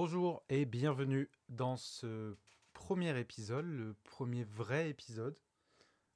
Bonjour 0.00 0.44
et 0.48 0.64
bienvenue 0.64 1.28
dans 1.48 1.76
ce 1.76 2.36
premier 2.72 3.18
épisode, 3.18 3.66
le 3.66 3.96
premier 4.04 4.44
vrai 4.44 4.90
épisode 4.90 5.36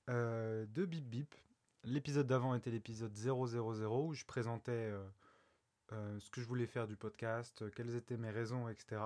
euh, 0.09 0.65
de 0.67 0.85
Bip 0.85 1.05
Bip. 1.05 1.35
L'épisode 1.83 2.29
d'avant 2.29 2.55
était 2.55 2.71
l'épisode 2.71 3.13
000 3.13 3.37
où 3.37 4.15
je 4.15 4.25
présentais 4.25 4.71
euh, 4.71 5.05
euh, 5.91 6.21
ce 6.21 6.31
que 6.31 6.41
je 6.41 6.47
voulais 6.47 6.69
faire 6.69 6.87
du 6.87 6.95
podcast, 6.95 7.69
quelles 7.75 7.97
étaient 7.97 8.17
mes 8.17 8.31
raisons, 8.31 8.69
etc. 8.69 9.03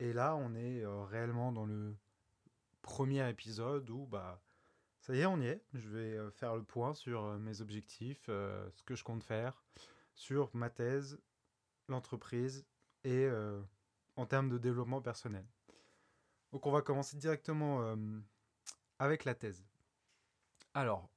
Et 0.00 0.12
là, 0.12 0.36
on 0.36 0.54
est 0.54 0.84
réellement 1.06 1.50
dans 1.50 1.64
le 1.64 1.96
premier 2.82 3.26
épisode 3.30 3.88
où, 3.88 4.06
bah, 4.06 4.42
ça 5.00 5.14
y 5.14 5.20
est, 5.20 5.26
on 5.26 5.40
y 5.40 5.46
est. 5.46 5.64
Je 5.72 5.88
vais 5.88 6.30
faire 6.32 6.56
le 6.56 6.62
point 6.62 6.92
sur 6.92 7.38
mes 7.38 7.62
objectifs, 7.62 8.26
ce 8.26 8.82
que 8.84 8.94
je 8.94 9.02
compte 9.02 9.24
faire, 9.24 9.62
sur 10.14 10.54
ma 10.54 10.68
thèse, 10.68 11.18
l'entreprise 11.88 12.66
et 13.04 13.26
en 14.18 14.26
termes 14.26 14.50
de 14.50 14.58
développement 14.58 15.00
personnel. 15.00 15.46
Donc 16.52 16.66
on 16.66 16.72
va 16.72 16.82
commencer 16.82 17.16
directement 17.16 17.96
avec 18.98 19.24
la 19.24 19.34
thèse. 19.34 19.64
Alors, 20.74 21.08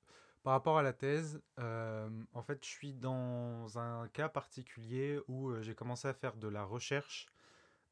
par 0.44 0.54
rapport 0.54 0.78
à 0.78 0.84
la 0.84 0.94
thèse, 0.94 1.42
en 1.58 2.42
fait, 2.44 2.64
je 2.64 2.70
suis 2.70 2.94
dans 2.94 3.80
un 3.80 4.08
cas 4.10 4.30
particulier 4.30 5.20
où 5.28 5.60
j'ai 5.62 5.74
commencé 5.74 6.08
à 6.08 6.14
faire 6.14 6.38
de 6.38 6.48
la 6.48 6.64
recherche 6.64 7.28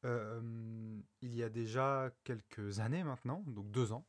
il 0.04 1.04
y 1.22 1.44
a 1.44 1.50
déjà 1.50 2.12
quelques 2.24 2.80
années 2.80 3.04
maintenant, 3.04 3.44
donc 3.48 3.72
deux 3.72 3.92
ans. 3.92 4.06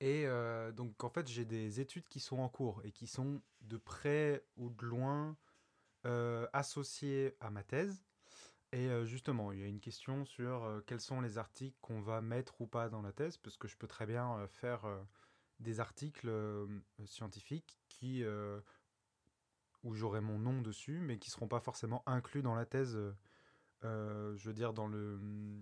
Et 0.00 0.26
donc 0.74 1.04
en 1.04 1.10
fait, 1.10 1.28
j'ai 1.28 1.44
des 1.44 1.80
études 1.80 2.08
qui 2.08 2.20
sont 2.20 2.38
en 2.38 2.48
cours 2.48 2.80
et 2.84 2.92
qui 2.92 3.06
sont 3.06 3.42
de 3.60 3.76
près 3.76 4.42
ou 4.56 4.70
de 4.70 4.86
loin 4.86 5.36
associées 6.54 7.36
à 7.40 7.50
ma 7.50 7.62
thèse. 7.62 8.02
Et 8.74 8.88
justement, 9.04 9.52
il 9.52 9.60
y 9.60 9.62
a 9.62 9.68
une 9.68 9.78
question 9.78 10.24
sur 10.24 10.82
quels 10.86 11.00
sont 11.00 11.20
les 11.20 11.38
articles 11.38 11.76
qu'on 11.80 12.00
va 12.00 12.20
mettre 12.20 12.60
ou 12.60 12.66
pas 12.66 12.88
dans 12.88 13.02
la 13.02 13.12
thèse, 13.12 13.36
parce 13.36 13.56
que 13.56 13.68
je 13.68 13.76
peux 13.76 13.86
très 13.86 14.04
bien 14.04 14.48
faire 14.48 14.84
des 15.60 15.78
articles 15.78 16.28
scientifiques 17.04 17.78
qui, 17.88 18.24
où 19.84 19.94
j'aurai 19.94 20.20
mon 20.20 20.40
nom 20.40 20.60
dessus, 20.60 20.98
mais 20.98 21.20
qui 21.20 21.30
ne 21.30 21.34
seront 21.34 21.46
pas 21.46 21.60
forcément 21.60 22.02
inclus 22.06 22.42
dans 22.42 22.56
la 22.56 22.66
thèse, 22.66 22.98
je 23.84 24.42
veux 24.44 24.54
dire, 24.54 24.72
dans 24.72 24.88
le, 24.88 25.20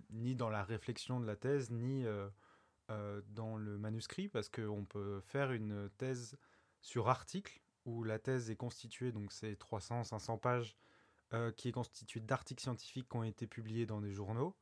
ni 0.09 0.35
dans 0.35 0.49
la 0.49 0.63
réflexion 0.63 1.19
de 1.19 1.27
la 1.27 1.35
thèse, 1.35 1.69
ni 1.69 2.05
dans 2.87 3.57
le 3.57 3.77
manuscrit, 3.77 4.27
parce 4.27 4.49
qu'on 4.49 4.85
peut 4.85 5.19
faire 5.21 5.51
une 5.51 5.87
thèse 5.99 6.35
sur 6.81 7.09
article, 7.09 7.61
où 7.85 8.03
la 8.03 8.17
thèse 8.17 8.49
est 8.49 8.55
constituée, 8.55 9.11
donc 9.11 9.31
c'est 9.31 9.55
300, 9.55 10.03
500 10.03 10.39
pages, 10.39 10.75
qui 11.57 11.69
est 11.69 11.71
constituée 11.71 12.19
d'articles 12.19 12.61
scientifiques 12.61 13.09
qui 13.09 13.17
ont 13.17 13.23
été 13.23 13.47
publiés 13.47 13.85
dans 13.85 14.01
des 14.01 14.11
journaux, 14.11 14.55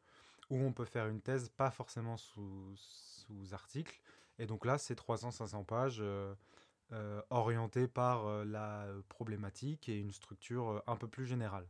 où 0.49 0.57
on 0.57 0.73
peut 0.73 0.85
faire 0.85 1.07
une 1.07 1.21
thèse 1.21 1.49
pas 1.49 1.71
forcément 1.71 2.17
sous, 2.17 2.73
sous 2.75 3.53
article. 3.53 3.99
Et 4.37 4.45
donc 4.45 4.65
là, 4.65 4.77
c'est 4.77 4.97
300-500 4.97 5.65
pages 5.65 5.99
euh, 6.01 6.33
euh, 6.91 7.21
orientées 7.29 7.87
par 7.87 8.25
euh, 8.25 8.43
la 8.43 8.87
problématique 9.07 9.87
et 9.87 9.99
une 9.99 10.11
structure 10.11 10.83
un 10.87 10.95
peu 10.97 11.07
plus 11.07 11.25
générale. 11.25 11.67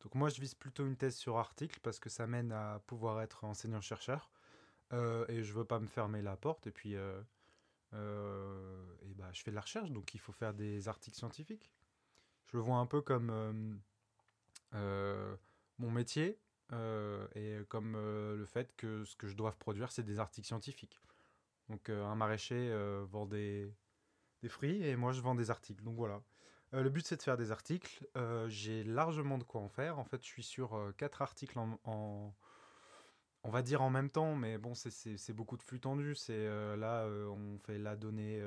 Donc 0.00 0.14
moi, 0.14 0.28
je 0.28 0.40
vise 0.40 0.54
plutôt 0.54 0.86
une 0.86 0.96
thèse 0.96 1.16
sur 1.16 1.38
article 1.38 1.80
parce 1.82 1.98
que 1.98 2.10
ça 2.10 2.26
mène 2.26 2.52
à 2.52 2.80
pouvoir 2.86 3.22
être 3.22 3.44
enseignant-chercheur. 3.44 4.30
et 4.92 5.42
je 5.42 5.52
veux 5.52 5.64
pas 5.64 5.80
me 5.80 5.86
fermer 5.86 6.22
la 6.22 6.36
porte. 6.36 6.66
Et 6.66 6.70
puis, 6.72 6.94
et 6.94 6.96
bah, 7.92 9.30
je 9.32 9.42
fais 9.42 9.50
de 9.50 9.54
la 9.54 9.62
recherche, 9.62 9.90
donc 9.90 10.14
il 10.14 10.20
faut 10.20 10.32
faire 10.32 10.54
des 10.54 10.88
articles 10.88 11.16
scientifiques. 11.16 11.72
Je 12.46 12.56
le 12.56 12.62
vois 12.62 12.76
un 12.76 12.86
peu 12.86 13.00
comme 13.00 13.80
mon 14.72 15.90
métier 15.90 16.38
et 17.34 17.58
comme 17.68 17.92
le 17.94 18.46
fait 18.46 18.74
que 18.76 19.04
ce 19.04 19.16
que 19.16 19.26
je 19.26 19.36
dois 19.36 19.52
produire, 19.52 19.92
c'est 19.92 20.02
des 20.02 20.18
articles 20.18 20.46
scientifiques. 20.46 21.00
Donc 21.68 21.90
un 21.90 22.14
maraîcher 22.14 22.74
vend 23.10 23.26
des, 23.26 23.70
des, 24.42 24.48
fruits 24.48 24.82
et 24.84 24.96
moi 24.96 25.12
je 25.12 25.20
vends 25.20 25.34
des 25.34 25.50
articles. 25.50 25.82
Donc 25.82 25.96
voilà. 25.96 26.22
le 26.72 26.88
but 26.88 27.06
c'est 27.06 27.16
de 27.16 27.22
faire 27.22 27.36
des 27.36 27.50
articles. 27.50 28.06
J'ai 28.48 28.84
largement 28.84 29.38
de 29.38 29.44
quoi 29.44 29.60
en 29.60 29.68
faire. 29.68 29.98
En 29.98 30.04
fait, 30.04 30.22
je 30.22 30.28
suis 30.28 30.42
sur 30.42 30.92
quatre 30.96 31.22
articles 31.22 31.58
en, 31.58 32.34
on 33.44 33.50
va 33.50 33.62
dire 33.62 33.82
en 33.82 33.90
même 33.90 34.10
temps, 34.10 34.34
mais 34.36 34.58
bon, 34.58 34.74
c'est 34.74 35.32
beaucoup 35.32 35.56
de 35.56 35.62
flux 35.62 35.80
tendu. 35.80 36.14
C'est 36.14 36.46
là, 36.76 37.06
on 37.06 37.58
fait 37.58 37.78
la 37.78 37.96
donnée, 37.96 38.40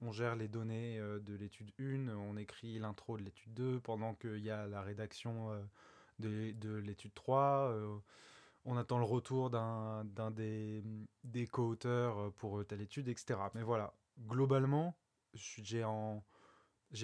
on, 0.00 0.12
gère 0.12 0.36
les 0.36 0.48
données 0.48 0.98
de 0.98 1.34
l'étude 1.34 1.72
1, 1.80 2.08
on 2.08 2.36
écrit 2.36 2.78
l'intro 2.78 3.16
de 3.16 3.22
l'étude 3.24 3.52
2 3.54 3.80
pendant 3.80 4.14
qu'il 4.14 4.38
y 4.38 4.50
a 4.50 4.66
la 4.66 4.82
rédaction 4.82 5.50
de, 6.20 6.52
de 6.52 6.76
l'étude 6.76 7.14
3 7.14 7.74
on 8.66 8.76
attend 8.76 8.98
le 8.98 9.04
retour 9.04 9.48
d'un 9.48 10.04
des, 10.32 11.46
co-auteurs 11.50 12.32
pour 12.34 12.66
telle 12.66 12.80
étude, 12.80 13.08
etc. 13.08 13.38
Mais 13.54 13.62
voilà, 13.62 13.94
globalement, 14.26 14.96
j'ai 15.34 15.82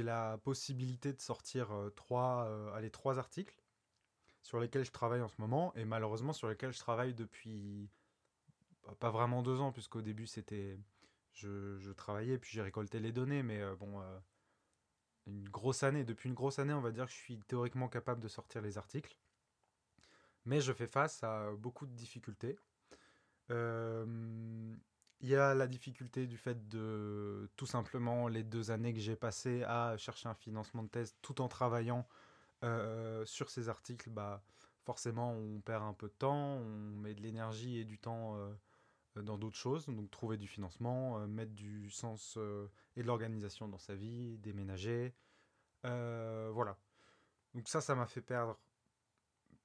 la 0.03 0.39
possibilité 0.39 1.13
de 1.13 1.21
sortir 1.21 1.73
euh, 1.73 1.91
trois, 1.91 2.47
euh, 2.49 2.89
trois 2.91 3.19
articles 3.19 3.62
sur 4.43 4.61
lesquels 4.61 4.85
je 4.85 4.91
travaille 4.91 5.23
en 5.23 5.29
ce 5.29 5.41
moment, 5.41 5.75
et 5.75 5.85
malheureusement 5.85 6.33
sur 6.33 6.49
lesquels 6.49 6.73
je 6.73 6.79
travaille 6.79 7.15
depuis 7.15 7.89
pas 8.99 9.11
vraiment 9.11 9.43
deux 9.43 9.61
ans, 9.61 9.73
puisqu'au 9.73 10.03
début 10.03 10.27
c'était 10.27 10.79
je, 11.33 11.93
travaillais, 11.93 12.39
puis 12.39 12.51
j'ai 12.53 12.63
récolté 12.63 13.01
les 13.01 13.13
données, 13.13 13.43
mais 13.43 13.61
euh, 13.61 13.75
bon, 13.77 14.03
une 15.27 15.49
grosse 15.49 15.83
année, 15.83 16.05
depuis 16.05 16.29
une 16.29 16.35
grosse 16.35 16.59
année, 16.59 16.75
on 16.75 16.81
va 16.81 16.91
dire 16.91 17.07
que 17.07 17.13
je 17.13 17.17
suis 17.17 17.39
théoriquement 17.41 17.89
capable 17.89 18.21
de 18.21 18.29
sortir 18.29 18.61
les 18.61 18.77
articles. 18.77 19.17
Mais 20.45 20.61
je 20.61 20.73
fais 20.73 20.89
face 20.89 21.23
à 21.23 21.53
beaucoup 21.53 21.87
de 21.87 21.93
difficultés. 21.93 22.59
Il 25.23 25.29
y 25.29 25.37
a 25.37 25.55
la 25.55 25.69
difficulté 25.69 26.27
du 26.27 26.37
fait 26.37 26.69
de 26.69 27.49
tout 27.55 27.67
simplement 27.67 28.27
les 28.27 28.43
deux 28.43 28.73
années 28.73 28.93
que 28.93 28.99
j'ai 28.99 29.15
passées 29.15 29.63
à 29.63 29.97
chercher 29.97 30.29
un 30.29 30.35
financement 30.35 30.83
de 30.83 30.89
thèse 30.89 31.15
tout 31.23 31.41
en 31.41 31.47
travaillant 31.47 32.09
sur 33.25 33.51
ces 33.51 33.69
articles. 33.69 34.11
Bah, 34.11 34.43
forcément, 34.85 35.33
on 35.33 35.61
perd 35.61 35.83
un 35.83 35.95
peu 35.95 36.09
de 36.09 36.15
temps, 36.15 36.57
on 36.57 36.97
met 36.97 37.15
de 37.15 37.23
l'énergie 37.23 37.79
et 37.79 37.85
du 37.85 37.99
temps 37.99 38.37
dans 39.17 39.39
d'autres 39.39 39.57
choses. 39.57 39.87
Donc, 39.87 40.11
trouver 40.11 40.37
du 40.37 40.49
financement, 40.49 41.27
mettre 41.27 41.53
du 41.53 41.91
sens 41.91 42.39
et 42.97 43.03
de 43.03 43.07
l'organisation 43.07 43.69
dans 43.69 43.79
sa 43.79 43.95
vie, 43.95 44.39
déménager. 44.39 45.15
voilà. 45.83 46.77
Donc, 47.55 47.69
ça, 47.69 47.81
ça 47.81 47.95
m'a 47.95 48.07
fait 48.07 48.23
perdre 48.23 48.59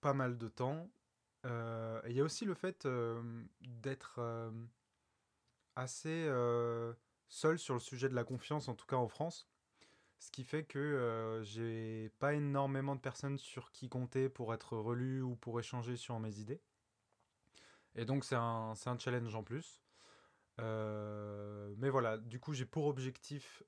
pas 0.02 0.14
mal 0.14 0.38
de 0.38 0.48
temps. 0.48 0.90
Euh, 1.46 2.02
il 2.08 2.14
y 2.14 2.22
a 2.22 2.24
aussi 2.24 2.46
le 2.46 2.54
fait 2.54 2.86
euh, 2.86 3.22
d'être 3.62 4.16
euh, 4.20 4.52
assez 5.76 6.28
seul 7.30 7.60
sur 7.60 7.74
le 7.74 7.80
sujet 7.80 8.10
de 8.10 8.16
la 8.16 8.24
confiance, 8.24 8.68
en 8.68 8.76
tout 8.76 8.86
cas 8.86 8.96
en 8.96 9.08
France. 9.08 9.48
Ce 10.20 10.32
qui 10.32 10.44
fait 10.44 10.64
que 10.64 11.42
j'ai 11.44 12.10
pas 12.20 12.34
énormément 12.34 12.96
de 12.96 13.02
personnes 13.02 13.38
sur 13.38 13.72
qui 13.72 13.88
compter 13.90 14.30
pour 14.30 14.54
être 14.54 14.76
relu 14.76 15.22
ou 15.22 15.36
pour 15.36 15.60
échanger 15.60 15.96
sur 15.96 16.20
mes 16.20 16.40
idées. 16.40 16.62
Et 17.96 18.06
donc 18.06 18.26
c'est 18.26 18.36
un, 18.36 18.74
un, 18.86 18.98
challenge 18.98 19.36
en 19.36 19.44
plus. 19.44 19.82
mais 20.58 21.90
voilà, 21.90 22.18
du 22.18 22.40
coup 22.40 22.54
j'ai 22.54 22.66
pour 22.66 22.88
objectif 22.88 23.64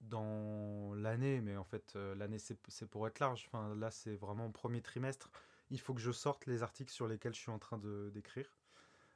dans 0.00 0.94
l'année, 0.94 1.40
mais 1.40 1.56
en 1.56 1.64
fait, 1.64 1.94
euh, 1.96 2.14
l'année 2.14 2.38
c'est 2.38 2.86
pour 2.86 3.06
être 3.06 3.18
large. 3.20 3.48
Enfin, 3.48 3.74
là, 3.76 3.90
c'est 3.90 4.14
vraiment 4.14 4.50
premier 4.50 4.82
trimestre. 4.82 5.30
Il 5.70 5.80
faut 5.80 5.94
que 5.94 6.00
je 6.00 6.12
sorte 6.12 6.46
les 6.46 6.62
articles 6.62 6.92
sur 6.92 7.08
lesquels 7.08 7.34
je 7.34 7.40
suis 7.40 7.50
en 7.50 7.58
train 7.58 7.80
d'écrire. 8.12 8.56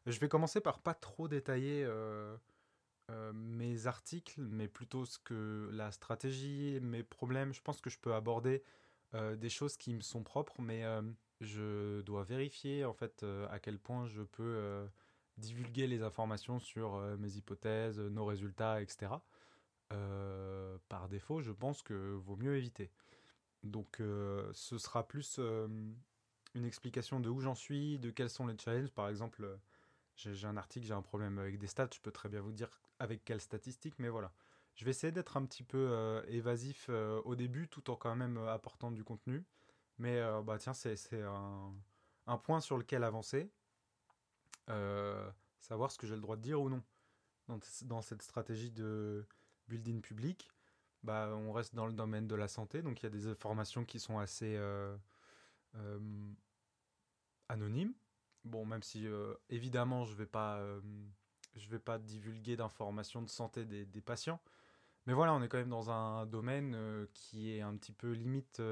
Je 0.07 0.19
vais 0.19 0.29
commencer 0.29 0.61
par 0.61 0.81
pas 0.81 0.95
trop 0.95 1.29
détailler 1.29 1.87
euh, 3.11 3.31
euh, 3.31 3.33
mes 3.33 3.87
articles, 3.87 4.41
mais 4.41 4.69
plutôt 4.69 5.05
ce 5.05 5.19
que 5.19 5.69
la 5.73 5.93
stratégie, 5.93 6.79
mes 6.81 7.03
problèmes. 7.03 7.53
Je 7.53 7.63
pense 7.63 7.81
que 7.81 7.91
je 7.91 7.99
peux 7.99 8.15
aborder 8.15 8.63
des 9.39 9.49
choses 9.49 9.77
qui 9.77 9.93
me 9.93 10.03
sont 10.03 10.23
propres, 10.23 10.63
mais 10.63 10.85
je 11.41 12.01
dois 12.03 12.23
vérifier 12.23 12.85
en 12.85 12.93
fait 12.93 13.27
à 13.51 13.59
quel 13.59 13.77
point 13.77 14.07
je 14.07 14.23
peux 14.23 14.89
divulguer 15.37 15.89
les 15.89 16.03
informations 16.05 16.61
sur 16.61 17.01
mes 17.19 17.37
hypothèses, 17.37 17.99
nos 17.99 18.25
résultats, 18.25 18.81
etc. 18.81 19.17
Euh, 19.93 20.79
par 20.89 21.09
défaut, 21.09 21.41
je 21.41 21.51
pense 21.51 21.83
que 21.83 22.15
vaut 22.15 22.37
mieux 22.37 22.57
éviter. 22.57 22.91
Donc 23.63 24.01
euh, 24.01 24.49
ce 24.55 24.79
sera 24.79 25.07
plus 25.07 25.37
euh, 25.39 25.67
une 26.55 26.65
explication 26.65 27.21
de 27.21 27.29
où 27.29 27.41
j'en 27.41 27.55
suis, 27.55 27.99
de 27.99 28.11
quels 28.11 28.31
sont 28.31 28.47
les 28.47 28.57
challenges. 28.57 28.91
Par 28.91 29.09
exemple, 29.09 29.59
j'ai 30.17 30.47
un 30.47 30.57
article, 30.57 30.87
j'ai 30.87 30.95
un 30.95 31.03
problème 31.03 31.39
avec 31.39 31.59
des 31.59 31.67
stats, 31.67 31.91
je 31.93 32.01
peux 32.01 32.13
très 32.13 32.29
bien 32.29 32.41
vous 32.41 32.53
dire 32.53 32.81
avec 33.01 33.25
quelles 33.25 33.41
statistiques, 33.41 33.99
mais 33.99 34.09
voilà. 34.09 34.33
Je 34.77 34.85
vais 34.85 34.93
essayer 34.93 35.13
d'être 35.13 35.37
un 35.37 35.45
petit 35.45 35.65
peu 35.65 36.23
évasif 36.29 36.89
au 37.25 37.35
début, 37.35 37.69
tout 37.69 37.91
en 37.91 37.97
quand 37.97 38.15
même 38.15 38.39
apportant 38.39 38.93
du 38.93 39.03
contenu. 39.03 39.45
Mais 39.99 40.23
bah 40.45 40.59
tiens, 40.59 40.73
c'est 40.73 40.97
un, 41.23 41.75
un, 42.27 42.39
point 42.39 42.61
sur 42.61 42.79
lequel 42.79 43.03
avancer. 43.03 43.51
savoir 45.59 45.91
ce 45.91 45.99
que 45.99 46.07
j'ai 46.07 46.15
le 46.15 46.21
droit 46.21 46.37
de 46.37 46.43
dire 46.43 46.63
ou 46.63 46.71
non. 46.71 46.83
Dans, 47.83 48.01
cette 48.01 48.23
stratégie 48.23 48.71
de, 48.71 49.27
building 49.71 50.03
public, 50.03 50.51
bah, 51.03 51.31
on 51.33 51.53
reste 51.53 51.75
dans 51.75 51.87
le 51.87 51.93
domaine 51.93 52.29
de 52.29 52.35
la 52.35 52.49
santé, 52.49 52.83
donc 52.83 53.01
il 53.01 53.05
y 53.05 53.07
a 53.07 53.11
des 53.11 53.27
informations 53.27 53.85
qui 53.85 53.99
sont 53.99 54.19
assez, 54.19 54.57
euh, 54.57 54.97
euh, 55.77 56.33
anonyme. 57.49 57.95
Bon, 58.45 58.65
même 58.65 58.83
si 58.83 59.07
évidemment 59.51 60.05
je 60.05 60.15
vais 60.15 60.27
pas, 60.27 60.65
je 61.57 61.69
vais 61.69 61.79
pas 61.79 61.99
divulguer 61.99 62.57
d'informations 62.57 63.23
de 63.23 63.29
santé 63.29 63.65
des, 63.65 64.01
patients. 64.01 64.41
Mais 65.07 65.13
voilà, 65.13 65.35
on 65.35 65.43
est 65.43 65.49
quand 65.49 65.59
même 65.59 65.71
dans 65.71 65.91
un 65.91 66.27
domaine 66.27 66.77
qui 67.15 67.53
est 67.53 67.63
un 67.63 67.77
petit 67.77 67.93
peu 67.93 68.13
limite 68.13 68.63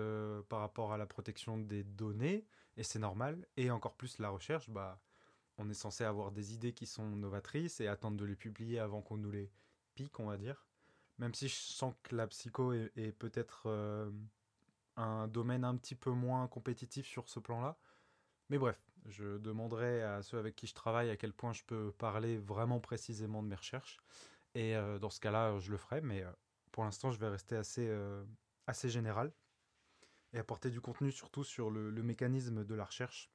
par 0.48 0.60
rapport 0.60 0.92
à 0.92 0.98
la 0.98 1.06
protection 1.06 1.58
des 1.58 1.84
données, 1.84 2.46
et 2.76 2.82
c'est 2.82 2.98
normal. 2.98 3.46
Et 3.56 3.70
encore 3.70 3.94
plus 3.94 4.18
la 4.18 4.30
recherche, 4.30 4.70
bah, 4.70 5.00
on 5.58 5.68
est 5.68 5.74
censé 5.74 6.04
avoir 6.04 6.30
des 6.30 6.54
idées 6.54 6.72
qui 6.72 6.86
sont 6.86 7.04
novatrices 7.04 7.80
et 7.80 7.88
attendre 7.88 8.16
de 8.16 8.24
les 8.24 8.36
publier 8.36 8.78
avant 8.78 9.02
qu'on 9.02 9.16
nous 9.16 9.30
les 9.30 9.50
pique, 9.94 10.18
on 10.20 10.26
va 10.26 10.36
dire. 10.36 10.64
Même 11.18 11.34
si 11.34 11.48
je 11.48 11.56
sens 11.56 11.94
que 12.04 12.14
la 12.14 12.28
psycho 12.28 12.72
est, 12.72 13.12
peut-être 13.18 13.64
euh, 13.66 14.08
un 14.96 15.26
domaine 15.26 15.64
un 15.64 15.76
petit 15.76 15.96
peu 15.96 16.10
moins 16.10 16.46
compétitif 16.46 17.06
sur 17.06 17.28
ce 17.28 17.40
plan-là. 17.40 17.76
Mais 18.48 18.58
bref, 18.58 18.80
je 19.06 19.38
demanderai 19.38 20.02
à 20.02 20.22
ceux 20.22 20.38
avec 20.38 20.56
qui 20.56 20.66
je 20.66 20.74
travaille 20.74 21.10
à 21.10 21.16
quel 21.16 21.32
point 21.32 21.52
je 21.52 21.62
peux 21.64 21.92
parler 21.92 22.38
vraiment 22.38 22.80
précisément 22.80 23.42
de 23.42 23.48
mes 23.48 23.56
recherches. 23.56 23.98
Et 24.54 24.76
euh, 24.76 24.98
dans 24.98 25.10
ce 25.10 25.20
cas-là, 25.20 25.58
je 25.58 25.70
le 25.70 25.76
ferai. 25.76 26.00
Mais 26.00 26.22
euh, 26.22 26.30
pour 26.72 26.84
l'instant, 26.84 27.10
je 27.10 27.18
vais 27.18 27.28
rester 27.28 27.56
assez, 27.56 27.90
assez 28.66 28.88
général 28.88 29.32
et 30.32 30.38
apporter 30.38 30.70
du 30.70 30.80
contenu 30.80 31.10
surtout 31.10 31.44
sur 31.44 31.70
le, 31.70 31.90
le 31.90 32.02
mécanisme 32.02 32.64
de 32.64 32.74
la 32.74 32.84
recherche 32.84 33.30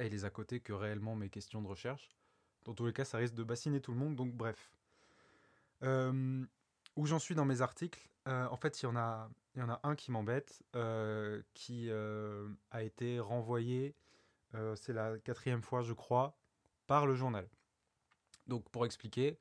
et 0.00 0.08
les 0.08 0.24
à 0.24 0.30
côté 0.30 0.60
que 0.60 0.72
réellement 0.72 1.14
mes 1.16 1.30
questions 1.30 1.62
de 1.62 1.68
recherche. 1.68 2.10
Dans 2.64 2.74
tous 2.74 2.86
les 2.86 2.92
cas, 2.92 3.04
ça 3.04 3.18
risque 3.18 3.34
de 3.34 3.44
bassiner 3.44 3.80
tout 3.80 3.92
le 3.92 3.98
monde, 3.98 4.16
donc 4.16 4.32
bref. 4.32 4.70
Euh, 5.82 6.44
où 6.96 7.06
j'en 7.06 7.18
suis 7.18 7.34
dans 7.34 7.44
mes 7.44 7.60
articles, 7.60 8.08
euh, 8.28 8.46
en 8.48 8.56
fait, 8.56 8.80
il 8.82 8.86
y, 8.86 8.88
en 8.88 8.96
a, 8.96 9.28
il 9.54 9.60
y 9.60 9.62
en 9.62 9.68
a 9.68 9.80
un 9.82 9.94
qui 9.94 10.10
m'embête, 10.10 10.62
euh, 10.76 11.42
qui 11.52 11.90
a 11.90 12.82
été 12.82 13.20
renvoyé, 13.20 13.94
c'est 14.76 14.92
la 14.92 15.18
quatrième 15.18 15.62
fois, 15.62 15.82
je 15.82 15.92
crois, 15.92 16.36
par 16.86 17.06
le 17.06 17.14
journal. 17.14 17.48
Donc, 18.46 18.68
pour 18.70 18.84
expliquer, 18.86 19.38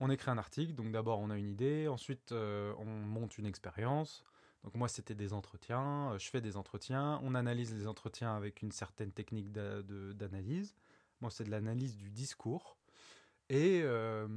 on 0.00 0.10
écrit 0.10 0.30
un 0.30 0.38
article, 0.38 0.74
donc 0.74 0.90
d'abord 0.92 1.20
on 1.20 1.30
a 1.30 1.36
une 1.36 1.48
idée, 1.48 1.88
ensuite 1.88 2.32
on 2.32 2.84
monte 2.84 3.38
une 3.38 3.46
expérience, 3.46 4.24
donc 4.64 4.74
moi, 4.74 4.88
c'était 4.88 5.14
des 5.14 5.32
entretiens, 5.32 6.12
euh, 6.12 6.18
je 6.18 6.28
fais 6.28 6.40
des 6.40 6.56
entretiens, 6.56 7.20
on 7.22 7.34
analyse 7.34 7.74
les 7.74 7.86
entretiens 7.86 8.36
avec 8.36 8.62
une 8.62 8.72
certaine 8.72 9.12
technique 9.12 9.52
d'analyse. 9.52 10.74
Moi, 11.20 11.30
c'est 11.30 11.44
de 11.44 11.50
l'analyse 11.50 11.96
du 11.96 12.10
discours. 12.10 12.76
Et 13.48 13.80
euh, 13.82 14.28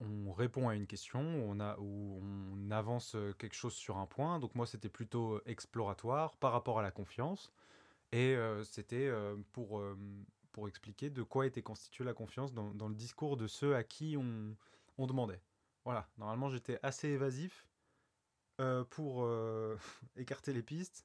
on 0.00 0.32
répond 0.32 0.68
à 0.68 0.74
une 0.74 0.86
question, 0.86 1.46
ou 1.46 2.20
on 2.22 2.70
avance 2.70 3.16
quelque 3.38 3.54
chose 3.54 3.74
sur 3.74 3.98
un 3.98 4.06
point. 4.06 4.38
Donc 4.40 4.54
moi, 4.54 4.66
c'était 4.66 4.88
plutôt 4.88 5.40
exploratoire 5.46 6.36
par 6.36 6.52
rapport 6.52 6.78
à 6.78 6.82
la 6.82 6.90
confiance. 6.90 7.52
Et 8.12 8.36
euh, 8.36 8.62
c'était 8.64 9.10
pour, 9.52 9.82
pour 10.52 10.68
expliquer 10.68 11.10
de 11.10 11.22
quoi 11.22 11.46
était 11.46 11.62
constituée 11.62 12.04
la 12.04 12.14
confiance 12.14 12.52
dans, 12.52 12.72
dans, 12.74 12.88
le 12.88 12.94
discours 12.94 13.36
de 13.36 13.46
ceux 13.46 13.74
à 13.74 13.82
qui 13.82 14.16
on, 14.16 14.56
on 14.98 15.06
demandait. 15.06 15.40
Voilà, 15.84 16.08
normalement 16.16 16.48
j'étais 16.48 16.78
assez 16.82 17.08
évasif, 17.08 17.66
euh, 18.60 18.84
pour 18.84 19.24
euh, 19.24 19.76
écarter 20.16 20.52
les 20.52 20.62
pistes, 20.62 21.04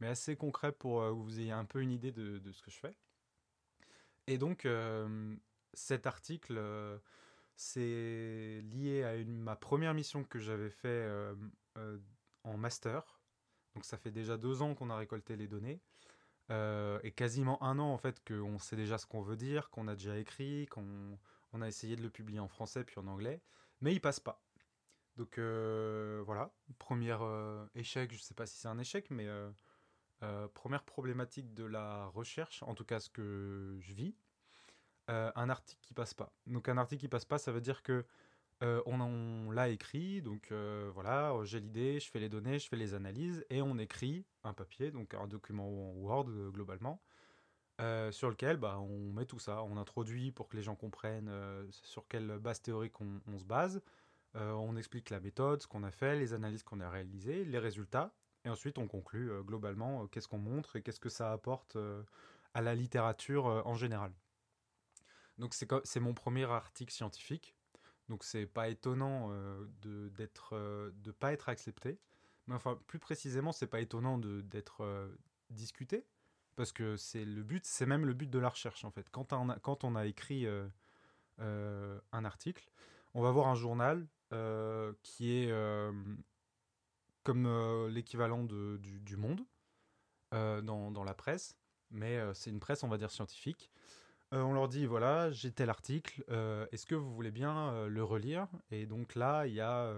mais 0.00 0.08
assez 0.08 0.36
concret 0.36 0.72
pour 0.72 1.00
euh, 1.00 1.10
que 1.10 1.16
vous 1.16 1.40
ayez 1.40 1.52
un 1.52 1.64
peu 1.64 1.80
une 1.80 1.90
idée 1.90 2.12
de, 2.12 2.38
de, 2.38 2.52
ce 2.52 2.60
que 2.60 2.70
je 2.70 2.78
fais. 2.78 2.94
Et 4.26 4.36
donc, 4.36 4.68
cet 5.72 6.06
article, 6.06 6.62
c'est 7.56 8.60
lié 8.62 9.02
à 9.02 9.24
ma 9.24 9.56
première 9.56 9.94
mission 9.94 10.22
que 10.22 10.38
j'avais 10.38 10.70
fait 10.70 11.10
en 12.44 12.56
master. 12.56 13.20
Donc, 13.74 13.84
ça 13.84 13.98
fait 13.98 14.12
déjà 14.12 14.36
deux 14.36 14.62
ans 14.62 14.76
qu'on 14.76 14.90
a 14.90 14.96
récolté 14.96 15.34
les 15.34 15.48
données. 15.48 15.80
Et 16.50 17.12
quasiment 17.12 17.62
un 17.62 17.78
an 17.78 17.92
en 17.92 17.98
fait 17.98 18.22
qu'on 18.26 18.58
sait 18.58 18.76
déjà 18.76 18.98
ce 18.98 19.06
qu'on 19.06 19.22
veut 19.22 19.36
dire, 19.36 19.70
qu'on 19.70 19.88
a 19.88 19.94
déjà 19.94 20.18
écrit, 20.18 20.66
qu'on 20.66 21.18
on 21.52 21.62
a 21.62 21.68
essayé 21.68 21.96
de 21.96 22.02
le 22.02 22.10
publier 22.10 22.40
en 22.40 22.48
français 22.48 22.84
puis 22.84 22.98
en 22.98 23.06
anglais, 23.06 23.40
mais 23.80 23.92
il 23.92 24.00
passe 24.00 24.20
pas. 24.20 24.42
Donc 25.16 25.38
euh, 25.38 26.22
voilà, 26.24 26.50
premier 26.78 27.16
euh, 27.20 27.66
échec, 27.74 28.10
je 28.12 28.16
ne 28.16 28.22
sais 28.22 28.34
pas 28.34 28.46
si 28.46 28.56
c'est 28.56 28.68
un 28.68 28.78
échec, 28.78 29.10
mais 29.10 29.26
euh, 29.26 30.48
première 30.54 30.84
problématique 30.84 31.52
de 31.54 31.64
la 31.64 32.06
recherche, 32.06 32.62
en 32.62 32.74
tout 32.74 32.84
cas 32.84 33.00
ce 33.00 33.10
que 33.10 33.76
je 33.80 33.92
vis, 33.92 34.14
un 35.08 35.50
article 35.50 35.80
qui 35.82 35.92
passe 35.92 36.14
pas. 36.14 36.32
Donc 36.46 36.70
un 36.70 36.78
article 36.78 37.00
qui 37.00 37.08
passe 37.08 37.26
pas, 37.26 37.36
ça 37.36 37.52
veut 37.52 37.60
dire 37.60 37.82
que 37.82 38.06
on, 38.62 39.50
l'a 39.50 39.68
écrit, 39.68 40.22
donc 40.22 40.52
voilà, 40.94 41.34
j'ai 41.44 41.60
l'idée, 41.60 42.00
je 42.00 42.10
fais 42.10 42.20
les 42.20 42.28
données, 42.28 42.58
je 42.58 42.68
fais 42.68 42.76
les 42.76 42.94
analyses, 42.94 43.44
et 43.50 43.60
on 43.62 43.78
écrit 43.78 44.24
un 44.44 44.52
papier, 44.52 44.90
donc 44.90 45.14
un 45.14 45.26
document 45.26 45.68
Word 45.68 46.30
globalement, 46.52 47.02
sur 48.10 48.30
lequel 48.30 48.56
bah, 48.56 48.78
on 48.78 49.12
met 49.12 49.26
tout 49.26 49.38
ça, 49.38 49.62
on 49.64 49.76
introduit 49.76 50.30
pour 50.30 50.48
que 50.48 50.56
les 50.56 50.62
gens 50.62 50.76
comprennent 50.76 51.32
sur 51.70 52.06
quelle 52.06 52.38
base 52.38 52.62
théorique 52.62 53.00
on 53.00 53.38
se 53.38 53.44
base, 53.44 53.82
euh, 54.36 54.52
on 54.52 54.76
explique 54.76 55.10
la 55.10 55.20
méthode, 55.20 55.60
ce 55.60 55.66
qu'on 55.66 55.82
a 55.82 55.90
fait, 55.90 56.16
les 56.16 56.32
analyses 56.32 56.62
qu'on 56.62 56.80
a 56.80 56.88
réalisées, 56.88 57.44
les 57.44 57.58
résultats, 57.58 58.14
et 58.44 58.48
ensuite 58.48 58.78
on 58.78 58.88
conclut 58.88 59.30
euh, 59.30 59.42
globalement 59.42 60.02
euh, 60.02 60.06
qu'est-ce 60.06 60.28
qu'on 60.28 60.38
montre 60.38 60.76
et 60.76 60.82
qu'est-ce 60.82 61.00
que 61.00 61.10
ça 61.10 61.32
apporte 61.32 61.76
à 62.54 62.62
la 62.62 62.74
littérature 62.74 63.44
en 63.44 63.74
général. 63.74 64.12
Donc 65.38 65.54
c'est 65.54 66.00
mon 66.00 66.14
premier 66.14 66.44
article 66.44 66.92
scientifique, 66.92 67.54
donc 68.12 68.24
c'est 68.24 68.46
pas 68.46 68.68
étonnant 68.68 69.30
de 69.80 70.08
d'être 70.10 70.54
de 70.94 71.10
pas 71.10 71.32
être 71.32 71.48
accepté, 71.48 71.98
mais 72.46 72.54
enfin 72.54 72.78
plus 72.86 72.98
précisément 72.98 73.52
c'est 73.52 73.66
pas 73.66 73.80
étonnant 73.80 74.18
d'être 74.18 75.10
discuté 75.50 76.04
parce 76.54 76.72
que 76.72 76.96
c'est 76.96 77.24
le 77.24 77.42
but, 77.42 77.64
c'est 77.64 77.86
même 77.86 78.04
le 78.04 78.12
but 78.12 78.28
de 78.28 78.38
la 78.38 78.50
recherche 78.50 78.84
en 78.84 78.90
fait. 78.90 79.08
Quand 79.10 79.32
on 79.32 79.48
a, 79.48 79.58
quand 79.58 79.84
on 79.84 79.96
a 79.96 80.04
écrit 80.06 80.46
un 81.38 82.24
article, 82.24 82.70
on 83.14 83.22
va 83.22 83.30
voir 83.30 83.48
un 83.48 83.54
journal 83.54 84.06
euh, 84.32 84.92
qui 85.02 85.32
est 85.32 85.50
euh, 85.50 85.92
comme 87.22 87.46
euh, 87.46 87.90
l'équivalent 87.90 88.44
du, 88.44 88.78
du, 89.00 89.16
Monde 89.16 89.44
dans, 90.30 90.90
dans, 90.90 91.04
la 91.04 91.12
presse, 91.12 91.58
mais 91.90 92.18
c'est 92.32 92.48
une 92.48 92.60
presse, 92.60 92.82
on 92.82 92.88
va 92.88 92.96
dire, 92.96 93.10
scientifique. 93.10 93.70
On 94.32 94.52
leur 94.52 94.68
dit, 94.68 94.86
voilà, 94.86 95.30
j'ai 95.30 95.52
tel 95.52 95.70
article, 95.70 96.24
est-ce 96.72 96.86
que 96.86 96.94
vous 96.94 97.12
voulez 97.12 97.30
bien 97.30 97.86
le 97.86 98.02
relire? 98.02 98.48
Et 98.70 98.86
donc 98.86 99.14
là, 99.14 99.46
il 99.46 99.54
y 99.54 99.60
a 99.60 99.92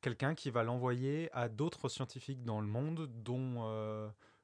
quelqu'un 0.00 0.34
qui 0.34 0.50
va 0.50 0.62
l'envoyer 0.62 1.30
à 1.32 1.48
d'autres 1.48 1.88
scientifiques 1.88 2.44
dans 2.44 2.60
le 2.60 2.66
monde 2.66 3.10
dont, 3.24 3.62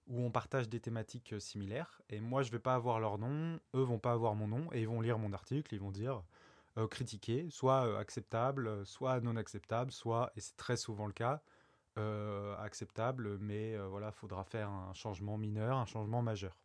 où 0.08 0.24
on 0.24 0.30
partage 0.30 0.68
des 0.68 0.80
thématiques 0.80 1.34
similaires. 1.40 2.02
Et 2.10 2.20
moi, 2.20 2.42
je 2.42 2.50
vais 2.50 2.58
pas 2.58 2.74
avoir 2.74 2.98
leur 2.98 3.18
nom, 3.18 3.60
eux 3.74 3.82
vont 3.82 4.00
pas 4.00 4.12
avoir 4.12 4.34
mon 4.34 4.48
nom, 4.48 4.72
et 4.72 4.80
ils 4.80 4.88
vont 4.88 5.00
lire 5.00 5.18
mon 5.18 5.32
article, 5.32 5.74
ils 5.74 5.80
vont 5.80 5.92
dire 5.92 6.22
euh, 6.78 6.86
critiqué, 6.86 7.48
soit 7.50 7.86
euh, 7.86 7.98
acceptable, 7.98 8.68
euh, 8.68 8.84
soit 8.84 9.20
non 9.20 9.34
acceptable, 9.36 9.90
soit, 9.90 10.30
et 10.36 10.40
c'est 10.40 10.56
très 10.56 10.76
souvent 10.76 11.06
le 11.06 11.12
cas, 11.12 11.40
acceptable, 12.58 13.36
mais 13.40 13.76
voilà, 13.76 14.10
faudra 14.10 14.42
faire 14.42 14.70
un 14.70 14.94
changement 14.94 15.36
mineur, 15.36 15.76
un 15.76 15.84
changement 15.84 16.22
majeur. 16.22 16.56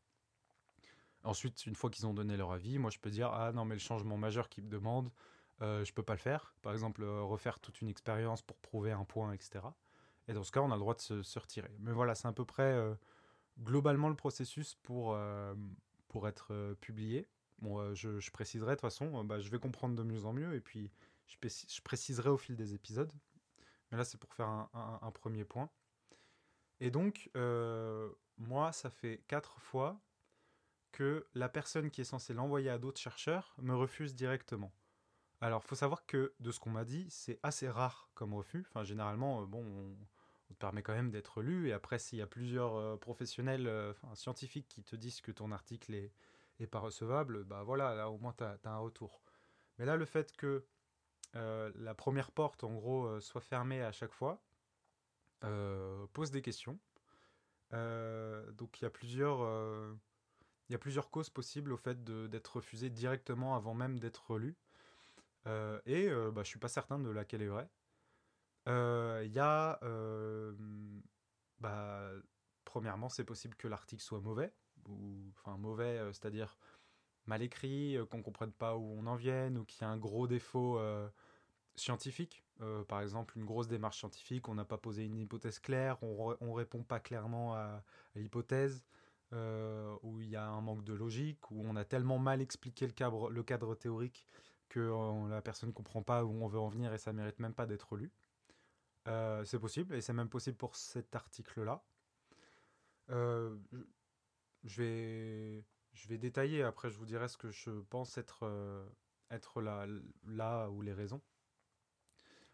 Ensuite, 1.26 1.66
une 1.66 1.76
fois 1.76 1.90
qu'ils 1.90 2.08
ont 2.08 2.14
donné 2.14 2.38
leur 2.38 2.52
avis, 2.52 2.78
moi 2.78 2.92
je 2.92 3.00
peux 3.00 3.10
dire 3.10 3.32
ah 3.34 3.52
non 3.52 3.66
mais 3.66 3.76
le 3.76 3.80
changement 3.80 4.18
majeur 4.18 4.50
qu'ils 4.50 4.64
me 4.64 4.70
demandent, 4.70 5.12
euh, 5.62 5.84
je 5.84 5.94
peux 5.94 6.04
pas 6.04 6.14
le 6.14 6.20
faire. 6.20 6.54
Par 6.62 6.74
exemple, 6.74 7.04
refaire 7.04 7.60
toute 7.60 7.82
une 7.82 7.90
expérience 7.90 8.42
pour 8.42 8.58
prouver 8.58 8.92
un 8.92 9.06
point, 9.06 9.34
etc. 9.34 9.66
Et 10.28 10.34
dans 10.34 10.44
ce 10.44 10.52
cas, 10.52 10.62
on 10.62 10.72
a 10.72 10.76
le 10.76 10.80
droit 10.80 10.96
de 10.96 11.02
se, 11.02 11.40
retirer. 11.40 11.76
Mais 11.80 11.92
voilà, 11.92 12.16
c'est 12.16 12.28
à 12.28 12.34
peu 12.34 12.46
près 12.46 12.76
globalement 13.60 14.10
le 14.10 14.16
processus 14.16 14.76
pour, 14.76 15.18
pour 16.08 16.28
être 16.28 16.76
publié. 16.82 17.28
Bon, 17.60 17.80
euh, 17.80 17.94
je, 17.94 18.32
préciserai 18.32 18.72
de 18.72 18.76
toute 18.76 18.82
façon, 18.82 19.20
euh, 19.20 19.24
bah, 19.24 19.40
je 19.40 19.50
vais 19.50 19.60
comprendre 19.60 19.96
de 19.96 20.04
mieux 20.04 20.26
en 20.26 20.34
mieux 20.34 20.54
et 20.56 20.62
puis 20.62 20.92
je, 21.28 21.82
préciserai 21.82 22.30
au 22.30 22.38
fil 22.38 22.56
des 22.56 22.74
épisodes. 22.74 23.12
Mais 23.92 23.98
là, 23.98 24.04
c'est 24.04 24.18
pour 24.18 24.34
faire 24.34 24.48
un, 24.48 25.12
premier 25.12 25.46
point. 25.46 25.70
Et 26.80 26.92
donc, 26.92 27.30
euh, 27.36 28.10
moi, 28.38 28.72
ça 28.72 28.90
fait 28.90 29.24
quatre 29.28 29.60
fois 29.60 30.00
que 30.96 31.28
la 31.34 31.50
personne 31.50 31.92
qui 31.92 32.00
est 32.00 32.06
censée 32.06 32.34
l'envoyer 32.34 32.70
à 32.70 32.78
d'autres 32.78 33.02
chercheurs 33.02 33.54
me 33.62 33.76
refuse 33.76 34.16
directement. 34.16 34.72
Alors, 35.42 35.62
faut 35.62 35.76
savoir 35.76 36.06
que 36.06 36.34
de 36.40 36.52
ce 36.52 36.62
qu'on 36.62 36.70
m'a 36.70 36.86
dit, 36.86 37.06
c'est 37.10 37.38
assez 37.44 37.70
rare 37.70 38.10
comme 38.16 38.34
refus. 38.34 38.66
Enfin, 38.70 38.86
généralement, 38.86 39.44
bon, 39.44 39.62
on, 40.50 40.54
te 40.54 40.60
permet 40.60 40.82
quand 40.84 40.94
même 40.94 41.12
d'être 41.12 41.42
lu. 41.42 41.68
Et 41.68 41.74
après, 41.74 42.00
s'il 42.00 42.20
y 42.20 42.22
a 42.22 42.28
plusieurs 42.28 42.98
professionnels, 43.00 43.70
scientifiques 44.14 44.70
qui 44.70 44.84
te 44.84 44.96
disent 44.96 45.20
que 45.20 45.34
ton 45.34 45.52
article 45.52 45.94
est, 45.94 46.68
pas 46.68 46.80
recevable, 46.80 47.44
bah 47.44 47.64
voilà, 47.64 47.94
là 47.94 48.10
au 48.10 48.18
moins 48.18 48.34
tu 48.38 48.46
as, 48.46 48.58
un 48.64 48.78
retour. 48.78 49.22
Mais 49.78 49.86
là, 49.86 49.98
le 49.98 50.06
fait 50.06 50.32
que 50.38 50.66
euh, 51.36 51.72
la 51.76 51.94
première 51.94 52.32
porte, 52.32 52.64
en 52.64 52.74
gros, 52.74 53.06
euh, 53.06 53.20
soit 53.20 53.42
fermée 53.42 53.82
à 53.82 53.92
chaque 53.92 54.14
fois, 54.14 54.42
euh, 55.44 56.08
pose 56.14 56.32
des 56.32 56.42
questions. 56.42 56.80
donc 57.72 58.80
il 58.80 58.84
y 58.84 58.86
a 58.86 58.90
plusieurs... 58.90 59.40
il 60.70 60.74
y 60.74 60.76
a 60.76 60.80
plusieurs 60.80 61.10
causes 61.12 61.30
possibles 61.30 61.72
au 61.72 61.78
fait 61.78 62.04
d'être 62.04 62.56
refusé 62.58 62.90
directement 62.90 63.56
avant 63.56 63.74
même 63.74 64.00
d'être 64.00 64.38
lu. 64.38 64.56
et 65.46 66.10
bah, 66.34 66.44
je 66.44 66.48
suis 66.48 66.60
pas 66.60 66.68
certain 66.68 67.00
de 67.00 67.10
laquelle 67.10 67.42
est 67.42 67.48
vraie. 67.48 67.70
Il 68.68 69.32
y 69.32 69.40
a 69.40 69.80
bah, 71.60 72.12
premièrement, 72.66 73.10
c'est 73.10 73.24
possible 73.24 73.56
que 73.56 73.68
l'article 73.68 74.04
soit 74.04 74.20
mauvais, 74.20 74.54
enfin 75.38 75.58
mauvais, 75.58 75.98
euh, 75.98 76.12
c'est-à-dire 76.14 76.58
mal 77.26 77.42
écrit, 77.42 77.98
qu'on 78.10 78.22
comprenne 78.22 78.52
pas 78.52 78.76
où 78.76 78.96
on 78.98 79.08
en 79.08 79.16
vienne, 79.16 79.58
ou 79.58 79.66
qu'il 79.66 79.82
y 79.82 79.86
a 79.86 79.90
un 79.90 79.98
gros 79.98 80.28
défaut 80.28 80.80
scientifique. 81.76 82.44
par 82.88 83.02
exemple, 83.02 83.38
une 83.38 83.46
grosse 83.46 83.68
démarche 83.68 83.98
scientifique, 83.98 84.48
on 84.48 84.56
n'a 84.56 84.66
pas 84.66 84.78
posé 84.78 85.06
une 85.06 85.18
hypothèse 85.18 85.60
claire, 85.60 85.98
on, 86.04 86.36
ne 86.40 86.54
répond 86.54 86.84
pas 86.84 87.00
clairement 87.00 87.56
à, 87.56 87.84
l'hypothèse, 88.16 88.86
où 89.32 90.20
il 90.22 90.30
y 90.30 90.36
a 90.36 90.48
un 90.48 90.62
manque 90.62 90.84
de 90.84 90.94
logique, 90.94 91.52
où 91.52 91.62
on 91.66 91.76
a 91.76 91.86
tellement 91.86 92.20
mal 92.20 92.42
expliqué 92.42 92.88
le 92.88 92.94
cadre, 93.44 93.76
théorique 93.76 94.26
que 94.70 95.30
la 95.30 95.42
personne 95.42 95.70
ne 95.70 95.74
comprend 95.74 96.04
pas 96.04 96.24
où 96.24 96.32
on 96.44 96.48
veut 96.48 96.60
en 96.60 96.70
venir 96.70 96.94
et 96.94 96.98
ça 96.98 97.14
mérite 97.14 97.40
même 97.40 97.54
pas 97.54 97.66
d'être 97.66 97.96
lu. 97.96 98.12
Euh, 99.08 99.44
c'est 99.46 99.60
possible, 99.60 99.96
et 99.96 100.02
c'est 100.02 100.14
même 100.14 100.30
possible 100.30 100.58
pour 100.58 100.76
cet 100.76 101.16
article-là. 101.16 101.84
Euh, 103.12 103.56
je, 104.64 104.82
vais, 104.82 105.66
je 105.94 106.08
vais 106.08 106.18
détailler, 106.18 106.64
après 106.64 106.90
je 106.90 106.98
vous 106.98 107.06
dirai 107.06 107.28
ce 107.28 107.38
que 107.38 107.52
je 107.52 107.70
pense 107.70 108.18
être, 108.18 108.44
euh, 108.44 108.84
être 109.30 109.62
là, 109.62 109.86
là 110.26 110.70
ou 110.70 110.82
les 110.82 110.94
raisons. 110.94 111.22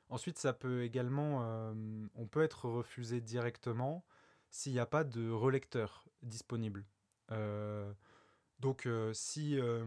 Ensuite, 0.09 0.37
ça 0.37 0.51
peut 0.51 0.83
également, 0.83 1.71
on 2.15 2.27
peut 2.27 2.41
être 2.41 2.67
refusé 2.67 3.21
directement 3.21 4.03
s'il 4.51 4.73
n'y 4.73 4.79
a 4.79 4.85
pas 4.85 5.03
de 5.03 5.29
relecteur 5.31 6.05
disponible. 6.21 6.85
Donc 8.61 8.85
euh, 8.85 9.11
si 9.11 9.59
euh, 9.59 9.83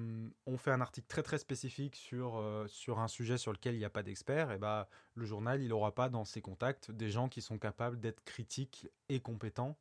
on 0.47 0.59
fait 0.59 0.73
un 0.73 0.81
article 0.81 1.07
très 1.07 1.23
très 1.23 1.39
spécifique 1.39 1.95
sur, 1.95 2.39
euh, 2.39 2.67
un 2.97 3.07
sujet 3.07 3.39
sur 3.39 3.53
lequel 3.53 3.77
il 3.77 3.79
n'y 3.79 3.85
a 3.85 3.91
pas 3.91 4.03
d'expert, 4.03 4.51
eh 4.51 4.59
ben, 4.59 4.87
le 5.15 5.25
journal 5.25 5.63
il 5.63 5.69
n'aura 5.69 5.95
pas 5.95 6.09
dans 6.09 6.25
ses 6.25 6.43
contacts 6.43 6.91
des 6.91 7.09
gens 7.09 7.29
qui 7.29 7.41
sont 7.41 7.57
capables 7.57 8.01
d'être 8.01 8.25
critiques 8.25 8.89
et 9.09 9.21
compétents 9.21 9.79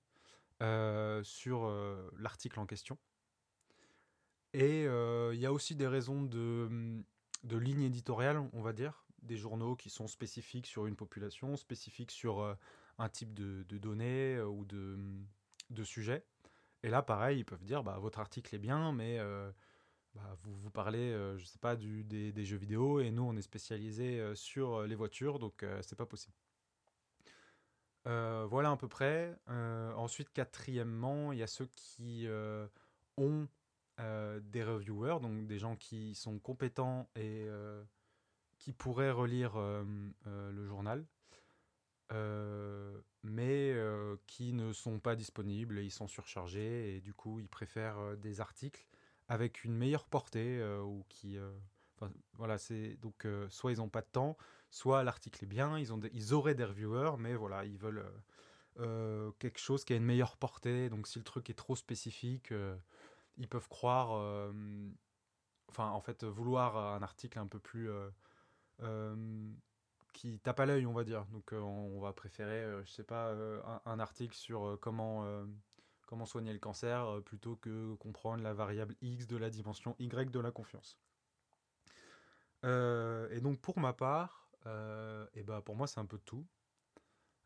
sur 1.24 1.70
l'article 2.18 2.58
en 2.62 2.66
question. 2.66 2.98
Et 4.54 4.84
il 4.84 5.40
y 5.40 5.46
a 5.46 5.52
aussi 5.52 5.76
des 5.76 5.88
raisons 5.88 6.24
de, 6.24 7.04
de 7.44 7.58
ligne 7.58 7.82
éditoriale, 7.82 8.38
on 8.54 8.62
va 8.62 8.72
dire, 8.72 9.04
des 9.24 9.36
journaux 9.36 9.76
qui 9.76 9.90
sont 9.90 10.08
spécifiques 10.08 10.68
sur 10.68 10.86
une 10.86 10.96
population, 10.96 11.58
spécifiques 11.58 12.12
sur 12.12 12.56
un 13.04 13.10
type 13.10 13.34
de, 13.34 13.64
données 13.78 14.40
ou 14.42 14.66
de, 14.66 14.98
de 15.70 15.84
sujets. 15.84 16.26
Et 16.84 16.90
là, 16.90 17.02
pareil, 17.02 17.40
ils 17.40 17.46
peuvent 17.46 17.64
dire, 17.64 17.84
bah, 17.84 17.98
votre 18.00 18.20
article 18.20 18.54
est 18.56 18.60
bien, 18.60 18.92
mais 18.92 19.18
euh, 19.20 19.50
bah, 20.16 20.38
vous, 20.42 20.54
vous 20.54 20.70
parlez, 20.70 21.12
euh, 21.12 21.38
je 21.38 21.46
sais 21.46 21.60
pas, 21.60 21.76
du, 21.76 22.04
des, 22.04 22.46
jeux 22.46 22.58
vidéo, 22.58 23.00
et 23.00 23.10
nous, 23.10 23.24
on 23.24 23.36
est 23.36 23.42
spécialisé 23.42 24.20
euh, 24.20 24.36
sur 24.36 24.84
les 24.84 24.96
voitures, 24.96 25.40
donc 25.40 25.66
c'est 25.82 25.96
pas 25.96 26.06
possible. 26.06 26.36
voilà 28.06 28.72
à 28.72 28.78
peu 28.78 28.90
près. 28.90 29.38
ensuite, 29.48 30.32
quatrièmement, 30.34 31.32
il 31.32 31.40
y 31.40 31.44
a 31.44 31.48
ceux 31.48 31.68
qui 31.68 32.28
ont 33.18 33.48
des 33.98 34.64
reviewers, 34.64 35.20
donc 35.22 35.48
des 35.48 35.60
gens 35.60 35.78
qui 35.78 36.16
sont 36.16 36.38
compétents 36.40 37.10
et 37.16 37.48
qui 38.58 38.74
pourraient 38.74 39.12
relire 39.12 39.58
le 39.58 40.66
journal. 40.66 41.06
Mais 42.12 43.76
qui 44.28 44.54
ne 44.54 44.74
sont 44.74 45.00
pas 45.00 45.16
disponibles 45.16 45.80
et 45.80 45.84
ils 45.84 45.92
sont 45.92 46.08
surchargés 46.08 46.96
et 46.96 47.02
du 47.02 47.14
coup 47.14 47.40
ils 47.40 47.50
préfèrent 47.50 48.18
des 48.18 48.42
articles 48.42 48.86
avec 49.28 49.64
une 49.64 49.76
meilleure 49.76 50.06
portée 50.06 50.64
ou 50.84 51.06
qui 51.10 51.38
voilà 52.34 52.58
c'est 52.58 52.98
donc 52.98 53.26
soit 53.50 53.72
ils 53.72 53.78
n'ont 53.78 53.90
pas 53.90 54.02
de 54.02 54.10
temps 54.12 54.38
soit 54.70 55.04
l'article 55.04 55.46
est 55.46 55.48
bien 55.48 55.80
ils 55.80 55.94
ont 55.94 56.00
ils 56.12 56.34
auraient 56.34 56.56
des 56.56 56.66
reviewers 56.66 57.18
mais 57.18 57.36
voilà 57.36 57.66
ils 57.66 57.78
veulent 57.78 58.06
quelque 59.40 59.60
chose 59.60 59.86
qui 59.86 59.94
a 59.94 59.96
une 59.96 60.04
meilleure 60.04 60.38
portée. 60.38 60.90
Donc 60.90 61.08
si 61.08 61.18
le 61.20 61.24
truc 61.24 61.50
est 61.50 61.54
trop 61.54 61.76
spécifique 61.76 62.54
ils 63.38 63.48
peuvent 63.48 63.70
croire 63.70 64.12
enfin 65.70 65.90
en 65.90 66.02
fait 66.02 66.24
vouloir 66.24 66.78
un 66.78 67.02
article 67.02 67.40
un 67.40 67.48
peu 67.48 67.60
plus 67.60 67.90
qui 70.14 70.40
tape 70.40 70.60
à 70.60 70.66
l'œil, 70.66 70.86
on 70.86 70.94
va 70.94 71.04
dire. 71.04 71.26
Donc 71.26 71.52
euh, 71.52 71.60
on 71.60 72.00
va 72.00 72.14
préférer, 72.14 72.64
euh, 72.64 72.86
je 72.86 72.92
sais 72.92 73.04
pas, 73.04 73.30
euh, 73.30 73.62
un, 73.86 74.00
article 74.00 74.36
sur 74.36 74.78
comment, 74.82 75.26
soigner 76.26 76.54
le 76.54 76.60
cancer 76.60 77.22
plutôt 77.26 77.56
que 77.56 77.96
comprendre 77.96 78.44
la 78.44 78.54
variable 78.54 78.96
x 79.02 79.28
de 79.28 79.36
la 79.36 79.50
dimension 79.50 79.96
y 80.00 80.08
de 80.08 80.40
la 80.40 80.52
confiance. 80.52 81.00
et 82.64 83.40
donc 83.42 83.60
pour 83.60 83.80
ma 83.80 83.94
part, 83.94 84.48
et 85.34 85.44
ben 85.44 85.62
pour 85.62 85.76
moi 85.76 85.88
c'est 85.88 86.00
un 86.00 86.06
peu 86.06 86.20
tout. 86.20 86.46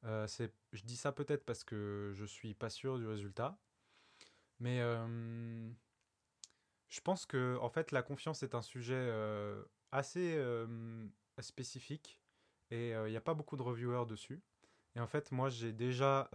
je 0.03 0.83
dis 0.83 0.97
ça 0.97 1.13
peut-être 1.13 1.45
parce 1.45 1.63
que 1.63 2.11
je 2.13 2.25
suis 2.25 2.53
pas 2.53 2.69
sûr 2.69 2.97
du 2.97 3.07
résultat, 3.07 3.57
mais 4.59 4.79
je 6.89 7.01
pense 7.01 7.25
que 7.25 7.57
en 7.61 7.69
fait 7.69 7.93
la 7.93 8.03
confiance 8.03 8.43
est 8.43 8.53
un 8.53 8.61
sujet 8.61 9.09
assez 9.93 10.37
spécifique 11.39 12.19
et 12.71 12.89
il 12.91 13.09
n'y 13.09 13.17
a 13.17 13.21
pas 13.21 13.33
beaucoup 13.33 13.57
de 13.57 13.61
reviewers 13.63 14.05
dessus. 14.05 14.41
Et 14.95 14.99
en 14.99 15.07
fait, 15.07 15.31
moi, 15.31 15.49
j'ai 15.49 15.73
déjà, 15.73 16.29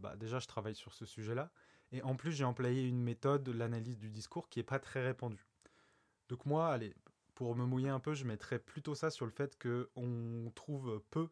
bah, 0.00 0.16
déjà, 0.16 0.38
je 0.38 0.46
travaille 0.46 0.74
sur 0.74 0.92
ce 0.92 1.04
sujet-là. 1.06 1.50
Et 1.92 2.02
en 2.02 2.16
plus, 2.16 2.32
j'ai 2.32 2.44
employé 2.44 2.86
une 2.86 3.02
méthode, 3.02 3.48
l'analyse 3.48 3.98
du 3.98 4.10
discours, 4.10 4.48
qui 4.48 4.58
n'est 4.58 4.64
pas 4.64 4.78
très 4.78 5.02
répandue. 5.02 5.46
Donc 6.28 6.46
moi, 6.46 6.68
allez, 6.68 6.94
pour 7.34 7.56
me 7.56 7.64
mouiller 7.64 7.88
un 7.88 8.00
peu, 8.00 8.14
je 8.14 8.24
mettrais 8.24 8.58
plutôt 8.58 8.94
ça 8.94 9.10
sur 9.10 9.26
le 9.26 9.32
fait 9.32 9.58
qu'on 9.60 10.52
trouve 10.54 11.02
peu, 11.10 11.28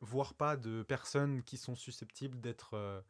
voire 0.00 0.34
pas, 0.34 0.56
de 0.56 0.82
personnes 0.82 1.42
qui 1.42 1.56
sont 1.56 1.74
susceptibles 1.74 2.40
d'être 2.40 3.04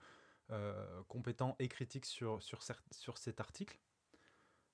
compétents 1.08 1.56
et 1.58 1.68
critiques 1.68 2.06
sur, 2.06 2.42
sur, 2.42 2.60
sur 2.90 3.18
cet 3.18 3.40
article. 3.40 3.78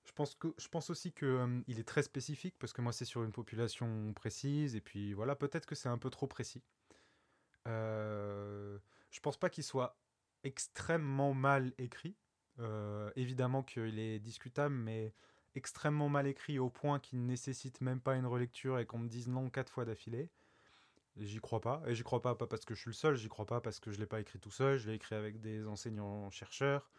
Je 0.05 0.11
pense, 0.11 0.35
que, 0.35 0.53
je 0.57 0.67
pense 0.67 0.89
aussi 0.89 1.11
qu'il 1.11 1.63
il 1.67 1.79
est 1.79 1.87
très 1.87 2.03
spécifique 2.03 2.55
parce 2.59 2.73
que 2.73 2.81
moi 2.81 2.93
c'est 2.93 3.05
sur 3.05 3.23
une 3.23 3.31
population 3.31 4.13
précise 4.13 4.75
et 4.75 4.81
puis 4.81 5.13
voilà, 5.13 5.35
peut-être 5.35 5.65
que 5.65 5.75
c'est 5.75 5.89
un 5.89 5.97
peu 5.97 6.09
trop 6.09 6.27
précis. 6.27 6.61
Euh, 7.67 8.77
je 9.09 9.19
pense 9.19 9.37
pas 9.37 9.49
qu'il 9.49 9.63
soit 9.63 9.97
extrêmement 10.43 11.33
mal 11.33 11.73
écrit. 11.77 12.15
Euh, 12.59 13.11
évidemment 13.15 13.63
qu'il 13.63 13.99
est 13.99 14.19
discutable, 14.19 14.75
mais 14.75 15.13
extrêmement 15.55 16.07
mal 16.07 16.27
écrit 16.27 16.59
au 16.59 16.69
point 16.69 16.99
qu'il 16.99 17.21
ne 17.21 17.25
nécessite 17.25 17.81
même 17.81 17.99
pas 17.99 18.15
une 18.15 18.25
relecture 18.25 18.79
et 18.79 18.85
qu'on 18.85 18.99
me 18.99 19.09
dise 19.09 19.27
non 19.27 19.49
quatre 19.49 19.71
fois 19.71 19.85
d'affilée. 19.85 20.29
J'y 21.17 21.39
crois 21.39 21.61
pas. 21.61 21.81
Et 21.87 21.95
j'y 21.95 22.03
crois 22.03 22.21
pas, 22.21 22.35
pas 22.35 22.47
parce 22.47 22.65
que 22.65 22.75
je 22.75 22.81
suis 22.81 22.89
le 22.89 22.93
seul, 22.93 23.15
j'y 23.15 23.29
crois 23.29 23.45
pas 23.45 23.61
parce 23.61 23.79
que 23.79 23.91
je 23.91 23.99
l'ai 23.99 24.05
pas 24.05 24.19
écrit 24.19 24.39
tout 24.39 24.51
seul, 24.51 24.77
je 24.77 24.87
l'ai 24.89 24.95
écrit 24.95 25.15
avec 25.15 25.39
des 25.41 25.65
enseignants-chercheurs. 25.67 26.89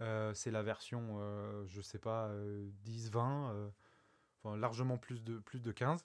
Euh, 0.00 0.34
c'est 0.34 0.50
la 0.50 0.62
version, 0.62 1.18
euh, 1.20 1.64
je 1.66 1.80
sais 1.80 1.98
pas, 1.98 2.30
10, 2.84 3.06
euh, 3.06 3.10
20, 3.10 3.72
enfin 4.42 4.56
largement 4.56 4.98
plus 4.98 5.22
de, 5.22 5.38
plus 5.38 5.60
de 5.60 5.72
15. 5.72 6.04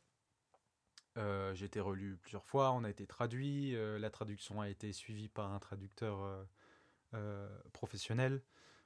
j'ai 1.53 1.65
été 1.65 1.79
relu 1.79 2.17
plusieurs 2.17 2.46
fois, 2.46 2.72
on 2.72 2.84
a 2.84 2.89
été 2.89 3.08
traduit, 3.08 3.75
la 3.75 4.10
traduction 4.10 4.62
a 4.62 4.69
été 4.69 4.93
suivie 4.93 5.29
par 5.29 5.51
un 5.51 5.60
traducteur 5.60 6.48
professionnel, 7.74 8.41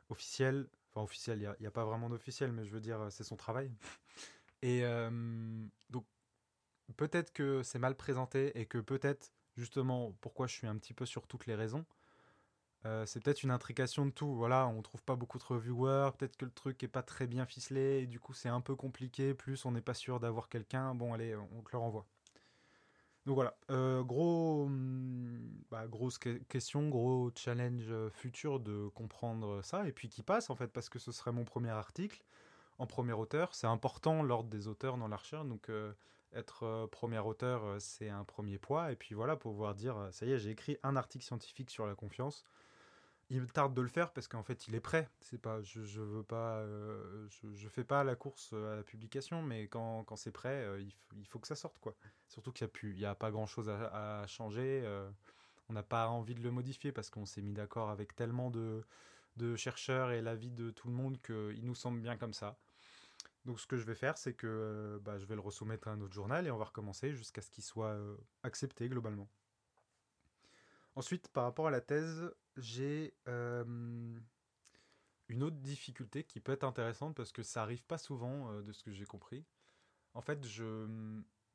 officiel. 0.10 0.68
Enfin, 0.92 1.04
officiel, 1.04 1.40
il 1.40 1.56
n'y 1.60 1.66
a, 1.66 1.70
a, 1.70 1.72
pas 1.72 1.86
vraiment 1.86 2.10
d'officiel, 2.10 2.52
mais 2.52 2.66
je 2.66 2.72
veux 2.72 2.82
dire, 2.82 3.08
c'est 3.12 3.24
son 3.24 3.36
travail. 3.36 3.72
Et 4.62 4.84
donc, 5.90 6.06
peut-être 6.96 7.34
que 7.34 7.64
c'est 7.64 7.80
mal 7.80 7.96
présenté 7.96 8.58
et 8.58 8.66
que 8.66 8.78
peut-être, 8.78 9.34
justement, 9.58 10.14
pourquoi 10.22 10.48
je 10.48 10.54
suis 10.54 10.68
un 10.68 10.78
petit 10.78 10.94
peu 10.94 11.06
sur 11.06 11.28
toutes 11.28 11.46
les 11.48 11.56
raisons, 11.56 11.86
euh, 12.86 13.06
c'est 13.06 13.24
peut-être 13.24 13.44
une 13.44 13.52
intrication 13.52 14.06
de 14.06 14.12
tout. 14.12 14.36
Voilà, 14.36 14.68
on 14.68 14.82
trouve 14.82 15.02
pas 15.04 15.16
beaucoup 15.16 15.38
de 15.38 15.44
reviewers, 15.44 16.12
peut-être 16.18 16.36
que 16.38 16.46
le 16.46 16.52
truc 16.52 16.84
est 16.84 16.88
pas 16.90 17.04
très 17.04 17.28
bien 17.28 17.46
ficelé, 17.46 18.02
et 18.04 18.08
du 18.08 18.20
coup 18.20 18.34
c'est 18.34 18.50
un 18.50 18.62
peu 18.62 18.76
compliqué. 18.76 19.34
Plus 19.34 19.66
on 19.66 19.72
n'est 19.72 19.82
pas 19.82 19.94
sûr 19.94 20.20
d'avoir 20.20 20.50
quelqu'un. 20.50 20.94
Bon, 20.96 21.14
allez, 21.14 21.36
on 21.36 21.62
te 21.62 21.70
le 21.72 21.78
renvoie. 21.78 22.06
Donc 23.26 23.36
voilà, 23.36 23.56
euh, 23.72 24.04
gros, 24.04 24.66
hmm, 24.68 25.40
bah, 25.72 25.88
grosse 25.88 26.18
question, 26.18 26.90
gros 26.90 27.32
challenge 27.36 27.94
futur 28.12 28.60
de 28.60 28.90
comprendre 28.90 29.62
ça, 29.64 29.88
et 29.88 29.94
puis 29.94 30.10
qui 30.10 30.24
passe 30.24 30.50
en 30.50 30.56
fait, 30.56 30.68
parce 30.68 30.90
que 30.90 31.00
ce 31.00 31.12
serait 31.14 31.32
mon 31.32 31.46
premier 31.46 31.70
article 31.70 32.22
en 32.80 32.88
premier 32.88 33.14
auteur. 33.14 33.56
C'est 33.56 33.68
important 33.68 34.24
l'ordre 34.24 34.50
des 34.50 34.68
auteurs 34.68 34.98
dans 34.98 35.08
la 35.08 35.16
recherche, 35.16 35.48
donc 35.48 35.70
euh, 35.70 35.94
être 36.34 36.88
premier 36.92 37.20
auteur, 37.20 37.80
c'est 37.80 38.10
un 38.10 38.26
premier 38.26 38.58
poids, 38.58 38.92
et 38.92 38.96
puis 38.98 39.16
voilà, 39.16 39.38
pouvoir 39.38 39.74
dire, 39.76 39.96
ça 40.12 40.26
y 40.26 40.32
est, 40.34 40.40
j'ai 40.40 40.50
écrit 40.52 40.78
un 40.84 40.98
article 40.98 41.24
scientifique 41.24 41.70
sur 41.70 41.86
la 41.86 41.96
confiance 41.96 42.44
il 43.30 43.42
me 43.42 43.48
tarde 43.48 43.74
de 43.74 43.82
le 43.82 43.88
faire 43.88 44.12
parce 44.12 44.28
qu'en 44.28 44.44
fait 44.44 44.68
il 44.68 44.76
est 44.76 44.80
prêt. 44.80 45.10
C'est 45.22 45.38
pas, 45.38 45.62
je, 45.62 45.84
je 45.84 46.02
veux 46.02 46.24
pas, 46.24 46.58
euh, 46.58 47.28
je, 47.30 47.68
fais 47.68 47.84
pas 47.84 48.04
la 48.04 48.16
course 48.16 48.52
euh, 48.54 48.74
à 48.74 48.76
la 48.76 48.84
publication, 48.84 49.42
mais 49.42 49.68
quand, 49.68 50.06
c'est 50.16 50.32
prêt, 50.32 50.64
euh, 50.66 50.82
il, 50.82 51.26
faut 51.28 51.40
que 51.40 51.48
ça 51.48 51.56
sorte 51.56 51.80
quoi. 51.80 51.96
Surtout 52.28 52.52
qu'il 52.52 53.00
y 53.00 53.06
a 53.06 53.16
pas 53.16 53.32
grand 53.32 53.46
chose 53.46 53.70
à, 53.70 54.26
changer. 54.28 54.84
on 55.70 55.74
n'a 55.74 55.84
pas 55.84 56.10
envie 56.10 56.36
de 56.36 56.42
le 56.42 56.52
modifier 56.52 56.92
parce 56.92 57.10
qu'on 57.10 57.26
s'est 57.26 57.42
mis 57.42 57.54
d'accord 57.54 57.90
avec 57.90 58.16
tellement 58.16 58.50
de, 58.52 58.84
de 59.38 59.56
chercheurs 59.56 60.12
et 60.12 60.22
l'avis 60.22 60.52
de 60.52 60.70
tout 60.72 60.88
le 60.88 60.94
monde 60.94 61.20
qu'il 61.22 61.66
nous 61.66 61.76
semble 61.76 62.02
bien 62.02 62.18
comme 62.18 62.34
ça. 62.34 62.58
Donc 63.46 63.60
ce 63.60 63.68
que 63.68 63.78
je 63.78 63.86
vais 63.86 63.96
faire, 63.96 64.18
c'est 64.18 64.34
que 64.34 65.02
bah, 65.04 65.18
je 65.20 65.26
vais 65.26 65.36
le 65.36 65.42
resoumettre 65.42 65.88
à 65.88 65.92
un 65.92 66.02
autre 66.02 66.14
journal 66.14 66.48
et 66.48 66.52
on 66.52 66.58
va 66.58 66.66
recommencer 66.66 67.14
jusqu'à 67.14 67.42
ce 67.42 67.52
qu'il 67.52 67.64
soit 67.64 67.98
accepté 68.44 68.88
globalement. 68.88 69.28
Ensuite, 70.96 71.28
par 71.30 71.44
rapport 71.44 71.68
à 71.68 71.72
la 71.72 71.82
thèse, 71.82 72.32
j'ai 72.58 73.16
une 73.28 74.22
autre 75.44 75.58
difficulté 75.58 76.24
qui 76.24 76.40
peut 76.40 76.52
être 76.52 76.64
intéressante 76.64 77.16
parce 77.16 77.32
que 77.32 77.44
ça 77.44 77.62
arrive 77.64 77.84
pas 77.84 77.98
souvent 77.98 78.62
de 78.62 78.72
ce 78.72 78.84
que 78.84 78.92
j'ai 78.92 79.06
compris. 79.06 79.46
En 80.14 80.22
fait, 80.22 80.46
je 80.46 80.88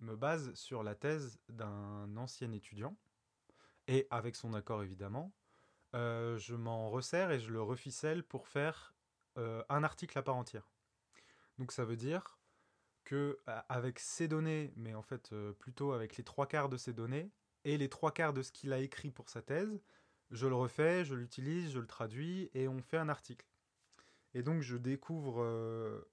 me 0.01 0.17
base 0.17 0.53
sur 0.55 0.83
la 0.83 0.95
thèse 0.95 1.39
d'un 1.49 2.17
ancien 2.17 2.53
étudiant 2.53 2.97
et 3.87 4.07
avec 4.11 4.37
son 4.37 4.55
accord 4.55 4.83
évidemment. 4.83 5.33
je 5.93 6.55
m'en 6.55 6.91
resserre 6.91 7.31
et 7.31 7.41
je 7.41 7.51
le 7.51 7.63
reficelle 7.63 8.23
pour 8.25 8.49
faire 8.49 8.95
un 9.37 9.85
article 9.85 10.19
à 10.19 10.23
part 10.23 10.37
entière. 10.37 10.71
Donc 11.59 11.73
ça 11.73 11.85
veut 11.85 11.97
dire 11.97 12.39
que 13.05 13.39
avec 13.69 13.99
ces 13.99 14.29
données, 14.29 14.73
mais 14.77 14.95
en 14.95 15.03
fait 15.03 15.35
plutôt 15.59 15.93
avec 15.93 16.17
les 16.17 16.25
trois 16.25 16.47
quarts 16.47 16.69
de 16.69 16.77
ces 16.77 16.93
données 16.93 17.31
et 17.65 17.79
les 17.79 17.89
trois 17.89 18.13
quarts 18.13 18.33
de 18.33 18.43
ce 18.43 18.53
qu'il 18.53 18.73
a 18.73 18.79
écrit 18.79 19.11
pour 19.11 19.31
sa 19.31 19.43
thèse, 19.43 19.81
je 20.31 20.47
le 20.47 20.55
refais, 20.55 21.05
je 21.05 21.15
l'utilise, 21.15 21.73
je 21.73 21.79
le 21.79 21.87
traduis 21.87 22.51
et 22.55 22.69
on 22.69 22.81
fait 22.83 22.99
un 22.99 23.09
article. 23.09 23.47
Et 24.35 24.43
donc 24.43 24.61
je 24.61 24.77
découvre 24.77 26.07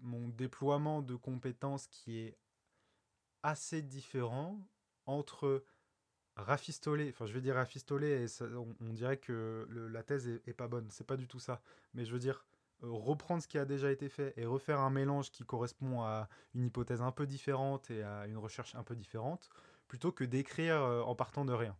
mon 0.00 0.28
déploiement 0.28 1.02
de 1.02 1.14
compétences 1.14 1.86
qui 1.88 2.18
est 2.18 2.38
assez 3.42 3.82
différent 3.82 4.58
entre 5.06 5.62
rafistoler, 6.36 7.10
enfin 7.10 7.26
je 7.26 7.32
vais 7.32 7.40
dire 7.40 7.54
rafistoler, 7.54 8.24
et 8.24 8.44
on, 8.80 8.92
dirait 8.92 9.18
que 9.18 9.68
la 9.92 10.02
thèse 10.02 10.28
est, 10.28 10.52
pas 10.52 10.68
bonne, 10.68 10.88
c'est 10.90 11.06
pas 11.06 11.16
du 11.16 11.28
tout 11.28 11.38
ça, 11.38 11.60
mais 11.92 12.04
je 12.04 12.12
veux 12.12 12.18
dire 12.18 12.44
euh, 12.82 12.88
reprendre 12.90 13.42
ce 13.42 13.48
qui 13.48 13.58
a 13.58 13.64
déjà 13.64 13.90
été 13.92 14.08
fait 14.08 14.34
et 14.36 14.46
refaire 14.46 14.80
un 14.80 14.90
mélange 14.90 15.30
qui 15.30 15.44
correspond 15.44 16.02
à 16.02 16.28
une 16.54 16.64
hypothèse 16.64 17.02
un 17.02 17.12
peu 17.12 17.26
différente 17.26 17.90
et 17.90 18.02
à 18.02 18.26
une 18.26 18.38
recherche 18.38 18.74
un 18.74 18.82
peu 18.82 18.96
différente, 18.96 19.48
plutôt 19.86 20.10
que 20.10 20.24
d'écrire 20.24 20.82
euh, 20.82 21.02
en 21.02 21.14
partant 21.14 21.44
de 21.44 21.52
rien. 21.52 21.76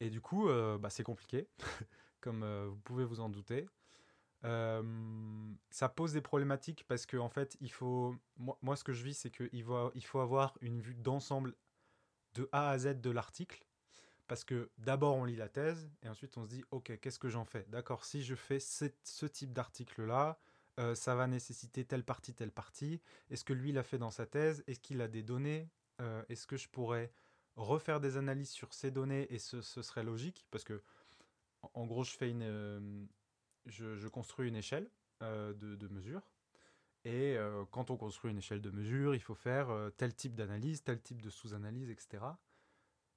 Et 0.00 0.10
du 0.10 0.20
coup, 0.20 0.48
euh, 0.48 0.78
bah, 0.78 0.90
c'est 0.90 1.02
compliqué, 1.02 1.48
comme 2.20 2.44
vous 2.66 2.78
pouvez 2.78 3.04
vous 3.04 3.20
en 3.20 3.28
douter. 3.28 3.66
ça 4.42 5.88
pose 5.88 6.12
des 6.12 6.20
problématiques 6.20 6.84
parce 6.88 7.06
que 7.06 7.16
en 7.16 7.28
fait, 7.28 7.56
il 7.60 7.70
faut. 7.70 8.14
Moi, 8.36 8.76
ce 8.76 8.84
que 8.84 8.92
je 8.92 9.02
vis, 9.02 9.14
c'est 9.14 9.30
qu'il 9.30 9.62
faut, 9.64 9.90
il 9.94 10.04
faut 10.04 10.20
avoir 10.20 10.56
une 10.60 10.80
vue 10.80 10.94
d'ensemble 10.94 11.54
de 12.34 12.48
A 12.52 12.70
à 12.70 12.78
Z 12.78 13.00
de 13.00 13.10
l'article 13.10 13.66
parce 14.28 14.44
que 14.44 14.70
d'abord 14.78 15.16
on 15.16 15.24
lit 15.24 15.36
la 15.36 15.48
thèse 15.48 15.88
et 16.02 16.08
ensuite 16.08 16.36
on 16.36 16.44
se 16.44 16.48
dit 16.48 16.64
ok 16.70 16.98
qu'est-ce 17.00 17.18
que 17.18 17.28
j'en 17.28 17.44
fais? 17.44 17.64
D'accord, 17.68 18.04
si 18.04 18.22
je 18.22 18.34
fais 18.34 18.60
ce 18.60 19.26
type 19.26 19.52
d'article-là, 19.52 20.38
euh, 20.78 20.94
ça 20.94 21.14
va 21.14 21.26
nécessiter 21.26 21.84
telle 21.84 22.04
partie, 22.04 22.34
telle 22.34 22.50
partie. 22.52 23.00
Est-ce 23.30 23.44
que 23.44 23.52
lui 23.52 23.72
l'a 23.72 23.82
fait 23.82 23.98
dans 23.98 24.10
sa 24.10 24.26
thèse? 24.26 24.62
Est-ce 24.66 24.80
qu'il 24.80 25.00
a 25.00 25.08
des 25.08 25.22
données? 25.22 25.70
Euh, 26.00 26.22
Est-ce 26.28 26.46
que 26.46 26.56
je 26.56 26.68
pourrais 26.68 27.12
refaire 27.56 28.00
des 28.00 28.16
analyses 28.16 28.50
sur 28.50 28.72
ces 28.72 28.90
données 28.90 29.26
et 29.32 29.38
ce, 29.38 29.60
serait 29.60 30.04
logique 30.04 30.46
Parce 30.50 30.64
que 30.64 30.82
en 31.74 31.86
gros 31.86 32.04
je 32.04 32.12
fais 32.12 32.30
une, 32.30 32.42
euh, 32.42 33.04
je, 33.66 34.08
construis 34.08 34.48
une 34.48 34.56
échelle 34.56 34.88
de, 35.20 35.52
de 35.54 35.88
mesure. 35.88 36.22
Et 37.04 37.36
quand 37.70 37.90
on 37.90 37.96
construit 37.96 38.32
une 38.32 38.38
échelle 38.38 38.60
de 38.60 38.70
mesure, 38.70 39.14
il 39.14 39.20
faut 39.20 39.36
faire 39.36 39.68
tel 39.96 40.12
type 40.12 40.34
d'analyse, 40.34 40.82
tel 40.82 41.00
type 41.00 41.22
de 41.22 41.30
sous-analyse, 41.30 41.88
etc. 41.88 42.18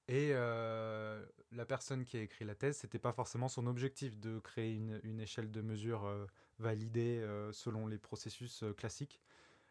Et 0.09 0.31
euh, 0.33 1.23
la 1.51 1.65
personne 1.67 2.03
qui 2.03 2.17
a 2.17 2.21
écrit 2.21 2.43
la 2.43 2.55
thèse, 2.55 2.77
c'était 2.77 2.97
pas 2.97 3.13
forcément 3.13 3.47
son 3.47 3.67
objectif 3.67 4.19
de 4.19 4.39
créer 4.39 4.73
une, 4.73 5.19
échelle 5.19 5.51
de 5.51 5.61
mesure 5.61 6.03
euh, 6.05 6.25
validée 6.57 7.19
euh, 7.19 7.51
selon 7.51 7.85
les 7.85 7.99
processus 7.99 8.63
classiques. 8.75 9.21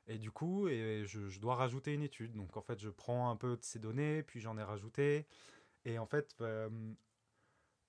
Et 0.09 0.19
du 0.19 0.31
coup, 0.31 0.69
et 0.69 1.05
je, 1.07 1.38
dois 1.38 1.55
rajouter 1.55 1.95
une 1.95 2.03
étude. 2.03 2.35
Donc 2.35 2.57
en 2.57 2.62
fait, 2.62 2.81
je 2.81 2.88
prends 2.88 3.31
un 3.31 3.37
peu 3.37 3.57
de 3.57 3.62
ces 3.62 3.79
données, 3.79 4.23
puis 4.23 4.41
j'en 4.41 4.57
ai 4.59 4.62
rajouté. 4.62 5.27
Et 5.85 5.99
en 5.99 6.07
fait, 6.07 6.35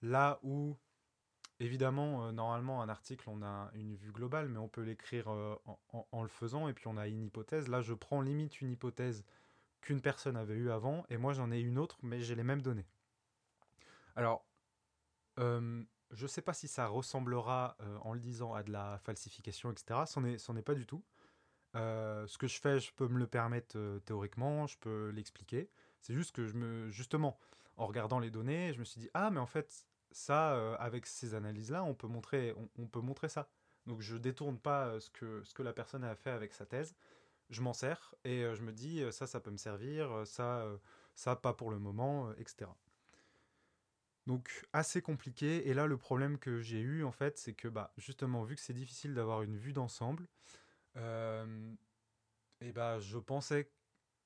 là 0.01 0.39
où, 0.43 0.75
évidemment, 1.59 2.31
normalement, 2.31 2.81
un 2.81 2.89
article, 2.89 3.29
on 3.29 3.41
a 3.41 3.71
une 3.73 3.95
vue 3.95 4.11
globale, 4.11 4.49
mais 4.49 4.59
on 4.59 4.67
peut 4.67 4.81
l'écrire 4.81 5.29
en, 5.29 5.79
en, 6.11 6.21
le 6.21 6.29
faisant, 6.29 6.67
et 6.67 6.73
puis 6.73 6.88
on 6.88 6.97
a 6.97 7.07
une 7.07 7.23
hypothèse. 7.23 7.69
Là, 7.69 7.82
je 7.82 7.93
prends 7.93 8.21
limite 8.21 8.62
une 8.62 8.71
hypothèse 8.71 9.23
qu'une 9.82 10.01
personne 10.01 10.36
avait 10.36 10.55
eu 10.55 10.71
avant, 10.71 11.05
et 11.10 11.17
moi 11.17 11.34
j'en 11.34 11.51
ai 11.51 11.60
une 11.60 11.77
autre, 11.77 11.97
mais 12.03 12.21
j'ai 12.21 12.36
les 12.36 12.43
mêmes 12.43 12.62
données. 12.62 12.86
Alors, 14.15 14.45
euh, 15.39 15.84
je 16.12 16.23
ne 16.23 16.27
sais 16.27 16.41
pas 16.41 16.53
si 16.53 16.67
ça 16.67 16.88
ressemblera 16.88 17.77
euh, 17.82 17.97
en 18.01 18.13
le 18.13 18.19
disant 18.19 18.53
à 18.53 18.63
de 18.63 18.71
la 18.71 18.97
falsification, 18.99 19.71
etc. 19.71 20.01
C'en 20.05 20.25
est, 20.25 20.49
est 20.49 20.62
pas 20.62 20.73
du 20.73 20.86
tout. 20.86 21.03
Euh, 21.75 22.25
ce 22.27 22.38
que 22.38 22.47
je 22.47 22.60
fais, 22.60 22.79
je 22.79 22.91
peux 22.93 23.08
me 23.08 23.19
le 23.19 23.27
permettre 23.27 23.77
théoriquement, 24.05 24.67
je 24.67 24.77
peux 24.77 25.10
l'expliquer. 25.10 25.69
C'est 26.01 26.13
juste 26.13 26.32
que 26.34 26.45
je 26.45 26.53
me, 26.53 26.89
justement, 26.89 27.39
en 27.77 27.86
regardant 27.88 28.19
les 28.19 28.32
données, 28.32 28.73
je 28.73 28.79
me 28.79 28.86
suis 28.86 28.99
dit 29.01 29.10
ah 29.13 29.29
mais 29.32 29.39
en 29.39 29.45
fait 29.45 29.86
ça, 30.12 30.75
avec 30.77 31.05
ces 31.05 31.36
analyses-là, 31.36 31.84
on 31.84 31.93
peut 31.93 32.08
montrer, 32.08 32.55
on, 32.77 32.88
peut 32.88 33.01
montrer 33.01 33.29
ça. 33.29 33.49
Donc 33.86 34.01
je 34.01 34.17
détourne 34.17 34.58
pas 34.58 34.99
ce 34.99 35.10
que 35.12 35.43
ce 35.43 35.53
que 35.53 35.62
la 35.63 35.73
personne 35.73 36.03
a 36.03 36.15
fait 36.15 36.32
avec 36.32 36.53
sa 36.53 36.65
thèse 36.65 36.95
je 37.49 37.62
m'en 37.62 37.73
sers 37.73 38.13
et 38.23 38.43
euh, 38.43 38.55
je 38.55 38.62
me 38.62 38.71
dis 38.71 39.01
euh, 39.01 39.12
ça, 39.12 39.27
ça 39.27 39.39
peut 39.39 39.51
me 39.51 39.58
servir, 39.58 40.12
euh, 40.12 40.25
ça, 40.25 40.65
ça 41.15 41.36
pas 41.36 41.53
pour 41.53 41.71
le 41.71 41.79
moment, 41.79 42.32
etc. 42.34 42.69
Donc 44.27 44.67
assez 44.73 45.01
compliqué. 45.01 45.67
Et 45.67 45.73
là, 45.73 45.88
le 45.88 45.97
problème 45.97 46.38
que 46.38 46.62
j'ai 46.62 46.79
eu 46.79 47.03
en 47.03 47.12
fait, 47.12 47.38
c'est 47.38 47.53
que 47.53 47.67
bah 47.67 47.91
justement 47.97 48.43
vu 48.43 48.55
que 48.55 48.62
c'est 48.62 48.73
difficile 48.73 49.13
d'avoir 49.13 49.41
une 49.41 49.58
vue 49.58 49.73
d'ensemble, 49.73 50.27
et 50.95 52.71
bah 52.73 52.99
je 52.99 53.17
pensais 53.17 53.71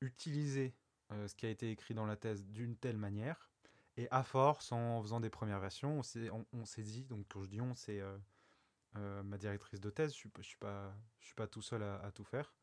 utiliser 0.02 0.76
ce 1.10 1.36
qui 1.36 1.46
a 1.46 1.50
été 1.50 1.70
écrit 1.70 1.94
dans 1.94 2.06
la 2.06 2.16
thèse 2.16 2.46
d'une 2.46 2.76
telle 2.76 2.98
manière. 2.98 3.50
Et 3.96 4.08
à 4.10 4.24
force, 4.24 4.72
en 4.72 5.02
faisant 5.04 5.20
des 5.20 5.30
premières 5.30 5.60
versions, 5.60 6.00
on 6.00 6.66
s'est 6.66 6.84
dit, 6.84 7.06
donc 7.06 7.28
quand 7.30 7.44
je 7.44 7.50
dis 7.50 7.62
on, 7.62 7.76
c'est 7.76 8.02
ma 8.96 9.38
directrice 9.38 9.80
de 9.80 9.90
thèse, 9.90 10.16
je 10.16 10.28
ne 10.28 10.44
suis, 10.44 10.58
pas, 10.58 11.48
tout 11.48 11.62
seul 11.62 11.84
à 11.84 12.12
tout 12.12 12.24
faire. 12.24 12.54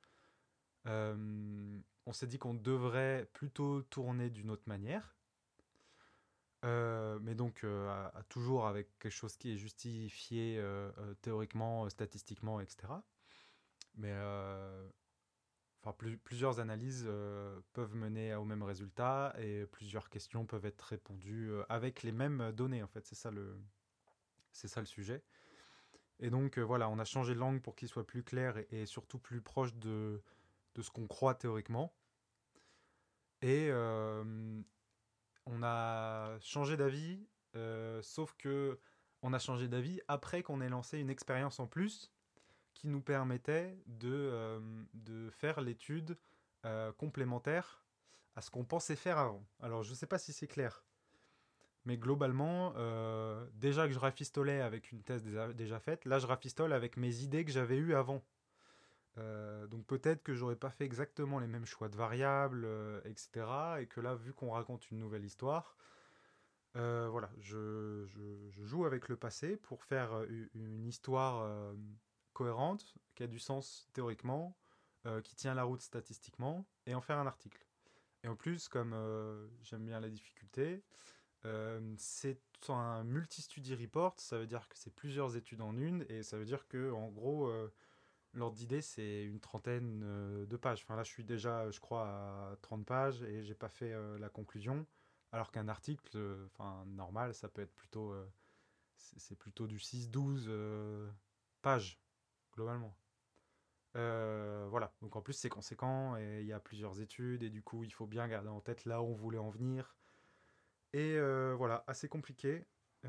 Euh, 0.87 1.79
on 2.07 2.13
s'est 2.13 2.27
dit 2.27 2.39
qu'on 2.39 2.55
devrait 2.55 3.29
plutôt 3.33 3.83
tourner 3.83 4.31
d'une 4.31 4.51
autre 4.51 4.65
manière. 4.67 5.17
Euh, 6.65 7.19
mais 7.23 7.35
donc 7.35 7.65
euh, 7.65 8.11
toujours 8.29 8.67
avec 8.67 8.99
quelque 8.99 9.13
chose 9.13 9.37
qui 9.37 9.53
est 9.53 9.57
justifié 9.57 10.63
théoriquement, 11.23 11.89
statistiquement, 11.89 12.61
etc. 12.61 12.93
Mais 13.97 14.15
enfin, 15.83 15.95
plusieurs 16.25 16.61
analyses 16.61 17.09
peuvent 17.73 17.95
mener 17.95 18.35
au 18.35 18.45
même 18.45 18.63
résultat 18.63 19.35
et 19.39 19.67
plusieurs 19.67 20.09
questions 20.09 20.47
peuvent 20.47 20.67
être 20.67 20.83
répondues 20.83 21.51
avec 21.69 22.03
les 22.03 22.13
mêmes 22.13 22.53
données. 22.53 22.83
En 22.83 22.89
fait, 22.89 23.07
c'est 23.07 23.15
ça 23.15 23.31
le, 23.31 23.59
c'est 24.53 24.69
ça 24.69 24.81
le 24.81 24.87
sujet. 24.87 25.23
Et 26.19 26.31
donc 26.31 26.59
voilà, 26.59 26.89
on 26.89 26.99
a 26.99 27.05
changé 27.05 27.35
de 27.35 27.39
langue 27.39 27.63
pour 27.63 27.75
qu'il 27.77 27.89
soit 27.89 28.07
plus 28.07 28.23
clair 28.23 28.57
et 28.71 28.87
surtout 28.87 29.19
plus 29.19 29.41
proche 29.41 29.75
de, 29.75 30.23
de 30.75 30.83
ce 30.83 30.91
qu'on 30.91 31.07
croit 31.07 31.35
théoriquement. 31.35 31.95
Et 33.43 33.69
euh, 33.71 34.63
on 35.47 35.63
a 35.63 36.39
changé 36.41 36.77
d'avis, 36.77 37.27
euh, 37.57 38.03
sauf 38.03 38.35
que 38.37 38.79
on 39.23 39.33
a 39.33 39.39
changé 39.39 39.69
d'avis 39.69 40.01
après 40.09 40.43
qu'on 40.43 40.61
ait 40.61 40.69
lancé 40.69 40.99
une 40.99 41.11
expérience 41.11 41.59
en 41.61 41.67
plus 41.67 42.11
qui 42.75 42.89
nous 42.89 43.01
permettait 43.01 43.77
de, 43.87 44.13
euh, 44.13 44.61
de 44.95 45.31
faire 45.31 45.61
l'étude 45.61 46.17
complémentaire 46.99 47.83
à 48.37 48.43
ce 48.43 48.51
qu'on 48.51 48.65
pensait 48.65 48.95
faire 48.95 49.17
avant. 49.17 49.43
Alors 49.61 49.83
je 49.83 49.93
ne 49.93 49.95
sais 49.95 50.07
pas 50.07 50.19
si 50.19 50.35
c'est 50.35 50.47
clair, 50.47 50.85
mais 51.87 51.97
globalement, 51.97 52.75
déjà 53.55 53.87
que 53.87 53.95
je 53.95 53.99
rafistolais 53.99 54.61
avec 54.61 54.93
une 54.93 55.03
thèse 55.03 55.25
déjà, 55.25 55.81
faite, 55.81 56.05
là 56.05 56.19
je 56.19 56.27
rafistole 56.27 56.75
avec 56.75 56.99
mes 56.99 57.23
idées 57.23 57.47
que 57.47 57.51
j'avais 57.51 57.79
eues 57.79 57.95
avant. 57.95 58.23
Euh, 59.19 59.67
donc 59.67 59.85
peut-être 59.87 60.23
que 60.23 60.35
j'aurais 60.35 60.57
pas 60.57 60.71
fait 60.71 60.85
exactement 60.85 61.39
les 61.39 61.47
mêmes 61.47 61.67
choix 61.67 61.89
de 61.89 61.97
variables, 61.97 62.65
euh, 62.65 63.01
etc. 63.05 63.47
Et 63.81 63.87
que 63.87 64.01
là, 64.01 64.15
vu 64.15 64.33
qu'on 64.33 64.51
raconte 64.51 64.91
une 64.91 64.99
nouvelle 64.99 65.25
histoire, 65.25 65.77
euh, 66.77 67.09
voilà, 67.11 67.31
je, 67.41 68.07
joue 68.63 68.85
avec 68.85 69.09
le 69.09 69.17
passé 69.17 69.57
pour 69.57 69.83
faire 69.83 70.23
une 70.55 70.87
histoire 70.87 71.75
cohérente, 72.41 72.95
qui 73.15 73.23
a 73.23 73.27
du 73.27 73.39
sens 73.39 73.89
théoriquement, 73.93 74.57
qui 75.25 75.35
tient 75.35 75.55
la 75.55 75.65
route 75.65 75.81
statistiquement, 75.81 76.67
et 76.87 76.95
en 76.95 77.01
faire 77.01 77.19
un 77.19 77.27
article. 77.27 77.65
Et 78.23 78.29
en 78.29 78.37
plus, 78.37 78.69
comme 78.69 78.95
j'aime 79.63 79.87
bien 79.87 79.99
la 79.99 80.11
difficulté, 80.11 80.83
c'est 81.97 82.39
un 82.69 83.05
multi-study 83.05 83.75
report, 83.75 84.15
ça 84.19 84.39
veut 84.39 84.47
dire 84.47 84.69
que 84.69 84.77
c'est 84.77 84.95
plusieurs 84.95 85.37
études 85.37 85.63
en 85.63 85.77
une, 85.77 86.05
et 86.11 86.23
ça 86.23 86.37
veut 86.37 86.45
dire 86.45 86.69
que 86.69 86.93
en 86.93 87.09
gros 87.09 87.51
L'ordre 88.33 88.57
d'idée, 88.57 88.81
c'est 88.81 89.25
une 89.25 89.41
trentaine 89.41 90.03
euh, 90.05 90.47
de 90.47 90.57
pages. 90.57 90.83
Enfin, 90.85 90.95
là, 90.95 91.03
je 91.03 91.11
suis 91.11 91.25
déjà, 91.25 91.69
je 91.71 91.81
crois, 91.81 92.07
à 92.07 92.57
30 92.63 92.87
pages 92.87 93.23
et 93.23 93.43
j'ai 93.43 93.55
pas 93.55 93.69
fait 93.69 93.93
euh, 93.93 94.19
la 94.19 94.29
conclusion. 94.29 94.87
Alors 95.33 95.51
qu'un 95.51 95.69
article, 95.69 96.17
euh, 96.17 96.47
enfin, 96.47 96.85
normal, 96.87 97.35
ça 97.35 97.49
peut 97.49 97.63
être 97.63 97.75
plutôt. 97.75 98.15
c'est 98.97 99.37
plutôt 99.37 99.67
du 99.67 99.79
6-12 99.79 100.49
pages, 101.63 102.01
globalement. 102.53 102.97
voilà, 103.95 104.93
donc 105.03 105.17
en 105.17 105.23
plus 105.23 105.35
c'est 105.35 105.49
conséquent 105.49 106.17
et 106.17 106.41
il 106.41 106.47
y 106.47 106.53
a 106.53 106.61
plusieurs 106.61 107.01
études 107.01 107.43
et 107.43 107.51
du 107.51 107.63
coup 107.63 107.85
il 107.85 107.93
faut 107.93 108.07
bien 108.07 108.29
garder 108.29 108.49
en 108.49 108.61
tête 108.61 108.85
là 108.85 109.03
où 109.03 109.07
on 109.07 109.15
voulait 109.15 109.39
en 109.39 109.51
venir. 109.51 109.97
Et 110.93 111.19
voilà, 111.57 111.85
assez 111.87 112.09
compliqué. 112.09 112.67
et 113.05 113.09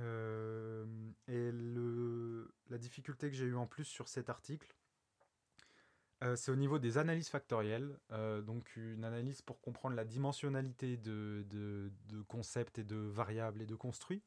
le, 1.51 2.53
la 2.69 2.77
difficulté 2.77 3.29
que 3.29 3.35
j'ai 3.35 3.45
eue 3.45 3.55
en 3.55 3.67
plus 3.67 3.85
sur 3.85 4.07
cet 4.07 4.29
article, 4.29 4.75
c'est 6.35 6.51
au 6.51 6.55
niveau 6.55 6.77
des 6.77 6.97
analyses 6.99 7.29
factorielles, 7.29 7.97
donc 8.43 8.75
une 8.75 9.03
analyse 9.03 9.41
pour 9.41 9.59
comprendre 9.59 9.95
la 9.95 10.05
dimensionnalité 10.05 10.97
de, 10.97 11.45
de, 11.49 12.21
concepts 12.27 12.77
et 12.77 12.83
de 12.83 12.95
variables 12.95 13.61
et 13.61 13.65
de 13.65 13.75
construits. 13.75 14.21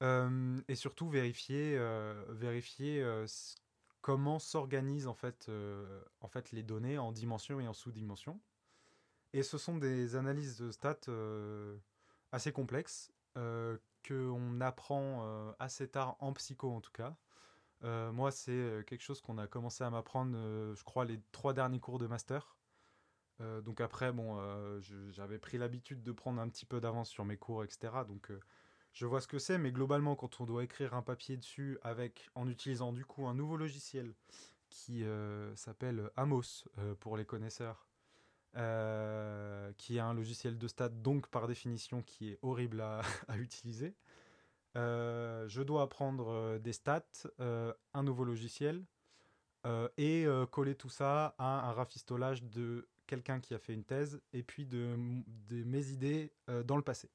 et 0.00 0.74
surtout 0.74 1.08
vérifier, 1.10 1.78
vérifier 2.30 3.04
comment 4.04 4.38
s'organisent 4.38 5.08
fait 5.16 6.52
les 6.52 6.62
données 6.62 6.98
en 6.98 7.10
dimension 7.10 7.58
et 7.58 7.66
en 7.66 7.72
sous-dimension. 7.72 8.38
Et 9.32 9.42
ce 9.42 9.56
sont 9.56 9.78
des 9.78 10.14
analyses 10.14 10.58
de 10.58 10.70
stats 10.70 11.10
assez 12.30 12.52
complexes 12.52 13.10
qu'on 13.34 14.60
apprend 14.60 15.54
assez 15.58 15.88
tard 15.88 16.18
en 16.20 16.34
psycho 16.34 16.70
en 16.70 16.82
tout 16.82 16.92
cas. 16.92 17.16
moi, 17.80 18.30
c'est 18.30 18.84
quelque 18.86 19.00
chose 19.00 19.22
qu'on 19.22 19.38
a 19.38 19.46
commencé 19.46 19.84
à 19.84 19.88
m'apprendre, 19.88 20.36
je 20.74 20.84
crois, 20.84 21.06
les 21.06 21.18
trois 21.32 21.54
derniers 21.54 21.80
cours 21.80 21.98
de 21.98 22.06
master. 22.06 22.58
donc 23.40 23.80
après, 23.80 24.12
j'avais 25.12 25.38
pris 25.38 25.56
l'habitude 25.56 26.02
de 26.02 26.12
prendre 26.12 26.42
un 26.42 26.48
petit 26.50 26.66
peu 26.66 26.78
d'avance 26.78 27.08
sur 27.08 27.24
mes 27.24 27.38
cours, 27.38 27.64
etc. 27.64 28.04
Donc 28.06 28.30
je 28.94 29.06
vois 29.06 29.20
ce 29.20 29.28
que 29.28 29.38
c'est, 29.38 29.58
mais 29.58 29.72
globalement, 29.72 30.16
quand 30.16 30.40
on 30.40 30.46
doit 30.46 30.64
écrire 30.64 30.94
un 30.94 31.02
papier 31.02 31.36
dessus 31.36 31.78
avec, 31.82 32.30
en 32.34 32.48
utilisant 32.48 32.92
du 32.92 33.04
coup 33.04 33.26
un 33.26 33.34
nouveau 33.34 33.56
logiciel 33.56 34.14
qui 34.70 35.04
s'appelle 35.54 36.10
Amos 36.16 36.64
pour 37.00 37.16
les 37.16 37.24
connaisseurs, 37.24 37.86
euh, 38.56 39.72
qui 39.78 39.96
est 39.96 40.00
un 40.00 40.14
logiciel 40.14 40.58
de 40.58 40.68
stats, 40.68 40.88
donc 40.88 41.26
par 41.26 41.48
définition 41.48 42.02
qui 42.02 42.30
est 42.30 42.38
horrible 42.40 42.80
à, 42.82 43.02
utiliser. 43.38 43.96
Euh, 44.76 45.48
je 45.48 45.60
dois 45.60 45.82
apprendre 45.82 46.28
euh, 46.28 46.58
des 46.60 46.72
stats, 46.72 47.26
un 47.40 48.02
nouveau 48.04 48.24
logiciel, 48.24 48.84
et 49.96 50.26
coller 50.50 50.74
tout 50.74 50.90
ça 50.90 51.34
à 51.38 51.70
un 51.70 51.72
rafistolage 51.72 52.44
de 52.44 52.86
quelqu'un 53.06 53.40
qui 53.40 53.54
a 53.54 53.58
fait 53.58 53.72
une 53.72 53.82
thèse, 53.84 54.20
et 54.34 54.42
puis 54.42 54.66
de 54.66 54.94
mes 55.50 55.88
idées 55.88 56.32
dans 56.64 56.76
le 56.76 56.82
passé. 56.82 57.10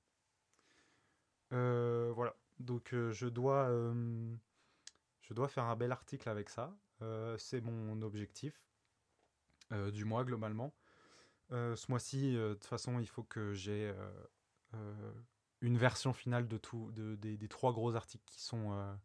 Voilà, 1.52 2.36
donc 2.60 2.90
je, 2.92 3.28
dois, 3.28 3.70
je 5.22 5.34
dois 5.34 5.48
faire 5.48 5.66
un 5.66 5.76
bel 5.76 5.92
article 5.92 6.30
avec 6.30 6.50
ça. 6.50 6.76
C'est 7.38 7.62
mon 7.62 8.02
objectif 8.02 8.62
du 9.72 10.06
mois 10.06 10.24
globalement. 10.24 10.74
Euh, 11.52 11.76
ce 11.76 11.90
mois-ci, 11.90 12.36
euh, 12.38 12.50
de 12.50 12.54
toute 12.56 12.66
façon, 12.66 13.00
il 13.00 13.08
faut 13.08 13.24
que 13.24 13.54
j'ai 13.54 13.92
euh, 14.74 15.14
une 15.62 15.78
version 15.78 16.14
finale 16.14 16.48
de 16.48 16.58
tout, 16.58 16.92
de, 16.92 17.16
des, 17.16 17.48
trois 17.48 17.74
gros 17.74 17.96
articles 17.96 18.24
qui 18.26 18.42
sont, 18.42 18.98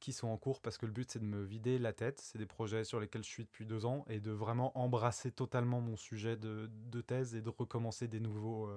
qui 0.00 0.12
sont 0.12 0.28
en 0.28 0.36
cours, 0.36 0.60
parce 0.60 0.76
que 0.76 0.86
le 0.86 0.92
but, 0.92 1.10
c'est 1.10 1.18
de 1.18 1.24
me 1.24 1.42
vider 1.42 1.78
la 1.78 1.92
tête. 1.92 2.20
C'est 2.20 2.38
des 2.38 2.46
projets 2.46 2.84
sur 2.84 3.00
lesquels 3.00 3.24
je 3.24 3.28
suis 3.28 3.44
depuis 3.44 3.66
deux 3.66 3.86
ans, 3.86 4.04
et 4.08 4.20
de 4.20 4.30
vraiment 4.30 4.76
embrasser 4.78 5.32
totalement 5.32 5.80
mon 5.80 5.96
sujet 5.96 6.36
de 6.36 7.00
thèse 7.00 7.34
et 7.34 7.42
de 7.42 7.50
recommencer 7.50 8.06
des, 8.06 8.20
nouveaux, 8.20 8.70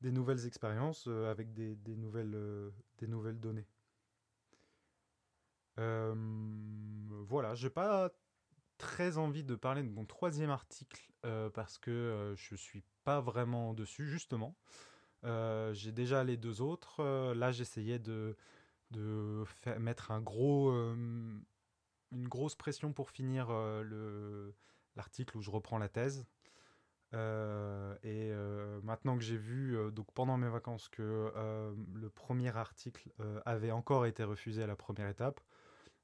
des 0.00 0.12
nouvelles 0.12 0.46
expériences 0.46 1.06
avec 1.06 1.52
des, 1.52 1.76
nouvelles, 1.96 2.36
des 2.98 3.06
nouvelles 3.06 3.40
données. 3.40 3.66
voilà, 5.76 7.54
j'ai 7.54 7.70
pas 7.70 8.10
très 8.78 9.18
envie 9.18 9.44
de 9.44 9.56
parler 9.56 9.82
de 9.82 9.90
mon 9.90 10.06
troisième 10.06 10.50
article 10.50 11.10
euh, 11.26 11.50
parce 11.50 11.78
que 11.78 11.90
euh, 11.90 12.36
je 12.36 12.54
suis 12.54 12.82
pas 13.04 13.20
vraiment 13.20 13.74
dessus 13.74 14.06
justement. 14.06 14.56
Euh, 15.24 15.74
j'ai 15.74 15.92
déjà 15.92 16.24
les 16.24 16.36
deux 16.36 16.62
autres. 16.62 17.02
là, 17.34 17.50
j'essayais 17.50 17.98
de, 17.98 18.36
de 18.92 19.44
mettre 19.78 20.12
un 20.12 20.22
gros, 20.22 20.70
une 20.72 21.42
grosse 22.12 22.54
pression 22.54 22.92
pour 22.92 23.10
finir 23.10 23.50
l'article 24.96 25.36
où 25.36 25.42
je 25.42 25.50
reprends 25.50 25.78
la 25.78 25.88
thèse. 25.88 26.24
Et 27.12 28.32
maintenant 28.82 29.16
que 29.16 29.24
j'ai 29.24 29.36
vu, 29.36 29.76
donc 29.92 30.10
pendant 30.12 30.36
mes 30.36 30.48
vacances, 30.48 30.88
que 30.88 31.32
le 31.94 32.10
premier 32.10 32.56
article 32.56 33.10
avait 33.46 33.70
encore 33.70 34.06
été 34.06 34.24
refusé 34.24 34.62
à 34.62 34.66
la 34.66 34.76
première 34.76 35.08
étape, 35.08 35.40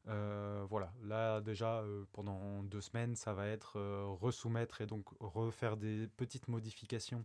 euh, 0.08 0.66
voilà, 0.68 0.92
là 1.02 1.40
déjà 1.40 1.80
euh, 1.80 2.04
pendant 2.12 2.62
deux 2.64 2.82
semaines, 2.82 3.16
ça 3.16 3.32
va 3.32 3.46
être 3.48 3.78
euh, 3.78 4.04
resoumettre 4.06 4.82
et 4.82 4.86
donc 4.86 5.06
refaire 5.18 5.76
des 5.76 6.08
petites 6.16 6.48
modifications 6.48 7.24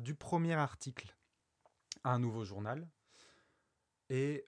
du 0.00 0.14
premier 0.14 0.54
article 0.54 1.14
à 2.02 2.14
un 2.14 2.18
nouveau 2.18 2.44
journal 2.44 2.88
et 4.08 4.46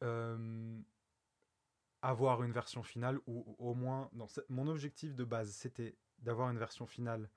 avoir 2.00 2.42
une 2.44 2.52
version 2.52 2.82
finale 2.82 3.18
ou 3.26 3.54
au 3.58 3.74
moins, 3.74 4.10
mon 4.48 4.68
objectif 4.68 5.14
de 5.14 5.24
base 5.24 5.50
c'était 5.50 5.98
d'avoir 6.20 6.48
une 6.48 6.56
version 6.56 6.86
finale 6.86 7.28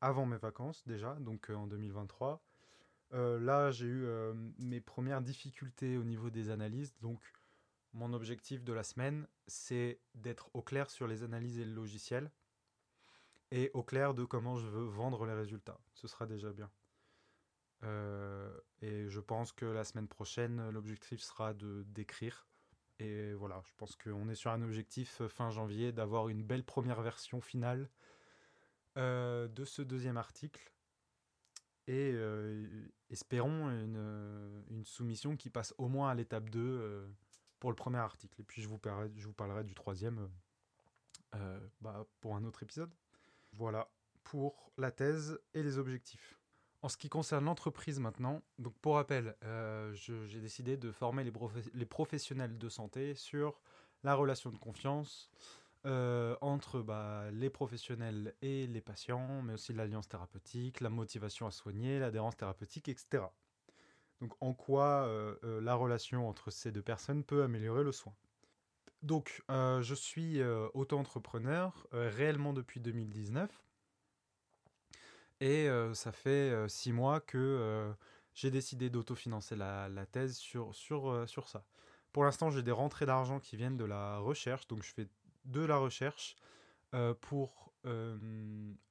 avant 0.00 0.26
mes 0.26 0.36
vacances 0.36 0.86
déjà, 0.86 1.14
donc 1.20 1.50
en 1.50 1.66
2023. 1.66 2.42
là 3.12 3.70
j'ai 3.70 3.86
eu 3.86 4.06
mes 4.58 4.80
premières 4.80 5.22
difficultés 5.22 5.96
au 5.96 6.04
niveau 6.04 6.30
des 6.30 6.50
analyses, 6.50 6.94
donc 7.00 7.20
mon 7.94 8.12
objectif 8.12 8.64
de 8.64 8.72
la 8.72 8.82
semaine, 8.82 9.26
c'est 9.46 10.00
d'être 10.14 10.50
au 10.52 10.62
clair 10.62 10.90
sur 10.90 11.06
les 11.06 11.22
analyses 11.22 11.58
et 11.58 11.64
le 11.64 11.72
logiciel 11.72 12.30
et 13.50 13.70
au 13.72 13.84
clair 13.84 14.14
de 14.14 14.24
comment 14.24 14.56
je 14.56 14.66
veux 14.66 14.84
vendre 14.84 15.24
les 15.26 15.32
résultats. 15.32 15.78
Ce 15.94 16.08
sera 16.08 16.26
déjà 16.26 16.52
bien. 16.52 16.70
Euh, 17.84 18.52
et 18.82 19.08
je 19.08 19.20
pense 19.20 19.52
que 19.52 19.64
la 19.64 19.84
semaine 19.84 20.08
prochaine, 20.08 20.70
l'objectif 20.70 21.20
sera 21.20 21.54
de 21.54 21.84
d'écrire. 21.86 22.48
Et 22.98 23.32
voilà, 23.34 23.62
je 23.64 23.72
pense 23.76 23.96
qu'on 23.96 24.28
est 24.28 24.34
sur 24.34 24.50
un 24.50 24.62
objectif 24.62 25.20
euh, 25.20 25.28
fin 25.28 25.50
janvier 25.50 25.92
d'avoir 25.92 26.28
une 26.28 26.42
belle 26.42 26.64
première 26.64 27.02
version 27.02 27.40
finale 27.40 27.90
euh, 28.96 29.48
de 29.48 29.64
ce 29.64 29.82
deuxième 29.82 30.16
article. 30.16 30.70
Et 31.86 32.14
espérons 33.10 33.68
une, 33.68 34.64
une, 34.70 34.84
soumission 34.86 35.36
qui 35.36 35.50
passe 35.50 35.74
au 35.76 35.88
moins 35.88 36.08
à 36.08 36.14
l'étape 36.14 36.48
2 36.48 37.12
pour 37.64 37.70
le 37.70 37.76
premier 37.76 37.96
article. 37.96 38.38
Et 38.42 38.44
puis 38.44 38.60
je 38.60 38.68
vous 38.68 38.76
parlerai, 38.76 39.10
je 39.16 39.26
vous 39.26 39.32
parlerai 39.32 39.64
du 39.64 39.72
troisième 39.72 40.18
euh, 40.18 40.28
euh, 41.36 41.58
bah, 41.80 42.06
pour 42.20 42.36
un 42.36 42.44
autre 42.44 42.62
épisode. 42.62 42.90
Voilà 43.54 43.88
pour 44.22 44.70
la 44.76 44.90
thèse 44.90 45.40
et 45.54 45.62
les 45.62 45.78
objectifs. 45.78 46.38
En 46.82 46.90
ce 46.90 46.98
qui 46.98 47.08
concerne 47.08 47.46
l'entreprise 47.46 48.00
maintenant, 48.00 48.42
donc 48.58 48.74
pour 48.82 48.96
rappel, 48.96 49.34
euh, 49.44 49.94
j'ai 49.94 50.40
décidé 50.40 50.76
de 50.76 50.92
former 50.92 51.24
les, 51.24 51.86
professionnels 51.86 52.58
de 52.58 52.68
santé 52.68 53.14
sur 53.14 53.58
la 54.02 54.14
relation 54.14 54.50
de 54.50 54.58
confiance 54.58 55.30
entre 55.84 56.80
bah, 56.80 57.30
les 57.32 57.50
professionnels 57.50 58.34
et 58.42 58.66
les 58.66 58.80
patients, 58.80 59.42
mais 59.42 59.54
aussi 59.54 59.72
l'alliance 59.72 60.08
thérapeutique, 60.08 60.80
la 60.80 60.90
motivation 60.90 61.46
à 61.46 61.50
soigner, 61.50 61.98
l'adhérence 61.98 62.36
thérapeutique, 62.36 62.88
etc. 62.88 63.24
Donc 64.20 64.34
en 64.40 64.54
quoi 64.54 65.04
euh, 65.06 65.36
euh, 65.44 65.60
la 65.60 65.74
relation 65.74 66.28
entre 66.28 66.50
ces 66.50 66.72
deux 66.72 66.82
personnes 66.82 67.24
peut 67.24 67.42
améliorer 67.42 67.84
le 67.84 67.92
soin? 67.92 68.14
Donc 69.02 69.42
euh, 69.50 69.82
je 69.82 69.94
suis 69.94 70.42
auto-entrepreneur 70.72 71.86
réellement 71.92 72.54
depuis 72.54 72.80
2019 72.80 73.50
et 75.40 75.68
ça 75.92 76.10
fait 76.10 76.68
six 76.70 76.92
mois 76.92 77.20
que 77.20 77.92
j'ai 78.32 78.50
décidé 78.50 78.88
d'autofinancer 78.88 79.56
la, 79.56 79.90
la 79.90 80.06
thèse 80.06 80.36
sur, 80.38 80.74
sur, 80.74 81.28
sur 81.28 81.48
ça. 81.48 81.66
Pour 82.12 82.24
l'instant 82.24 82.48
j'ai 82.48 82.62
des 82.62 82.72
rentrées 82.72 83.04
d'argent 83.04 83.40
qui 83.40 83.58
viennent 83.58 83.76
de 83.76 83.84
la 83.84 84.16
recherche, 84.20 84.66
donc 84.68 84.82
je 84.82 84.94
fais 84.94 85.08
de 85.44 85.60
la 85.60 85.76
recherche 85.76 86.36
pour 87.20 87.72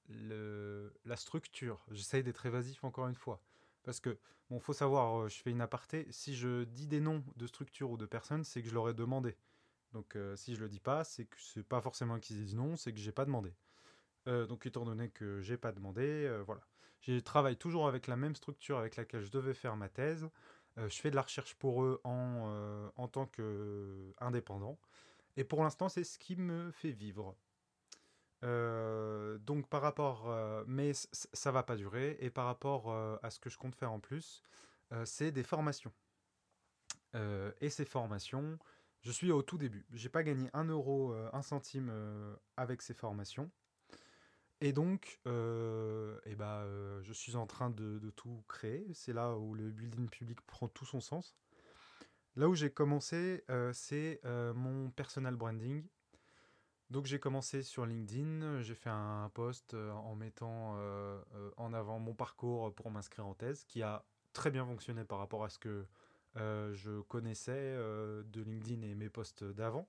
le, 0.09 0.93
la 1.05 1.15
structure. 1.15 1.85
J'essaye 1.91 2.23
d'être 2.23 2.45
évasif 2.45 2.83
encore 2.83 3.07
une 3.07 3.15
fois. 3.15 3.41
Parce 3.83 3.99
que, 3.99 4.17
bon, 4.49 4.59
faut 4.59 4.73
savoir, 4.73 5.21
euh, 5.23 5.29
je 5.29 5.41
fais 5.41 5.51
une 5.51 5.61
aparté, 5.61 6.07
si 6.11 6.35
je 6.35 6.63
dis 6.63 6.87
des 6.87 7.01
noms 7.01 7.23
de 7.35 7.47
structures 7.47 7.91
ou 7.91 7.97
de 7.97 8.05
personnes, 8.05 8.43
c'est 8.43 8.61
que 8.61 8.69
je 8.69 8.73
leur 8.73 8.89
ai 8.89 8.93
demandé. 8.93 9.35
Donc 9.91 10.15
euh, 10.15 10.35
si 10.35 10.55
je 10.55 10.61
le 10.61 10.69
dis 10.69 10.79
pas, 10.79 11.03
c'est 11.03 11.25
que 11.25 11.37
c'est 11.39 11.63
pas 11.67 11.81
forcément 11.81 12.19
qu'ils 12.19 12.37
disent 12.37 12.55
non, 12.55 12.75
c'est 12.75 12.93
que 12.93 12.99
j'ai 12.99 13.11
pas 13.11 13.25
demandé. 13.25 13.53
Euh, 14.27 14.47
donc 14.47 14.65
étant 14.65 14.85
donné 14.85 15.09
que 15.09 15.41
j'ai 15.41 15.57
pas 15.57 15.71
demandé, 15.71 16.31
voilà. 16.45 16.61
Je 17.01 17.19
travaille 17.19 17.57
toujours 17.57 17.87
avec 17.87 18.07
la 18.07 18.15
même 18.15 18.35
structure 18.35 18.77
avec 18.77 18.95
laquelle 18.95 19.21
je 19.21 19.31
devais 19.31 19.53
faire 19.53 19.75
ma 19.75 19.89
thèse. 19.89 20.29
je 20.77 21.01
fais 21.01 21.11
de 21.11 21.15
la 21.15 21.21
recherche 21.21 21.53
pour 21.55 21.83
eux 21.83 21.99
en 22.05 23.07
tant 23.11 23.25
qu'indépendant. 23.27 24.79
Et 25.37 25.43
pour 25.43 25.63
l'instant, 25.63 25.89
c'est 25.89 26.03
ce 26.03 26.19
qui 26.19 26.35
me 26.35 26.71
fait 26.71 26.91
vivre. 26.91 27.35
Euh, 28.43 29.37
donc 29.39 29.69
par 29.69 29.81
rapport, 29.81 30.29
euh, 30.29 30.63
mais 30.67 30.91
ça 30.93 31.51
va 31.51 31.63
pas 31.63 31.75
durer, 31.75 32.17
et 32.19 32.29
par 32.29 32.45
rapport 32.45 32.91
euh, 32.91 33.17
à 33.23 33.29
ce 33.29 33.39
que 33.39 33.49
je 33.49 33.57
compte 33.57 33.75
faire 33.75 33.91
en 33.91 33.99
plus, 33.99 34.43
c'est 35.05 35.31
des 35.31 35.41
formations. 35.41 35.91
et 37.61 37.69
ces 37.71 37.85
formations, 37.85 38.59
je 39.01 39.11
suis 39.11 39.31
au 39.31 39.41
tout 39.41 39.57
début. 39.57 39.87
J'ai 39.91 40.09
pas 40.09 40.21
gagné 40.21 40.51
un 40.53 40.65
euro, 40.65 41.13
un 41.33 41.41
centime 41.41 41.91
avec 42.57 42.83
ces 42.83 42.93
formations. 42.93 43.49
Et 44.61 44.71
donc, 44.71 45.19
ben, 45.25 45.31
euh, 45.31 47.01
je 47.03 47.11
suis 47.11 47.35
en 47.35 47.47
train 47.47 47.69
de 47.69 48.09
tout 48.11 48.43
créer. 48.47 48.87
C'est 48.93 49.13
là 49.13 49.35
où 49.35 49.55
le 49.55 49.71
building 49.71 50.07
public 50.09 50.39
prend 50.41 50.67
tout 50.67 50.85
son 50.85 51.01
sens. 51.01 51.35
Là 52.35 52.49
où 52.49 52.55
j'ai 52.55 52.71
commencé, 52.71 53.43
euh, 53.51 53.71
c'est 53.73 54.19
euh, 54.25 54.53
mon 54.53 54.89
personal 54.89 55.35
branding. 55.35 55.85
Donc 56.89 57.05
j'ai 57.05 57.19
commencé 57.19 57.61
sur 57.63 57.85
LinkedIn, 57.85 58.61
j'ai 58.61 58.75
fait 58.75 58.89
un 58.89 59.29
post 59.33 59.73
euh, 59.73 59.91
en 59.91 60.15
mettant 60.15 60.77
en 61.57 61.73
avant 61.73 61.99
mon 61.99 62.13
parcours 62.13 62.73
pour 62.73 62.91
m'inscrire 62.91 63.25
en 63.25 63.33
thèse, 63.33 63.63
qui 63.65 63.81
a 63.81 64.03
très 64.33 64.51
bien 64.51 64.65
fonctionné 64.65 65.03
par 65.03 65.19
rapport 65.19 65.43
à 65.43 65.49
ce 65.49 65.59
que 65.59 65.85
je 66.35 67.01
connaissais 67.01 67.75
de 67.75 68.41
LinkedIn 68.41 68.81
et 68.81 68.95
mes 68.95 69.09
posts 69.09 69.43
d'avant. 69.43 69.87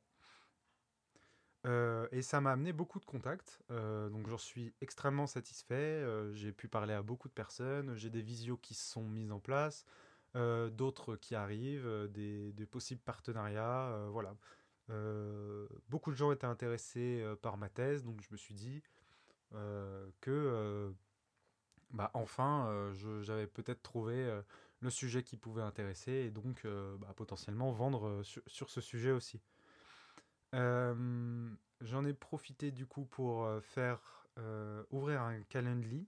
Et 1.67 2.23
ça 2.23 2.41
m'a 2.41 2.53
amené 2.53 2.73
beaucoup 2.73 3.01
de 3.01 3.05
contacts, 3.07 3.59
donc 3.71 4.29
j'en 4.29 4.39
suis 4.39 4.73
extrêmement 4.81 5.27
satisfait. 5.27 6.05
J'ai 6.33 6.53
pu 6.53 6.69
parler 6.69 6.95
à 6.95 7.03
beaucoup 7.03 7.29
de 7.29 7.35
personnes, 7.35 7.97
j'ai 7.97 8.11
des 8.11 8.23
visios 8.23 8.57
qui 8.57 8.75
se 8.75 8.91
sont 8.93 9.05
mises 9.05 9.33
en 9.33 9.41
place, 9.41 9.85
euh, 10.37 10.69
d'autres 10.69 11.15
qui 11.15 11.37
arrivent, 11.37 11.87
euh, 11.87 12.09
des, 12.09 12.67
possibles 12.67 13.01
partenariats, 13.01 13.89
euh, 13.91 14.09
voilà. 14.11 14.35
Beaucoup 15.89 16.11
de 16.11 16.17
gens 16.17 16.33
étaient 16.33 16.47
intéressés 16.47 17.25
par 17.41 17.57
ma 17.57 17.71
thèse, 17.71 18.05
donc 18.05 18.21
je 18.21 18.29
me 18.31 18.37
suis 18.37 18.55
dit 18.55 18.83
que 20.21 20.93
bah, 21.91 22.11
enfin 22.13 22.93
j'avais 23.23 23.47
peut-être 23.47 23.83
trouvé 23.83 24.43
le 24.81 24.91
sujet 24.91 25.23
qui 25.23 25.39
pouvait 25.39 25.63
intéresser 25.63 26.13
et 26.13 26.31
donc 26.31 26.67
bah, 26.99 27.15
potentiellement 27.17 27.73
vendre 27.73 28.23
sur, 28.23 28.69
ce 28.69 28.83
sujet 28.83 29.11
aussi. 29.11 29.41
J'en 30.53 32.05
ai 32.05 32.13
profité 32.13 32.71
du 32.71 32.85
coup 32.85 33.07
pour 33.07 33.49
faire 33.63 34.29
ouvrir 34.91 35.23
un 35.23 35.41
Calendly 35.45 36.07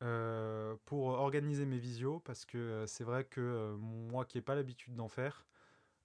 euh, 0.00 0.76
pour 0.84 1.06
organiser 1.06 1.66
mes 1.66 1.78
visios 1.78 2.20
parce 2.20 2.44
que 2.44 2.56
euh, 2.56 2.86
c'est 2.86 3.02
vrai 3.02 3.24
que 3.24 3.40
euh, 3.40 3.76
moi 3.76 4.24
qui 4.24 4.38
n'ai 4.38 4.42
pas 4.42 4.54
l'habitude 4.54 4.94
d'en 4.94 5.08
faire, 5.08 5.44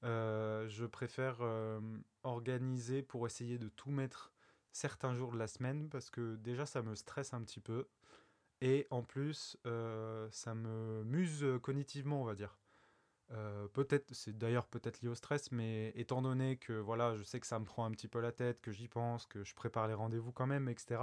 je 0.02 0.86
préfère 0.86 1.42
organiser 2.24 3.04
pour 3.04 3.26
essayer 3.26 3.58
de 3.58 3.70
tout 3.70 3.90
mettre 3.90 4.34
certains 4.74 5.16
jours 5.16 5.32
de 5.32 5.38
la 5.38 5.48
semaine 5.48 5.88
parce 5.90 6.10
que 6.10 6.36
déjà 6.36 6.66
ça 6.66 6.82
me 6.82 6.96
stresse 6.96 7.34
un 7.34 7.42
petit 7.42 7.62
peu 7.62 7.88
et 8.60 8.86
en 8.90 9.02
plus 9.02 9.56
ça 9.64 10.56
me 10.56 11.04
muse 11.06 11.46
cognitivement 11.62 12.22
on 12.22 12.26
va 12.26 12.36
dire. 12.36 12.58
Peut-être, 13.74 14.14
c'est 14.14 14.38
d'ailleurs 14.38 14.68
peut-être 14.68 15.02
lié 15.02 15.08
au 15.08 15.16
stress, 15.16 15.54
mais 15.54 15.94
étant 15.96 16.22
donné 16.22 16.58
que 16.58 16.74
voilà, 16.74 17.16
je 17.16 17.24
sais 17.24 17.40
que 17.40 17.48
ça 17.48 17.58
me 17.58 17.66
prend 17.66 17.86
un 17.86 17.92
petit 17.92 18.10
peu 18.10 18.20
la 18.20 18.34
tête, 18.34 18.62
que 18.62 18.74
j'y 18.74 18.90
pense, 18.90 19.26
que 19.26 19.46
je 19.46 19.56
prépare 19.56 19.88
les 19.88 19.94
rendez-vous 19.94 20.34
quand 20.34 20.48
même, 20.48 20.68
etc. 20.68 21.02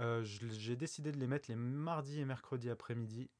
euh, 0.00 0.22
j'ai 0.24 0.76
décidé 0.76 1.12
de 1.12 1.18
les 1.18 1.26
mettre 1.26 1.48
les 1.48 1.56
mardis 1.56 2.20
et 2.20 2.24
mercredis 2.24 2.70
après-midi. 2.70 3.30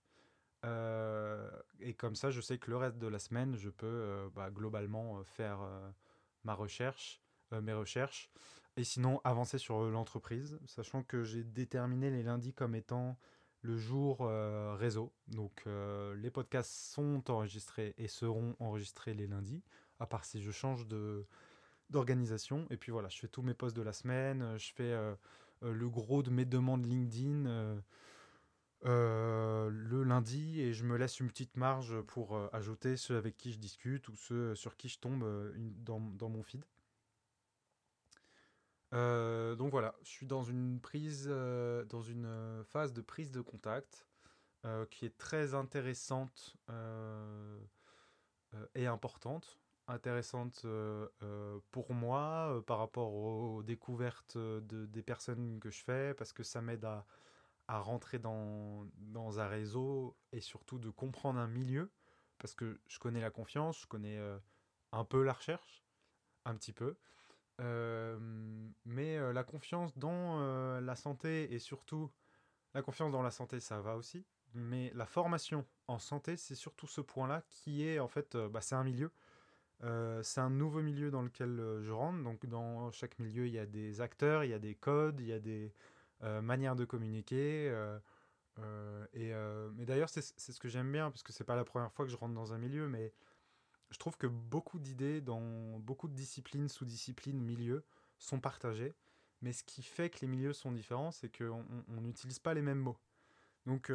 Euh, 0.65 1.51
et 1.81 1.95
comme 1.95 2.15
ça, 2.15 2.31
je 2.31 2.41
sais 2.41 2.59
que 2.59 2.71
le 2.71 2.77
reste 2.77 2.99
de 2.99 3.07
la 3.07 3.19
semaine, 3.19 3.57
je 3.57 3.71
peux 3.71 3.87
euh, 3.87 4.29
bah, 4.35 4.51
globalement 4.51 5.23
faire 5.25 5.59
ma 6.45 6.55
recherche, 6.55 7.21
mes 7.53 7.73
recherches, 7.73 8.31
et 8.77 8.85
sinon 8.85 9.21
avancer 9.25 9.59
sur 9.59 9.83
l'entreprise, 9.91 10.59
sachant 10.67 11.03
que 11.03 11.23
j'ai 11.23 11.45
déterminé 11.45 12.11
les 12.11 12.23
lundis 12.23 12.53
comme 12.53 12.75
étant 12.75 13.17
le 13.63 13.77
jour 13.77 14.29
réseau. 14.77 15.13
Donc 15.29 15.65
les 15.67 16.31
podcasts 16.31 16.73
sont 16.73 17.31
enregistrés 17.31 17.95
et 17.99 18.09
seront 18.09 18.57
enregistrés 18.59 19.15
les 19.15 19.27
lundis, 19.27 19.63
à 20.01 20.07
part 20.07 20.25
si 20.25 20.43
je 20.43 20.51
change 20.51 20.87
d'organisation. 21.89 22.67
Et 22.71 22.77
puis 22.77 22.93
voilà, 22.93 23.09
je 23.09 23.19
fais 23.19 23.29
tous 23.29 23.43
mes 23.43 23.55
posts 23.55 23.77
de 23.77 23.83
la 23.83 23.93
semaine, 23.93 24.59
je 24.59 24.73
fais 24.73 24.95
le 25.63 25.89
gros 25.89 26.23
de 26.23 26.31
mes 26.31 26.45
demandes 26.45 26.85
LinkedIn 26.87 27.47
euh, 27.47 27.81
euh, 28.87 29.71
le 29.71 30.03
lundi 30.03 30.61
et 30.61 30.75
je 30.75 30.85
me 30.85 30.97
laisse 30.97 31.19
une 31.19 31.29
petite 31.29 31.57
marge 31.57 32.03
pour 32.03 32.37
euh, 32.37 32.49
ajouter 32.53 32.99
ceux 32.99 33.17
avec 33.17 33.37
qui 33.39 33.51
je 33.51 33.59
discute 33.59 34.09
ou 34.09 34.15
ceux 34.15 34.55
sur 34.55 34.77
qui 34.77 34.91
je 34.91 34.99
tombe 34.99 35.23
euh, 35.23 35.53
dans, 35.57 36.29
mon 36.29 36.43
feed. 36.43 36.63
Euh, 38.93 39.55
donc 39.57 39.71
voilà, 39.71 39.95
je 40.03 40.11
suis 40.11 40.27
dans 40.27 40.43
une 40.43 40.81
prise, 40.81 41.27
euh, 41.31 41.85
dans 41.87 42.03
une 42.03 42.27
euh, 42.27 42.63
phase 42.65 42.93
de 42.93 43.01
prise 43.01 43.31
de 43.31 43.41
contact 43.41 44.07
euh, 44.67 44.85
qui 44.91 45.07
est 45.07 45.17
très 45.17 45.55
intéressante 45.55 46.55
euh, 46.69 47.59
euh, 48.53 48.67
et 48.75 48.87
importante. 48.87 49.59
Intéressante 49.87 50.63
euh, 50.65 51.07
euh, 51.23 51.59
pour 51.71 51.93
moi 51.93 52.55
euh, 52.55 52.63
par 52.63 52.79
rapport 52.79 53.13
aux, 53.13 53.63
découvertes 53.63 54.39
de, 54.39 54.87
des 54.87 55.03
personnes 55.03 55.61
que 55.61 55.69
je 55.69 55.85
fais 55.85 56.15
parce 56.15 56.33
que 56.33 56.43
ça 56.43 56.63
m'aide 56.63 56.87
à, 56.87 57.05
à 57.69 57.81
rentrer 57.81 58.19
dans, 58.19 58.87
dans 58.97 59.41
un 59.41 59.47
réseau 59.47 60.17
et 60.33 60.41
surtout 60.41 60.79
de 60.79 60.89
comprendre 60.89 61.39
un 61.39 61.49
milieu 61.49 61.93
parce 62.39 62.55
que 62.55 62.81
je 62.89 62.99
connais 62.99 63.21
la 63.21 63.31
confiance, 63.31 63.83
je 63.83 63.87
connais 63.87 64.19
un 64.93 65.05
peu 65.05 65.23
la 65.23 65.33
recherche, 65.33 65.85
un 66.47 66.55
petit 66.57 66.73
peu. 66.73 66.97
Mais 67.59 69.33
la 69.33 69.45
confiance 69.45 69.97
dans 69.97 70.81
la 70.81 70.97
santé 70.97 71.53
et 71.55 71.59
surtout 71.59 72.11
la 72.75 72.83
confiance 72.83 73.13
dans 73.13 73.23
la 73.23 73.31
santé, 73.31 73.61
ça 73.61 73.81
va 73.81 73.97
aussi. 73.97 74.27
Mais 74.53 74.91
la 74.95 75.07
formation 75.07 75.65
en 75.87 75.99
santé, 75.99 76.37
c'est 76.37 76.57
surtout 76.57 76.87
ce 76.87 77.01
point-là 77.01 77.43
qui 77.49 77.87
est 77.87 77.99
en 77.99 78.09
fait, 78.09 78.37
bah, 78.37 78.61
c'est 78.61 78.75
un 78.75 78.85
milieu. 78.85 79.13
Euh, 79.85 80.23
c'est 80.23 80.41
un 80.41 80.51
nouveau 80.51 80.81
milieu 80.81 81.11
dans 81.11 81.23
lequel 81.23 81.61
euh, 81.61 81.83
je 81.83 81.93
rentre. 81.93 82.23
Donc 82.23 82.47
dans 82.47 82.91
chaque 82.91 83.19
milieu, 83.19 83.47
il 83.47 83.53
y 83.53 83.59
a 83.59 83.67
des 83.67 84.01
acteurs, 84.01 84.45
il 84.45 84.51
y 84.51 84.55
a 84.55 84.59
des 84.59 84.75
codes, 84.75 85.21
il 85.21 85.27
y 85.27 85.33
a 85.33 85.39
des 85.39 85.73
euh, 86.23 86.41
manières 86.41 86.77
de 86.77 86.85
communiquer. 86.85 87.67
et, 89.13 89.33
mais 89.75 89.85
d'ailleurs, 89.85 90.09
c'est 90.09 90.23
ce 90.23 90.61
que 90.61 90.69
j'aime 90.69 90.91
bien, 90.93 91.11
parce 91.11 91.23
que 91.23 91.33
c'est 91.33 91.45
pas 91.45 91.57
la 91.57 91.65
première 91.65 91.93
fois 91.93 92.05
que 92.05 92.11
je 92.11 92.17
rentre 92.17 92.35
dans 92.35 92.53
un 92.53 92.59
milieu, 92.59 92.89
mais 92.89 93.13
je 93.91 93.99
trouve 93.99 94.17
que 94.17 94.27
beaucoup 94.27 94.79
d'idées 94.79 95.21
dans 95.21 95.79
beaucoup 95.81 96.09
de 96.09 96.15
disciplines, 96.15 96.69
sous-disciplines, 96.69 97.41
milieux 97.41 97.85
sont 98.19 98.41
partagées. 98.41 98.95
Mais 99.43 99.53
ce 99.53 99.65
qui 99.65 99.83
fait 99.83 100.09
que 100.11 100.21
les 100.23 100.29
milieux 100.29 100.53
sont 100.55 100.73
différents, 100.73 101.11
c'est 101.11 101.37
qu'on 101.37 101.61
on- 101.61 101.85
on 101.99 102.01
n'utilise 102.01 102.39
pas 102.39 102.55
les 102.55 102.63
mêmes 102.63 102.79
mots. 102.79 102.99
Donc, 103.67 103.91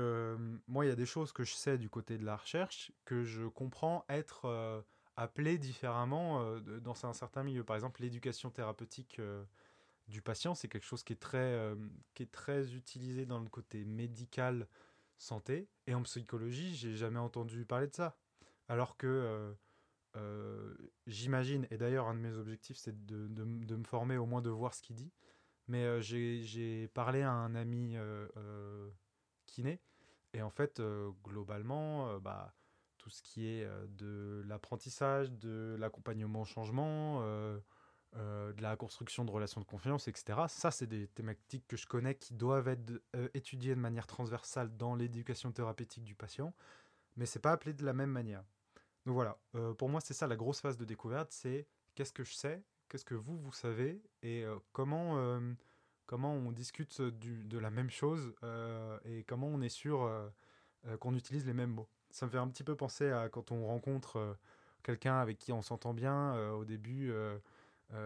moi, 0.68 0.86
il 0.86 0.90
y 0.90 0.92
a 0.92 0.96
des 0.96 1.06
choses 1.06 1.32
que 1.32 1.44
je 1.44 1.54
sais 1.54 1.78
du 1.78 1.90
côté 1.90 2.18
de 2.18 2.26
la 2.26 2.36
recherche 2.38 2.92
que 3.06 3.24
je 3.24 3.46
comprends 3.48 4.06
être 4.10 4.84
appelées 5.20 5.58
différemment 5.58 6.42
euh, 6.42 6.80
dans 6.80 7.06
un 7.06 7.14
certain 7.14 7.44
milieu. 7.44 7.64
Par 7.66 7.76
exemple, 7.76 8.02
l'éducation 8.02 8.50
thérapeutique 8.50 9.20
euh, 9.20 9.44
du 10.08 10.22
patient, 10.22 10.56
c'est 10.56 10.70
quelque 10.70 10.86
chose 10.86 11.04
qui 11.04 11.12
est 11.12 11.18
très, 11.18 11.38
euh, 11.38 11.76
qui 12.14 12.24
est 12.24 12.32
très 12.32 12.74
utilisé 12.74 13.26
dans 13.26 13.40
le 13.40 13.50
côté 13.50 13.84
médical 13.84 14.66
santé. 15.18 15.68
Et 15.88 15.94
en 15.94 16.04
psychologie, 16.04 16.74
j'ai 16.74 16.96
jamais 16.96 17.20
entendu 17.20 17.66
parler 17.66 17.88
de 17.88 17.96
ça. 17.96 18.18
Alors 18.70 18.98
que 18.98 19.56
j'imagine, 21.08 21.66
et 21.72 21.78
d'ailleurs 21.78 22.08
un 22.08 22.14
de 22.14 22.20
mes 22.20 22.34
objectifs 22.34 22.78
c'est 22.78 23.06
de, 23.06 23.28
de 23.28 23.76
me 23.76 23.84
former 23.84 24.18
au 24.18 24.26
moins 24.26 24.42
de 24.42 24.50
voir 24.50 24.74
ce 24.76 24.82
qu'il 24.82 24.96
dit, 24.96 25.12
mais 25.68 26.02
j'ai 26.02 26.88
parlé 26.90 27.24
à 27.24 27.32
un 27.32 27.56
ami 27.56 27.94
euh, 27.96 28.90
kiné, 29.48 29.80
et 30.34 30.44
en 30.44 30.52
fait 30.52 30.82
globalement, 31.24 32.20
bah, 32.20 32.54
tout 33.00 33.10
ce 33.10 33.24
qui 33.24 33.48
est 33.48 33.64
euh, 33.64 33.88
de 33.98 34.44
l'apprentissage, 34.48 35.32
de 35.32 35.76
l'accompagnement 35.80 36.42
au 36.42 36.46
changement, 36.46 37.22
euh, 37.22 37.58
euh, 38.18 38.54
de 38.54 38.62
la 38.62 38.76
construction 38.76 39.26
de 39.26 39.32
relations 39.32 39.62
de 39.62 39.66
confiance, 39.66 40.08
etc. 40.08 40.42
Ça, 40.48 40.70
c'est 40.70 40.86
des 40.86 41.08
thématiques 41.08 41.66
que 41.68 41.78
je 41.78 41.88
connais 41.88 42.16
qui 42.16 42.34
doivent 42.34 42.68
être 42.68 43.02
étudiées 43.34 43.74
de 43.74 43.80
manière 43.80 44.06
transversale 44.06 44.76
dans 44.78 44.96
l'éducation 44.96 45.52
thérapeutique 45.52 46.04
du 46.04 46.16
patient, 46.16 46.54
mais 47.16 47.26
c'est 47.26 47.40
pas 47.40 47.52
appelé 47.52 47.74
de 47.74 47.86
la 47.86 47.94
même 47.94 48.12
manière. 48.12 48.44
Donc 49.06 49.16
voilà, 49.16 49.40
pour 49.78 49.90
moi, 49.90 50.02
c'est 50.02 50.14
ça 50.14 50.28
la 50.28 50.36
grosse 50.36 50.60
phase 50.60 50.78
de 50.78 50.86
découverte, 50.86 51.32
c'est 51.32 51.68
qu'est-ce 51.96 52.12
que 52.12 52.24
je 52.24 52.34
sais, 52.34 52.64
qu'est-ce 52.90 53.06
que 53.06 53.16
vous, 53.16 53.38
vous 53.38 53.54
savez, 53.54 54.02
et 54.24 54.44
comment, 54.74 55.40
comment 56.06 56.34
on 56.34 56.52
discute 56.52 57.02
de 57.02 57.58
la 57.58 57.70
même 57.70 57.90
chose, 57.90 58.34
et 59.06 59.24
comment 59.24 59.48
on 59.48 59.62
est 59.62 59.70
sûr 59.70 60.32
qu'on 61.00 61.16
utilise 61.16 61.46
les 61.46 61.54
mêmes 61.54 61.72
mots. 61.72 61.90
Ça 62.12 62.26
me 62.26 62.32
fait 62.32 62.38
un 62.38 62.48
petit 62.48 62.64
peu 62.64 62.76
penser 62.76 63.12
à 63.12 63.30
quand 63.30 63.52
on 63.52 63.68
rencontre 63.68 64.18
euh, 64.18 64.34
quelqu'un 64.84 65.20
avec 65.20 65.38
qui 65.38 65.52
on 65.52 65.62
s'entend 65.62 65.94
bien, 65.94 66.36
euh, 66.36 66.52
au 66.52 66.66
début, 66.66 67.12
euh, 67.12 67.38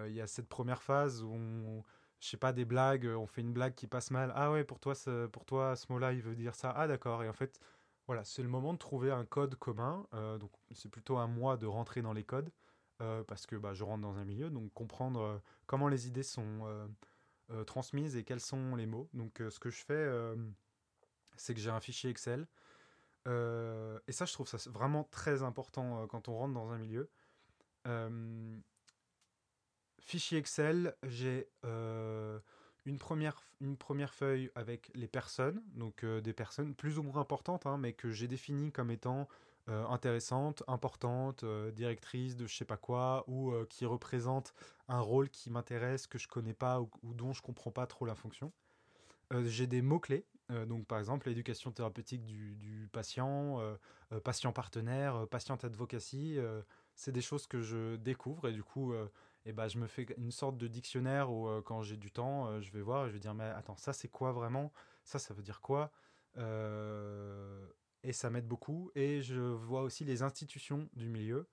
il 0.08 0.14
y 0.14 0.22
a 0.22 0.28
cette 0.28 0.48
première 0.48 0.82
phase 0.82 1.24
où 1.24 1.32
on... 1.32 1.84
Je 2.20 2.30
sais 2.30 2.38
pas, 2.38 2.54
des 2.54 2.64
blagues, 2.64 3.06
on 3.06 3.28
fait 3.28 3.42
une 3.42 3.52
blague 3.52 3.76
qui 3.76 3.86
passe 3.86 4.10
mal. 4.10 4.32
Ah 4.34 4.50
ouais, 4.50 4.64
pour 4.64 4.80
toi, 4.80 4.96
ce, 4.96 5.28
pour 5.28 5.44
toi, 5.44 5.76
ce 5.76 5.92
mot-là, 5.92 6.14
il 6.14 6.22
veut 6.22 6.36
dire 6.36 6.56
ça. 6.56 6.72
Ah 6.74 6.88
d'accord. 6.88 7.22
Et 7.22 7.28
en 7.28 7.34
fait, 7.34 7.60
voilà, 8.08 8.24
c'est 8.24 8.42
le 8.42 8.48
moment 8.48 8.72
de 8.72 8.78
trouver 8.78 9.12
un 9.12 9.26
code 9.26 9.56
commun. 9.56 10.08
donc, 10.40 10.50
c'est 10.72 10.88
plutôt 10.88 11.18
à 11.18 11.28
moi 11.28 11.58
de 11.58 11.66
rentrer 11.66 12.02
dans 12.02 12.14
les 12.14 12.24
codes 12.24 12.50
parce 13.28 13.46
que 13.46 13.58
bah, 13.58 13.74
je 13.74 13.84
rentre 13.84 14.04
dans 14.04 14.18
un 14.18 14.24
milieu. 14.24 14.50
Donc, 14.50 14.72
comprendre 14.74 15.42
comment 15.66 15.90
les 15.90 16.08
idées 16.08 16.24
sont 16.24 16.66
transmises 17.66 18.16
et 18.16 18.24
quels 18.24 18.40
sont 18.40 18.78
les 18.78 18.86
mots. 18.86 19.10
Donc, 19.14 19.42
ce 19.50 19.60
que 19.60 19.70
je 19.70 19.84
fais, 19.84 20.10
c'est 21.36 21.54
que 21.54 21.60
j'ai 21.60 21.72
un 21.72 21.82
fichier 21.82 22.10
Excel. 22.10 22.48
Euh, 23.28 24.00
et 24.08 24.12
ça, 24.12 24.26
je 24.26 24.34
trouve 24.34 24.48
ça 24.48 24.58
vraiment 24.70 25.06
très 25.06 25.44
important 25.44 26.02
euh, 26.04 26.08
quand 26.08 26.28
on 26.28 26.38
rentre 26.38 26.54
dans 26.54 26.72
un 26.72 26.78
milieu. 26.78 27.10
Fichier 30.00 30.38
Excel, 30.38 30.96
j'ai 31.04 31.50
euh, 31.66 32.40
une 32.86 32.98
première, 32.98 33.42
une 33.62 33.78
première 33.78 34.14
feuille 34.14 34.52
avec 34.56 34.92
les 34.96 35.08
personnes, 35.08 35.62
donc 35.74 36.06
des 36.06 36.34
personnes 36.34 36.76
plus 36.76 36.98
ou 36.98 37.04
moins 37.04 37.22
importantes, 37.22 37.66
hein, 37.66 37.78
mais 37.78 37.94
que 37.94 38.12
j'ai 38.12 38.28
définies 38.28 38.72
comme 38.72 38.92
étant 38.92 39.28
intéressantes, 39.68 40.62
importantes, 40.68 41.46
directrices 41.74 42.36
de 42.36 42.48
je 42.48 42.56
sais 42.56 42.66
pas 42.66 42.76
quoi, 42.76 43.24
ou 43.28 43.54
qui 43.70 43.86
représentent 43.86 44.54
un 44.90 45.00
rôle 45.00 45.30
qui 45.30 45.50
m'intéresse, 45.50 46.06
que 46.06 46.18
je 46.18 46.28
connais 46.28 46.54
pas 46.54 46.82
ou, 46.82 46.90
ou, 47.04 47.14
dont 47.14 47.34
je 47.34 47.42
comprends 47.42 47.72
pas 47.72 47.88
trop 47.88 48.06
la 48.06 48.16
fonction. 48.16 48.52
J'ai 49.46 49.68
des 49.68 49.82
mots-clés 49.82 50.26
euh, 50.52 50.66
donc, 50.66 50.86
par 50.86 51.00
exemple, 51.00 51.28
l'éducation 51.28 51.72
thérapeutique 51.72 52.26
du, 52.26 52.90
patient, 52.92 53.60
euh, 53.60 53.76
euh, 54.12 54.20
patient 54.20 54.52
partenaire, 54.52 55.28
patient 55.30 55.56
advocacy, 55.56 56.38
c'est 56.96 57.12
des 57.12 57.22
choses 57.22 57.48
que 57.48 57.62
je 57.62 57.96
découvre 57.96 58.48
et 58.48 58.54
du 58.54 58.64
coup, 58.64 58.94
et 59.46 59.54
bah, 59.54 59.68
je 59.68 59.78
me 59.78 59.88
fais 59.88 60.06
une 60.18 60.32
sorte 60.32 60.58
de 60.58 60.68
dictionnaire 60.68 61.32
où 61.32 61.50
quand 61.64 61.82
j'ai 61.82 61.98
du 61.98 62.12
temps, 62.12 62.62
je 62.62 62.72
vais 62.72 62.82
voir 62.82 63.06
et 63.06 63.08
je 63.10 63.14
vais 63.14 63.20
dire, 63.20 63.34
mais 63.34 63.46
attends, 63.46 63.78
ça 63.78 63.94
c'est 63.94 64.10
quoi 64.10 64.32
vraiment? 64.32 64.72
Ça, 65.04 65.20
ça 65.20 65.34
veut 65.34 65.42
dire 65.42 65.62
quoi? 65.62 65.92
Et 68.04 68.14
ça 68.14 68.30
m'aide 68.30 68.48
beaucoup. 68.48 68.92
Et 68.96 69.22
je 69.22 69.40
vois 69.40 69.82
aussi 69.82 70.06
les 70.06 70.22
institutions 70.22 70.88
du 70.94 71.10
milieu. 71.10 71.48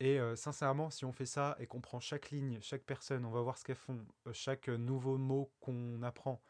Et 0.00 0.18
sincèrement, 0.36 0.90
si 0.90 1.04
on 1.04 1.12
fait 1.12 1.26
ça 1.26 1.56
et 1.58 1.66
qu'on 1.66 1.80
prend 1.80 2.00
chaque 2.00 2.30
ligne, 2.30 2.58
chaque 2.62 2.84
personne, 2.84 3.24
on 3.26 3.30
va 3.30 3.42
voir 3.42 3.58
ce 3.58 3.64
qu'elles 3.64 3.76
font, 3.76 3.98
chaque 4.32 4.68
nouveau 4.68 5.18
mot 5.18 5.50
qu'on 5.60 6.02
apprend, 6.02 6.40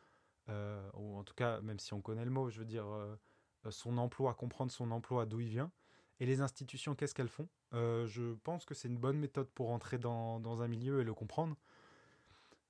euh, 0.48 0.88
ou 0.94 1.16
en 1.16 1.24
tout 1.24 1.35
cas, 1.35 1.61
même 1.61 1.78
si 1.78 1.92
on 1.94 2.00
connaît 2.00 2.24
le 2.24 2.30
mot, 2.30 2.50
je 2.50 2.59
veux 2.59 2.64
dire, 2.64 2.87
euh, 2.87 3.16
son 3.70 3.98
emploi, 3.98 4.35
comprendre 4.35 4.70
son 4.70 4.90
emploi, 4.90 5.26
d'où 5.26 5.40
il 5.40 5.48
vient, 5.48 5.70
et 6.20 6.26
les 6.26 6.40
institutions, 6.40 6.94
qu'est-ce 6.94 7.14
qu'elles 7.14 7.28
font? 7.28 7.48
Euh, 7.74 8.06
je 8.06 8.35
pense 8.44 8.64
que 8.64 8.74
c'est 8.74 8.88
une 8.88 8.98
bonne 8.98 9.18
méthode 9.18 9.48
pour 9.48 9.70
entrer 9.70 9.98
dans, 9.98 10.40
dans, 10.40 10.62
un 10.62 10.68
milieu 10.68 11.00
et 11.00 11.04
le 11.04 11.14
comprendre. 11.14 11.56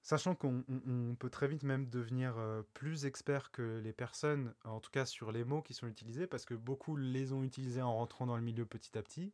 Sachant 0.02 0.36
qu'on 0.36 1.16
peut 1.18 1.30
très 1.30 1.48
vite 1.48 1.64
même 1.64 1.88
devenir 1.88 2.36
plus 2.74 3.06
expert 3.06 3.50
que 3.50 3.80
les 3.82 3.92
personnes, 3.92 4.54
en 4.64 4.78
tout 4.78 4.92
cas 4.92 5.04
sur 5.04 5.32
les 5.32 5.42
mots 5.42 5.62
qui 5.62 5.74
sont 5.74 5.88
utilisés, 5.88 6.28
parce 6.28 6.44
que 6.44 6.54
beaucoup 6.54 6.94
les 6.94 7.32
ont 7.32 7.42
utilisés 7.42 7.82
en 7.82 7.92
rentrant 7.92 8.24
dans 8.24 8.36
le 8.36 8.42
milieu 8.42 8.64
petit 8.64 8.96
à 8.96 9.02
petit. 9.02 9.32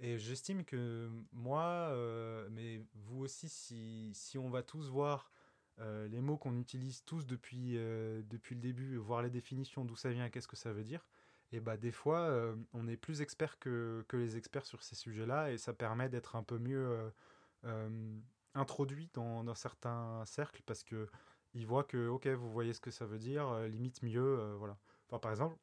Et 0.00 0.16
j'estime 0.16 0.64
que 0.64 1.10
moi, 1.32 1.94
mais 2.50 2.80
vous 2.94 3.24
aussi, 3.24 3.50
si, 3.50 4.10
si, 4.14 4.38
on 4.38 4.48
va 4.48 4.62
tous 4.62 4.88
voir 4.88 5.30
euh, 5.80 6.08
les 6.08 6.20
mots 6.22 6.38
qu'on 6.38 6.56
utilise 6.56 7.04
tous 7.04 7.26
depuis, 7.26 7.76
euh, 7.76 8.22
depuis 8.30 8.54
le 8.54 8.62
début, 8.62 8.96
voir 8.96 9.20
les 9.20 9.28
définitions, 9.28 9.84
d'où 9.84 9.94
ça 9.94 10.10
vient, 10.10 10.30
qu'est-ce 10.30 10.48
que 10.48 10.56
ça 10.56 10.72
veut 10.72 10.84
dire, 10.84 11.06
et 11.52 11.60
bah 11.60 11.76
des 11.76 11.92
fois 11.92 12.20
euh, 12.20 12.56
on 12.72 12.88
est 12.88 12.96
plus 12.96 13.20
expert 13.20 13.58
que, 13.58 14.02
que, 14.08 14.16
les 14.16 14.36
experts 14.38 14.64
sur 14.64 14.82
ces 14.82 14.94
sujets-là 14.94 15.52
et 15.52 15.58
ça 15.58 15.74
permet 15.74 16.08
d'être 16.08 16.34
un 16.34 16.42
peu 16.42 16.58
mieux 16.58 17.12
introduit 18.54 19.10
dans, 19.12 19.44
dans, 19.44 19.54
certains 19.54 20.24
cercles 20.24 20.62
parce 20.64 20.82
que 20.82 21.08
ils 21.54 21.66
voient 21.66 21.84
que 21.84 22.08
ok 22.08 22.26
vous 22.28 22.50
voyez 22.50 22.72
ce 22.72 22.80
que 22.80 22.90
ça 22.90 23.04
veut 23.04 23.18
dire, 23.18 23.60
limite 23.68 24.02
mieux, 24.02 24.54
voilà. 24.58 24.78
Enfin, 25.08 25.18
par 25.18 25.30
exemple, 25.30 25.56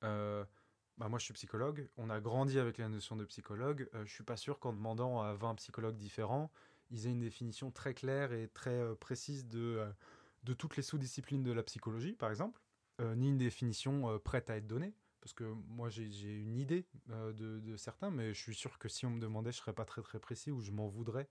bah 0.00 1.08
moi 1.08 1.18
je 1.18 1.24
suis 1.24 1.34
psychologue, 1.34 1.88
on 1.96 2.10
a 2.10 2.20
grandi 2.20 2.60
avec 2.60 2.78
la 2.78 2.88
notion 2.88 3.16
de 3.16 3.24
psychologue, 3.24 3.88
je 4.04 4.12
suis 4.12 4.24
pas 4.24 4.36
sûr 4.36 4.60
qu'en 4.60 4.72
demandant 4.72 5.20
à 5.20 5.34
20 5.34 5.56
psychologues 5.56 5.96
différents, 5.96 6.50
ils 6.90 7.06
aient 7.06 7.12
une 7.12 7.20
définition 7.20 7.70
très 7.70 7.94
claire 7.94 8.32
et 8.32 8.48
très 8.48 8.70
euh, 8.70 8.94
précise 8.94 9.46
de, 9.46 9.78
euh, 9.78 9.92
de 10.44 10.54
toutes 10.54 10.76
les 10.76 10.82
sous-disciplines 10.82 11.42
de 11.42 11.52
la 11.52 11.62
psychologie, 11.62 12.12
par 12.12 12.30
exemple, 12.30 12.60
euh, 13.00 13.14
ni 13.14 13.28
une 13.28 13.38
définition 13.38 14.18
prête 14.20 14.50
à 14.50 14.56
être 14.56 14.66
donnée. 14.66 14.94
Parce 15.20 15.32
que 15.32 15.44
moi, 15.44 15.88
j'ai 15.88 16.04
une 16.38 16.58
idée 16.58 16.86
de, 17.06 17.76
certains, 17.78 18.10
mais 18.10 18.34
je 18.34 18.38
suis 18.38 18.54
sûr 18.54 18.78
que 18.78 18.90
si 18.90 19.06
on 19.06 19.10
me 19.10 19.20
demandait, 19.20 19.52
je 19.52 19.56
serais 19.56 19.72
pas 19.72 19.86
très 19.86 20.02
très 20.02 20.18
précis 20.18 20.50
ou 20.50 20.60
je 20.60 20.70
m'en 20.70 20.86
voudrais 20.86 21.30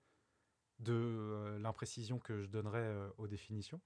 de 0.79 1.57
l'imprécision 1.59 2.17
que 2.17 2.41
je 2.41 2.47
donnerais 2.47 2.91
aux 3.19 3.27
définitions. 3.27 3.79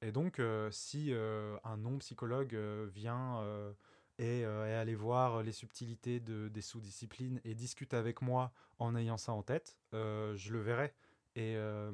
Et 0.00 0.12
donc, 0.12 0.40
si 0.70 1.12
un 1.12 1.76
non-psychologue 1.76 2.54
vient 2.86 3.74
et, 4.18 4.44
euh, 4.44 4.80
aller 4.80 4.94
voir 4.94 5.42
les 5.42 5.52
subtilités 5.52 6.20
de, 6.20 6.48
des 6.48 6.60
sous-disciplines 6.60 7.40
et 7.44 7.54
discute 7.54 7.94
avec 7.94 8.22
moi 8.22 8.52
en 8.78 8.94
ayant 8.96 9.16
ça 9.16 9.32
en 9.32 9.42
tête, 9.42 9.76
euh, 9.92 10.36
je 10.36 10.52
le 10.52 10.60
verrai. 10.60 10.94
Et 11.36 11.56
euh, 11.56 11.90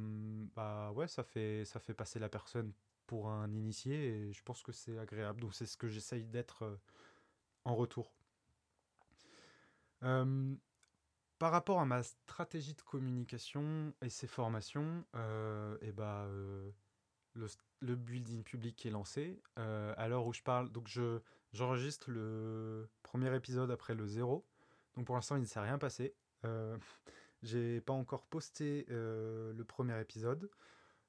bah 0.55 0.93
ouais, 0.93 1.09
ça 1.09 1.23
fait, 1.23 1.65
ça 1.65 1.81
fait 1.81 1.95
passer 1.95 2.19
la 2.19 2.29
personne 2.29 2.73
pour 3.07 3.31
un 3.31 3.53
initié 3.55 3.95
et 3.95 4.33
je 4.33 4.43
pense 4.43 4.63
que 4.63 4.73
c'est 4.73 4.99
agréable. 4.99 5.41
Donc 5.41 5.55
c'est 5.55 5.67
ce 5.67 5.77
que 5.77 5.89
j'essaye 5.89 6.25
d'être 6.25 6.79
en 7.65 7.75
retour. 7.75 8.13
par 10.01 11.53
rapport 11.53 11.81
à 11.81 11.87
ma 11.87 12.03
stratégie 12.03 12.75
de 12.75 12.83
communication 12.83 13.95
et 14.03 14.11
ses 14.11 14.27
formations, 14.27 15.05
et 15.81 15.93
bah, 15.93 16.29
le, 17.35 17.47
le, 17.81 17.97
building 17.97 18.43
public 18.43 18.85
est 18.85 18.91
lancé. 18.91 19.41
à 19.57 20.07
l'heure 20.09 20.27
où 20.27 20.35
je 20.35 20.43
parle, 20.43 20.71
donc 20.71 20.87
je, 20.87 21.21
J'enregistre 21.53 22.11
le 22.11 22.89
premier 23.03 23.35
épisode 23.35 23.71
après 23.71 23.95
le 23.95 24.07
zéro. 24.07 24.47
Donc 24.97 25.07
pour 25.07 25.17
l'instant, 25.17 25.37
il 25.37 25.41
ne 25.41 25.47
s'est 25.47 25.61
rien 25.61 25.79
passé. 25.79 26.15
Euh, 26.45 26.77
j'ai 27.43 27.81
pas 27.81 27.93
encore 27.93 28.27
posté 28.27 28.87
euh, 28.91 29.53
le 29.53 29.65
premier 29.65 30.01
épisode. 30.01 30.51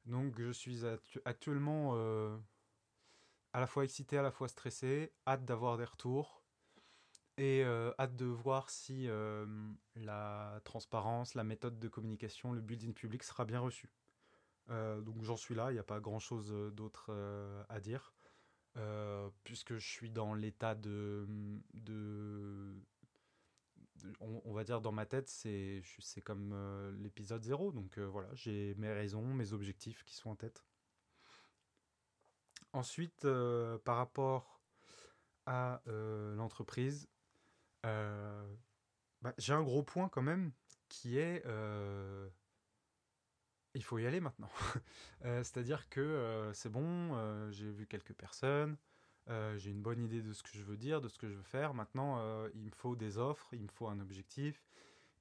Donc 0.06 0.40
je 0.40 0.52
suis 0.52 0.82
actuellement 1.26 1.92
euh, 1.96 2.36
à 3.54 3.60
la 3.60 3.68
fois 3.68 3.84
excité, 3.84 4.18
à 4.18 4.24
la 4.24 4.32
fois 4.32 4.48
stressé, 4.48 5.14
hâte 5.28 5.46
d'avoir 5.46 5.78
des 5.78 5.86
retours 5.86 6.42
et 7.38 7.64
euh, 7.64 7.94
hâte 8.00 8.16
de 8.16 8.26
voir 8.26 8.72
si 8.72 9.08
la 9.96 10.60
transparence, 10.64 11.36
la 11.36 11.44
méthode 11.44 11.80
de 11.80 11.88
communication, 11.88 12.52
le 12.52 12.62
building 12.62 12.94
public 12.94 13.24
sera 13.24 13.46
bien 13.46 13.60
reçu. 13.60 13.92
donc 14.70 15.24
j'en 15.24 15.38
suis 15.38 15.54
là, 15.54 15.70
il 15.70 15.74
n'y 15.74 15.80
a 15.80 15.84
pas 15.84 16.00
grand 16.00 16.20
chose 16.20 16.52
d'autre 16.74 17.12
à 17.70 17.80
dire. 17.80 18.14
Euh, 18.78 19.30
puisque 19.44 19.78
je 19.78 19.88
suis 19.88 20.10
dans 20.10 20.34
l'état 20.34 20.76
de, 20.76 21.28
de, 21.74 22.74
on, 24.22 24.54
va 24.54 24.64
dire 24.64 24.80
dans 24.80 24.94
ma 24.94 25.06
tête, 25.06 25.28
c'est 25.28 25.84
comme 26.24 26.52
euh, 26.54 26.92
l'épisode 26.98 27.44
0, 27.44 27.74
donc 27.74 27.98
euh, 27.98 28.06
voilà, 28.06 28.30
j'ai 28.34 28.74
mes 28.76 28.94
raisons, 28.94 29.26
mes 29.34 29.52
objectifs 29.52 30.04
qui 30.06 30.16
sont 30.16 30.30
en 30.30 30.36
tête. 30.36 30.64
Ensuite, 32.72 33.28
par 33.84 33.98
rapport 33.98 34.62
à 35.46 35.82
l'entreprise, 35.86 37.10
bah, 37.84 39.34
j'ai 39.38 39.52
un 39.52 39.64
gros 39.64 39.84
point 39.84 40.08
quand 40.08 40.22
même 40.22 40.54
qui 40.88 41.18
est 41.18 41.44
il 43.76 43.84
faut 43.84 44.00
y 44.00 44.06
aller 44.06 44.20
maintenant. 44.20 44.50
Euh, 45.24 45.44
c'est-à-dire 45.44 45.88
que 45.88 46.02
euh, 46.02 46.52
c'est 46.52 46.72
bon, 46.72 47.12
euh, 47.14 47.52
j'ai 47.52 47.70
vu 47.70 47.86
quelques 47.86 48.14
personnes, 48.14 48.76
j'ai 49.56 49.70
une 49.70 49.84
bonne 49.84 50.02
idée 50.04 50.24
de 50.24 50.34
ce 50.34 50.42
que 50.42 50.50
je 50.52 50.64
veux 50.64 50.78
dire, 50.78 51.00
de 51.00 51.08
ce 51.08 51.20
que 51.20 51.30
je 51.30 51.36
veux 51.36 51.44
faire. 51.44 51.76
Maintenant, 51.76 52.20
il 52.56 52.66
me 52.66 52.72
faut 52.72 52.96
des 52.98 53.18
offres, 53.18 53.48
il 53.54 53.62
me 53.62 53.68
faut 53.70 53.88
un 53.88 54.00
objectif, 54.00 54.66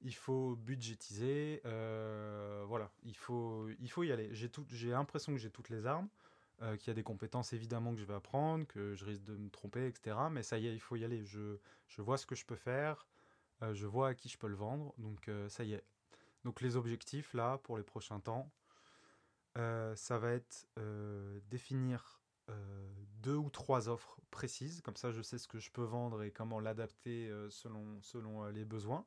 il 0.01 0.13
faut 0.13 0.55
budgétiser. 0.57 1.61
voilà, 1.63 2.91
il 3.03 3.15
faut, 3.15 3.69
il 3.79 3.89
faut 3.89 4.03
y 4.03 4.11
aller. 4.11 4.29
J'ai 4.33 4.89
l'impression 4.89 5.31
que 5.31 5.37
j'ai 5.37 5.51
toutes 5.51 5.69
les 5.69 5.85
armes, 5.85 6.09
qu'il 6.79 6.87
y 6.87 6.89
a 6.89 6.93
des 6.93 7.03
compétences 7.03 7.53
évidemment 7.53 7.93
que 7.93 7.99
je 8.01 8.05
vais 8.05 8.15
apprendre, 8.15 8.67
que 8.67 8.95
je 8.95 9.05
risque 9.05 9.23
de 9.23 9.37
me 9.37 9.49
tromper, 9.49 9.87
etc. 9.87 10.17
Mais 10.29 10.43
ça 10.43 10.57
y 10.57 10.67
est, 10.67 10.73
il 10.73 10.81
faut 10.81 10.97
y 10.97 11.05
aller. 11.05 11.23
Je, 11.23 11.57
je 11.87 12.01
vois 12.01 12.17
ce 12.17 12.25
que 12.25 12.35
je 12.35 12.45
peux 12.45 12.57
faire, 12.57 13.07
je 13.71 13.85
vois 13.85 14.09
à 14.09 14.13
qui 14.13 14.27
je 14.27 14.37
peux 14.37 14.47
le 14.47 14.57
vendre. 14.57 14.93
Donc 14.97 15.29
ça 15.47 15.63
y 15.63 15.73
est, 15.73 15.83
donc 16.43 16.61
les 16.61 16.75
objectifs 16.75 17.33
là 17.33 17.57
pour 17.59 17.77
les 17.77 17.83
prochains 17.83 18.19
temps, 18.19 18.51
euh, 19.57 19.95
ça 19.95 20.17
va 20.17 20.31
être 20.31 20.67
euh, 20.79 21.39
définir 21.49 22.21
euh, 22.49 22.93
deux 23.21 23.35
ou 23.35 23.49
trois 23.49 23.89
offres 23.89 24.19
précises, 24.31 24.81
comme 24.81 24.95
ça 24.95 25.11
je 25.11 25.21
sais 25.21 25.37
ce 25.37 25.47
que 25.47 25.59
je 25.59 25.71
peux 25.71 25.83
vendre 25.83 26.23
et 26.23 26.31
comment 26.31 26.59
l'adapter 26.59 27.29
selon, 27.49 28.01
selon 28.01 28.45
les 28.45 28.65
besoins. 28.65 29.05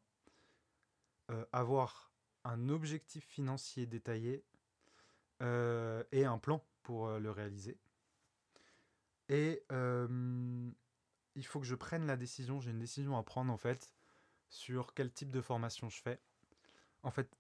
avoir 1.52 2.12
un 2.44 2.68
objectif 2.68 3.24
financier 3.26 3.86
détaillé 3.86 4.44
et 5.40 6.24
un 6.24 6.38
plan 6.38 6.62
pour 6.82 7.08
le 7.08 7.30
réaliser. 7.30 7.78
Et 9.30 9.64
il 9.70 11.46
faut 11.46 11.58
que 11.58 11.66
je 11.66 11.74
prenne 11.74 12.06
la 12.06 12.16
décision, 12.16 12.60
j'ai 12.60 12.70
une 12.70 12.78
décision 12.78 13.16
à 13.16 13.22
prendre 13.22 13.50
en 13.50 13.56
fait 13.56 13.94
sur 14.50 14.92
quel 14.92 15.10
type 15.10 15.30
de 15.30 15.40
formation 15.40 15.88
je 15.88 16.00
fais 16.02 16.20
en 17.04 17.10
fait, 17.10 17.30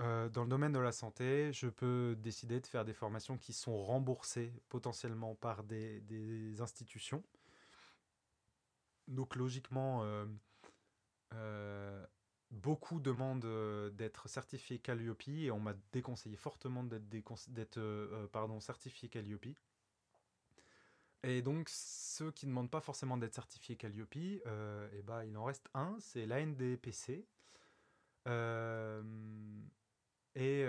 euh, 0.00 0.28
dans 0.28 0.42
le 0.42 0.48
domaine 0.48 0.72
de 0.72 0.78
la 0.78 0.92
santé, 0.92 1.52
je 1.52 1.68
peux 1.68 2.16
décider 2.18 2.60
de 2.60 2.66
faire 2.66 2.84
des 2.84 2.92
formations 2.92 3.38
qui 3.38 3.52
sont 3.52 3.76
remboursées 3.82 4.52
potentiellement 4.68 5.34
par 5.36 5.62
des, 5.62 6.60
institutions. 6.60 7.22
Donc 9.08 9.36
logiquement, 9.36 10.02
euh, 10.04 10.26
euh, 11.34 12.06
beaucoup 12.50 13.00
demandent 13.00 13.92
d'être 13.94 14.28
certifié 14.28 14.78
Calliope 14.78 15.28
et 15.28 15.50
on 15.50 15.60
m'a 15.60 15.74
déconseillé 15.92 16.36
fortement 16.36 16.84
d'être 16.84 18.26
pardon, 18.32 18.60
certifié 18.60 19.08
Calliope. 19.08 19.46
Et 21.22 21.42
donc 21.42 21.68
ceux 21.68 22.30
qui 22.30 22.46
ne 22.46 22.52
demandent 22.52 22.70
pas 22.70 22.80
forcément 22.80 23.16
d'être 23.16 23.34
certifiés 23.34 23.76
Calliope, 23.76 24.16
eh 24.16 25.02
ben, 25.02 25.24
il 25.24 25.36
en 25.36 25.44
reste 25.44 25.68
un, 25.74 25.96
c'est 26.00 26.26
l'ANDPC, 26.26 27.26
et, 28.26 30.60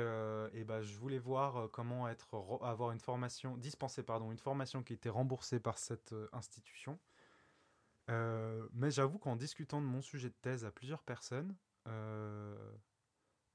et 0.53 0.63
bah, 0.63 0.81
je 0.81 0.97
voulais 0.97 1.19
voir 1.19 1.69
comment 1.71 2.07
être, 2.07 2.35
avoir 2.61 2.91
une 2.91 2.99
formation, 2.99 3.57
dispenser 3.57 4.03
pardon, 4.03 4.31
une 4.31 4.39
formation 4.39 4.83
qui 4.83 4.93
était 4.93 5.09
remboursée 5.09 5.59
par 5.59 5.77
cette 5.77 6.15
institution. 6.31 6.99
mais 8.07 8.91
j'avoue 8.91 9.19
qu'en 9.19 9.35
discutant 9.35 9.81
de 9.81 9.85
mon 9.85 10.01
sujet 10.01 10.29
de 10.29 10.35
thèse 10.41 10.65
à 10.65 10.71
plusieurs 10.71 11.03
personnes, 11.03 11.55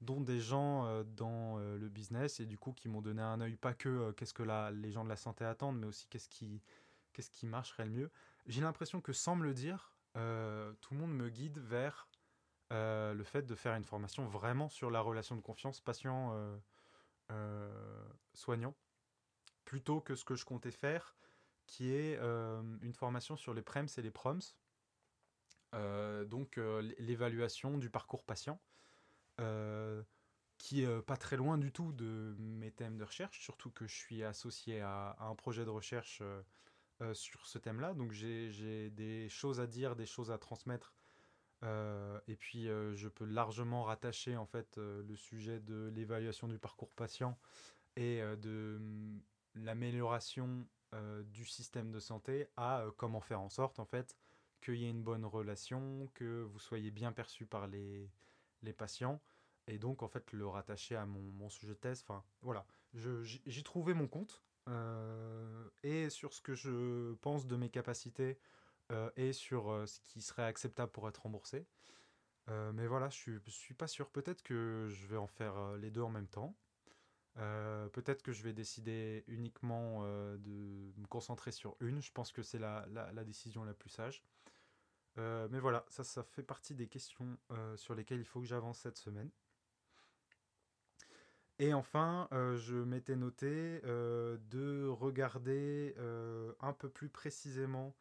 dont 0.01 0.21
des 0.21 0.39
gens 0.39 1.03
dans 1.03 1.57
le 1.57 1.89
business 1.89 2.39
et 2.39 2.45
du 2.45 2.57
coup 2.57 2.73
qui 2.73 2.87
m'ont 2.87 3.01
donné 3.01 3.21
un 3.21 3.41
œil 3.41 3.57
pas 3.57 3.73
que 3.73 4.11
qu'est-ce 4.11 4.33
que 4.33 4.43
la, 4.43 4.71
les 4.71 4.91
gens 4.91 5.03
de 5.03 5.09
la 5.09 5.17
santé 5.17 5.43
attendent, 5.43 5.79
mais 5.79 5.87
aussi 5.87 6.07
qu'est-ce 6.07 6.29
qui, 6.29 6.61
qu'est-ce 7.13 7.31
qui 7.31 7.47
marcherait 7.47 7.85
le 7.85 7.91
mieux. 7.91 8.11
J'ai 8.45 8.61
l'impression 8.61 9.01
que 9.01 9.11
sans 9.11 9.35
me 9.35 9.43
le 9.43 9.53
dire, 9.53 9.93
tout 10.13 10.93
le 10.93 10.97
monde 10.97 11.13
me 11.13 11.29
guide 11.29 11.59
vers 11.59 12.07
le 12.71 13.23
fait 13.23 13.43
de 13.43 13.55
faire 13.55 13.75
une 13.75 13.83
formation 13.83 14.27
vraiment 14.27 14.69
sur 14.69 14.91
la 14.91 15.01
relation 15.01 15.35
de 15.35 15.41
confiance 15.41 15.81
patient-soignant, 15.81 18.75
plutôt 19.65 20.01
que 20.01 20.15
ce 20.15 20.25
que 20.25 20.35
je 20.35 20.45
comptais 20.45 20.71
faire, 20.71 21.15
qui 21.65 21.91
est 21.91 22.17
une 22.17 22.93
formation 22.93 23.37
sur 23.37 23.53
les 23.53 23.61
PREMS 23.61 23.87
et 23.97 24.01
les 24.01 24.11
PROMS, 24.11 24.41
donc 26.25 26.57
l'évaluation 26.99 27.77
du 27.77 27.89
parcours 27.89 28.23
patient. 28.23 28.59
qui 30.57 30.83
est 30.83 31.01
pas 31.03 31.17
très 31.17 31.37
loin 31.37 31.57
du 31.57 31.71
tout 31.71 31.91
de 31.93 32.35
mes 32.39 32.71
thèmes 32.71 32.97
de 32.97 33.03
recherche, 33.03 33.41
surtout 33.41 33.69
que 33.69 33.85
je 33.85 33.95
suis 33.95 34.23
associé 34.23 34.81
à, 34.81 35.15
un 35.19 35.35
projet 35.35 35.65
de 35.65 35.69
recherche 35.69 36.23
sur 37.13 37.45
ce 37.45 37.59
thème-là. 37.59 37.93
Donc 37.93 38.11
j'ai 38.11 38.89
des 38.89 39.29
choses 39.29 39.59
à 39.59 39.67
dire, 39.67 39.95
des 39.95 40.05
choses 40.05 40.31
à 40.31 40.37
transmettre. 40.37 40.93
Et 41.63 42.35
puis 42.35 42.65
je 42.65 43.07
peux 43.07 43.25
largement 43.25 43.83
rattacher 43.83 44.37
en 44.37 44.45
fait 44.45 44.77
le 44.77 45.15
sujet 45.15 45.59
de 45.59 45.91
l'évaluation 45.95 46.47
du 46.47 46.57
parcours 46.59 46.91
patient 46.91 47.37
et 47.95 48.21
de 48.41 48.77
mmh, 48.79 49.19
l'amélioration 49.55 50.67
du 51.25 51.45
système 51.45 51.91
de 51.91 51.99
santé 51.99 52.47
à 52.57 52.85
comment 52.97 53.21
faire 53.21 53.41
en 53.41 53.49
sorte 53.49 53.79
en 53.79 53.85
fait 53.85 54.15
qu'il 54.61 54.75
y 54.75 54.85
ait 54.85 54.89
une 54.89 55.03
bonne 55.03 55.25
relation, 55.25 56.09
que 56.13 56.43
vous 56.43 56.59
soyez 56.59 56.91
bien 56.91 57.11
perçu 57.11 57.45
par 57.45 57.67
les, 57.67 58.09
les 58.63 58.73
patients 58.73 59.21
et 59.67 59.77
donc 59.77 60.01
en 60.03 60.07
fait 60.07 60.31
le 60.31 60.47
rattacher 60.47 60.95
à 60.95 61.05
mon, 61.05 61.19
mon 61.19 61.49
sujet 61.49 61.73
de 61.73 61.79
thèse. 61.79 62.03
Enfin 62.07 62.23
voilà, 62.41 62.65
j'ai 62.93 63.63
trouvé 63.63 63.93
mon 63.93 64.07
compte 64.07 64.43
euh, 64.67 65.69
et 65.83 66.09
sur 66.09 66.33
ce 66.33 66.41
que 66.41 66.53
je 66.53 67.13
pense 67.15 67.45
de 67.45 67.55
mes 67.55 67.69
capacités 67.69 68.31
euh, 68.31 68.56
et 69.15 69.33
sur 69.33 69.69
euh, 69.69 69.85
ce 69.85 69.99
qui 70.01 70.21
serait 70.21 70.43
acceptable 70.43 70.91
pour 70.91 71.07
être 71.09 71.23
remboursé. 71.23 71.65
mais 72.47 72.87
voilà, 72.87 73.09
je 73.09 73.17
suis, 73.17 73.39
suis 73.47 73.73
pas 73.73 73.87
sûr. 73.87 74.09
Peut-être 74.09 74.43
que 74.43 74.87
je 74.89 75.07
vais 75.07 75.17
en 75.17 75.27
faire 75.27 75.77
les 75.77 75.91
deux 75.91 76.01
en 76.01 76.09
même 76.09 76.27
temps. 76.27 76.55
Peut-être 77.35 78.23
que 78.23 78.31
je 78.31 78.41
vais 78.41 78.53
décider 78.53 79.23
uniquement 79.27 80.03
de 80.03 80.91
me 80.97 81.07
concentrer 81.07 81.51
sur 81.51 81.75
une. 81.81 82.01
Je 82.01 82.11
pense 82.11 82.31
que 82.31 82.41
c'est 82.41 82.57
la, 82.57 82.85
la, 82.89 83.23
décision 83.25 83.63
la 83.65 83.73
plus 83.73 83.89
sage. 83.89 84.23
mais 85.17 85.59
voilà, 85.59 85.85
ça, 85.89 86.05
ça 86.05 86.23
fait 86.23 86.43
partie 86.43 86.73
des 86.73 86.87
questions 86.87 87.37
sur 87.75 87.95
lesquelles 87.95 88.19
il 88.19 88.25
faut 88.25 88.39
que 88.39 88.47
j'avance 88.47 88.79
cette 88.79 88.97
semaine. 88.97 89.29
Et 91.59 91.73
enfin, 91.73 92.27
euh, 92.33 92.55
je 92.55 92.75
m'étais 92.75 93.15
noté 93.15 93.81
euh, 93.83 94.37
de 94.51 94.87
regarder 94.87 95.95
euh, 95.97 96.53
un 96.61 96.71
peu 96.71 96.87
plus 96.87 97.09
précisément 97.09 97.95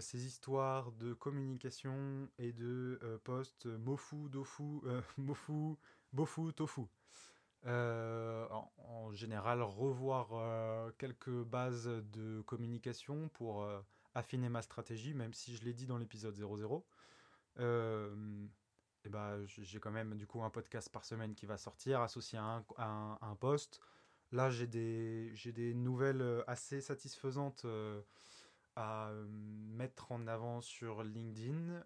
ces 0.00 0.26
histoires 0.26 0.92
de 0.92 1.12
communication 1.12 2.28
et 2.38 2.52
de 2.52 2.98
posts 3.24 3.66
mofu, 3.66 4.28
dofu, 4.30 4.80
mofu, 5.18 5.76
bofu, 6.12 6.52
tofu. 6.54 6.82
En, 7.64 8.70
en, 8.78 9.12
général, 9.12 9.62
revoir 9.62 10.92
quelques 10.98 11.42
bases 11.44 11.88
de 12.12 12.40
communication 12.42 13.28
pour 13.30 13.68
affiner 14.14 14.48
ma 14.48 14.62
stratégie, 14.62 15.14
même 15.14 15.34
si 15.34 15.54
je 15.56 15.64
l'ai 15.64 15.74
dit 15.74 15.86
dans 15.86 15.98
l'épisode 15.98 16.34
00 16.34 16.86
et 19.06 19.08
bah, 19.08 19.38
j'ai 19.46 19.78
quand 19.78 19.92
même 19.92 20.16
du 20.16 20.26
coup 20.26 20.42
un 20.42 20.50
podcast 20.50 20.90
par 20.90 21.04
semaine 21.04 21.34
qui 21.34 21.46
va 21.46 21.56
sortir 21.56 22.00
associé 22.00 22.38
à 22.38 22.64
un, 22.76 23.18
un, 23.20 23.36
post. 23.36 23.80
Là, 24.32 24.50
j'ai 24.50 24.66
des, 24.66 25.32
des 25.54 25.74
nouvelles 25.74 26.22
euh, 26.22 26.42
assez 26.48 26.80
satisfaisantes 26.80 27.64
euh, 27.64 28.02
à 28.76 29.08
euh, 29.08 29.26
mettre 29.28 30.12
en 30.12 30.26
avant 30.26 30.60
sur 30.60 31.02
LinkedIn. 31.02 31.84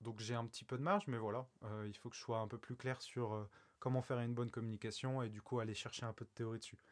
donc 0.00 0.20
j'ai 0.20 0.34
un 0.34 0.46
petit 0.46 0.64
peu 0.64 0.76
de 0.76 0.82
marge, 0.82 1.06
mais 1.06 1.18
voilà, 1.18 1.48
il 1.86 1.96
faut 1.96 2.10
que 2.10 2.16
je 2.16 2.20
sois 2.20 2.38
un 2.38 2.48
peu 2.48 2.58
plus 2.58 2.76
clair 2.76 3.00
sur 3.00 3.48
comment 3.78 4.02
faire 4.02 4.18
une 4.20 4.34
bonne 4.34 4.50
communication 4.50 5.22
et 5.22 5.28
du 5.30 5.40
coup 5.40 5.60
aller 5.60 5.74
chercher 5.74 6.04
un 6.04 6.12
peu 6.12 6.24
de 6.24 6.30
théorie 6.30 6.58
dessus. 6.58 6.82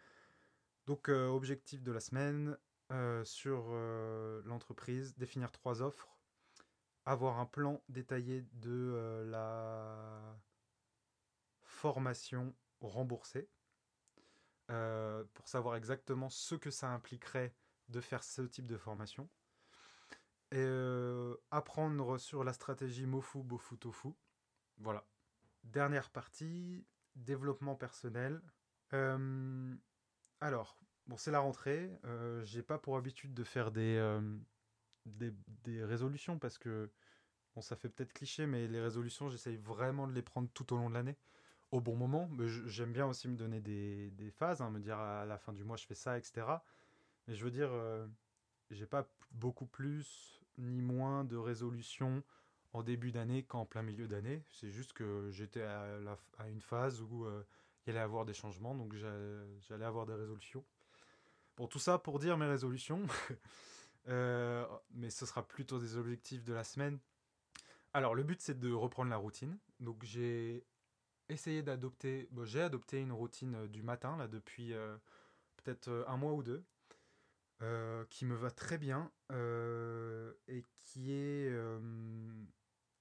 Donc 0.86 1.08
objectif 1.08 1.82
de 1.82 1.92
la 1.92 2.00
semaine 2.00 2.56
sur 3.24 3.72
l'entreprise, 4.44 5.16
définir 5.16 5.52
trois 5.52 5.82
offres 5.82 6.14
avoir 7.06 7.38
un 7.38 7.46
plan 7.46 7.82
détaillé 7.88 8.46
de 8.52 8.70
euh, 8.70 9.24
la 9.30 10.40
formation 11.62 12.54
remboursée 12.80 13.48
euh, 14.70 15.24
pour 15.34 15.48
savoir 15.48 15.76
exactement 15.76 16.30
ce 16.30 16.54
que 16.54 16.70
ça 16.70 16.88
impliquerait 16.88 17.54
de 17.88 18.00
faire 18.00 18.22
ce 18.22 18.42
type 18.42 18.66
de 18.66 18.76
formation. 18.76 19.28
Et 20.50 20.58
euh, 20.58 21.36
apprendre 21.50 22.18
sur 22.18 22.44
la 22.44 22.52
stratégie 22.52 23.06
Mofu, 23.06 23.42
Bofu, 23.42 23.76
Tofu. 23.76 24.08
Voilà. 24.78 25.06
Dernière 25.64 26.10
partie, 26.10 26.86
développement 27.16 27.74
personnel. 27.74 28.40
alors, 30.40 30.78
bon, 31.06 31.16
c'est 31.16 31.30
la 31.30 31.40
rentrée. 31.40 31.90
J'ai 32.42 32.62
pas 32.62 32.78
pour 32.78 32.96
habitude 32.96 33.34
de 33.34 33.44
faire 33.44 33.72
des, 33.72 33.98
des, 35.06 35.84
résolutions 35.84 36.38
parce 36.38 36.58
que, 36.58 36.90
bon, 37.54 37.60
ça 37.60 37.76
fait 37.76 37.88
peut-être 37.88 38.12
cliché, 38.12 38.46
mais 38.46 38.66
les 38.66 38.80
résolutions, 38.80 39.28
j'essaye 39.28 39.56
vraiment 39.56 40.06
de 40.06 40.12
les 40.12 40.22
prendre 40.22 40.48
tout 40.52 40.72
au 40.72 40.76
long 40.76 40.88
de 40.88 40.94
l'année, 40.94 41.16
au 41.70 41.80
bon 41.80 41.96
moment. 41.96 42.28
J'aime 42.66 42.92
bien 42.92 43.06
aussi 43.06 43.28
me 43.28 43.36
donner 43.36 43.60
des, 43.60 44.10
des 44.10 44.30
phases, 44.30 44.62
hein, 44.62 44.70
me 44.70 44.80
dire 44.80 44.98
à 44.98 45.24
la 45.24 45.38
fin 45.38 45.52
du 45.52 45.64
mois, 45.64 45.76
je 45.76 45.86
fais 45.86 45.94
ça, 45.94 46.18
etc. 46.18 46.46
Mais 47.26 47.34
je 47.34 47.44
veux 47.44 47.50
dire, 47.50 47.70
euh, 47.72 48.06
j'ai 48.70 48.86
pas 48.86 49.08
beaucoup 49.30 49.66
plus 49.66 50.40
ni 50.58 50.80
moins 50.82 51.24
de 51.24 51.36
résolutions 51.36 52.22
en 52.74 52.82
début 52.82 53.12
d'année 53.12 53.44
qu'en 53.44 53.64
plein 53.64 53.82
milieu 53.82 54.08
d'année. 54.08 54.42
C'est 54.50 54.70
juste 54.70 54.92
que 54.92 55.30
j'étais 55.30 55.62
à, 55.62 55.98
une 56.48 56.60
phase 56.60 57.00
où 57.00 57.24
euh, 57.24 57.42
il 57.86 57.90
allait 57.90 58.00
avoir 58.00 58.24
des 58.24 58.34
changements, 58.34 58.74
donc 58.74 58.94
j'allais 58.94 59.84
avoir 59.84 60.06
des 60.06 60.14
résolutions. 60.14 60.64
Bon, 61.56 61.68
tout 61.68 61.78
ça 61.78 61.98
pour 61.98 62.18
dire 62.18 62.36
mes 62.36 62.46
résolutions. 62.46 63.06
Euh, 64.08 64.66
mais 64.90 65.08
ce 65.08 65.24
sera 65.24 65.42
plutôt 65.48 65.78
des 65.78 65.96
objectifs 65.96 66.44
de 66.44 66.52
la 66.52 66.62
semaine. 66.62 66.98
Alors, 67.94 68.14
le 68.14 68.22
but, 68.22 68.38
c'est 68.38 68.60
de 68.60 68.70
reprendre 68.70 69.08
la 69.08 69.16
routine. 69.16 69.56
Donc, 69.80 70.04
j'ai 70.04 70.62
essayé 71.30 71.62
d'adopter, 71.62 72.28
j'ai 72.42 72.60
adopté 72.60 73.00
une 73.00 73.12
routine 73.12 73.54
euh, 73.54 73.66
du 73.66 73.82
matin, 73.82 74.18
là, 74.18 74.28
depuis 74.28 74.74
peut-être 75.56 76.04
un 76.06 76.18
mois 76.18 76.34
ou 76.34 76.42
deux, 76.42 76.62
qui 78.10 78.26
me 78.26 78.34
va 78.34 78.50
très 78.50 78.78
bien 78.78 79.10
et 79.30 80.64
qui 80.82 81.12
est 81.12 81.50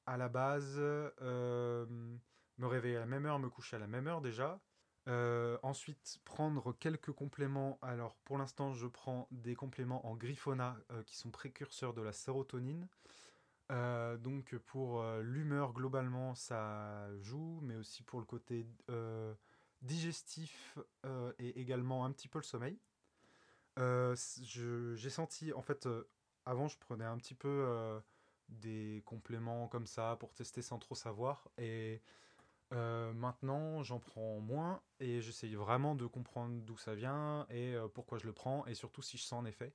à 0.05 0.17
la 0.17 0.29
base 0.29 0.77
me 0.79 2.67
réveiller 2.67 2.97
à 2.97 3.01
la 3.01 3.05
même 3.05 3.25
heure, 3.25 3.39
me 3.39 3.49
coucher 3.49 3.75
à 3.75 3.79
la 3.79 3.87
même 3.87 4.07
heure 4.07 4.21
déjà, 4.21 4.61
euh, 5.09 5.57
ensuite, 5.63 6.19
prendre 6.23 6.71
quelques 6.73 7.11
compléments. 7.11 7.77
Alors, 7.81 8.15
pour 8.23 8.37
l'instant, 8.37 8.73
je 8.73 8.87
prends 8.87 9.27
des 9.31 9.55
compléments 9.55 10.05
en 10.07 10.15
Griffona 10.15 10.77
euh, 10.91 11.03
qui 11.03 11.17
sont 11.17 11.31
précurseurs 11.31 11.93
de 11.93 12.01
la 12.01 12.13
sérotonine. 12.13 12.87
Euh, 13.71 14.17
donc, 14.17 14.55
pour 14.57 15.03
l'humeur, 15.21 15.73
globalement, 15.73 16.35
ça 16.35 17.07
joue, 17.19 17.59
mais 17.63 17.75
aussi 17.75 18.03
pour 18.03 18.19
le 18.19 18.25
côté 18.25 18.65
digestif 19.81 20.77
et 21.39 21.59
également 21.59 22.05
un 22.05 22.11
petit 22.11 22.27
peu 22.27 22.39
le 22.39 22.43
sommeil. 22.43 22.79
J'ai 23.77 25.09
senti, 25.09 25.53
en 25.53 25.61
fait, 25.61 25.87
avant, 26.45 26.67
je 26.67 26.77
prenais 26.77 27.05
un 27.05 27.17
petit 27.17 27.35
peu 27.35 28.01
des 28.49 29.01
compléments 29.05 29.67
comme 29.67 29.87
ça 29.87 30.17
pour 30.19 30.33
tester 30.33 30.61
sans 30.61 30.79
trop 30.79 30.95
savoir. 30.95 31.49
Et 31.57 32.01
euh, 32.73 33.13
maintenant, 33.13 33.83
j'en 33.83 33.99
prends 33.99 34.39
moins 34.39 34.81
et 34.99 35.21
j'essaye 35.21 35.55
vraiment 35.55 35.95
de 35.95 36.05
comprendre 36.07 36.61
d'où 36.61 36.77
ça 36.77 36.95
vient 36.95 37.45
et 37.49 37.75
euh, 37.75 37.87
pourquoi 37.87 38.17
je 38.17 38.25
le 38.25 38.33
prends 38.33 38.65
et 38.65 38.73
surtout 38.73 39.01
si 39.01 39.17
je 39.17 39.23
sens 39.23 39.43
un 39.43 39.45
effet. 39.45 39.73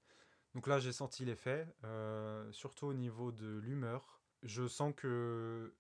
Donc 0.55 0.67
là, 0.67 0.79
j'ai 0.79 0.93
senti 0.93 1.25
l'effet, 1.25 1.67
euh, 1.85 2.51
surtout 2.53 2.87
au 2.87 2.95
niveau 2.95 3.31
de 3.31 3.59
l'humeur. 3.59 4.21
Je 4.43 4.67
sens 4.67 4.93
que, 4.97 5.75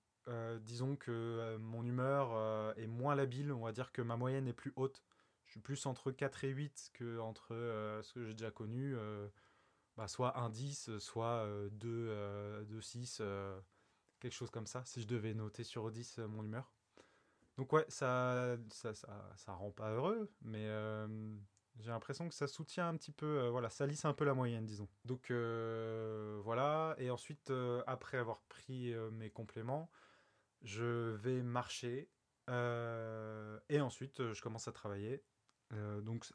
disons 0.60 0.96
que 0.96 1.56
mon 1.58 1.86
humeur 1.86 2.74
est 2.76 2.86
moins 2.86 3.14
labile, 3.14 3.50
on 3.52 3.64
va 3.64 3.72
dire 3.72 3.92
que 3.92 4.02
ma 4.02 4.16
moyenne 4.16 4.46
est 4.46 4.52
plus 4.52 4.72
haute. 4.76 5.02
Je 5.48 5.52
suis 5.52 5.60
plus 5.60 5.86
entre 5.86 6.12
4 6.12 6.44
et 6.44 6.50
8 6.50 6.90
que 6.94 7.18
entre 7.18 7.48
ce 8.02 8.12
que 8.12 8.24
j'ai 8.24 8.34
déjà 8.34 8.50
connu, 8.50 8.94
bah, 9.96 10.06
soit 10.06 10.38
un 10.38 10.50
10, 10.50 10.98
soit 10.98 11.48
2, 11.72 12.64
2 12.66 12.80
6, 12.80 13.22
quelque 14.20 14.32
chose 14.32 14.50
comme 14.50 14.66
ça, 14.66 14.84
si 14.84 15.02
je 15.02 15.06
devais 15.06 15.34
noter 15.34 15.64
sur 15.64 15.90
10 15.90 16.18
mon 16.18 16.44
humeur. 16.44 16.70
Donc 17.58 17.72
ouais, 17.72 17.84
ça 17.88 18.56
ça, 18.70 18.94
ça, 18.94 19.52
rend 19.52 19.72
pas 19.72 19.90
heureux, 19.90 20.30
mais 20.42 20.68
euh, 20.68 21.08
j'ai 21.80 21.90
l'impression 21.90 22.28
que 22.28 22.34
ça 22.34 22.46
soutient 22.46 22.88
un 22.88 22.96
petit 22.96 23.10
peu, 23.10 23.26
euh, 23.40 23.50
voilà, 23.50 23.68
ça 23.68 23.84
lisse 23.84 24.04
un 24.04 24.14
peu 24.14 24.24
la 24.24 24.32
moyenne, 24.32 24.64
disons. 24.64 24.88
Donc 25.04 25.32
euh, 25.32 26.40
voilà, 26.44 26.94
et 26.98 27.10
ensuite, 27.10 27.50
euh, 27.50 27.82
après 27.88 28.16
avoir 28.16 28.42
pris 28.42 28.92
euh, 28.94 29.10
mes 29.10 29.30
compléments, 29.30 29.90
je 30.62 31.16
vais 31.16 31.42
marcher, 31.42 32.08
euh, 32.48 33.58
et 33.68 33.80
ensuite, 33.80 34.20
euh, 34.20 34.34
je 34.34 34.42
commence 34.42 34.68
à 34.68 34.72
travailler. 34.72 35.24
Euh, 35.72 36.00
donc 36.00 36.26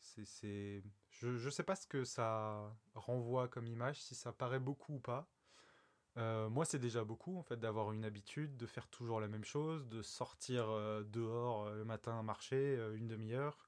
c'est, 0.00 0.82
je, 1.10 1.36
je 1.36 1.50
sais 1.50 1.62
pas 1.62 1.76
ce 1.76 1.86
que 1.86 2.04
ça 2.04 2.74
renvoie 2.94 3.48
comme 3.48 3.66
image, 3.66 4.00
si 4.02 4.14
ça 4.14 4.32
paraît 4.32 4.60
beaucoup 4.60 4.94
ou 4.94 4.98
pas. 4.98 5.28
Euh, 6.16 6.48
moi, 6.48 6.64
c'est 6.64 6.78
déjà 6.78 7.04
beaucoup, 7.04 7.36
en 7.36 7.42
fait, 7.42 7.58
d'avoir 7.58 7.92
une 7.92 8.04
habitude, 8.04 8.56
de 8.56 8.66
faire 8.66 8.88
toujours 8.88 9.20
la 9.20 9.28
même 9.28 9.44
chose, 9.44 9.86
de 9.88 10.02
sortir 10.02 10.68
euh, 10.70 11.02
dehors 11.04 11.70
le 11.70 11.84
matin 11.84 12.22
marcher 12.22 12.78
une 12.94 13.06
demi-heure. 13.06 13.58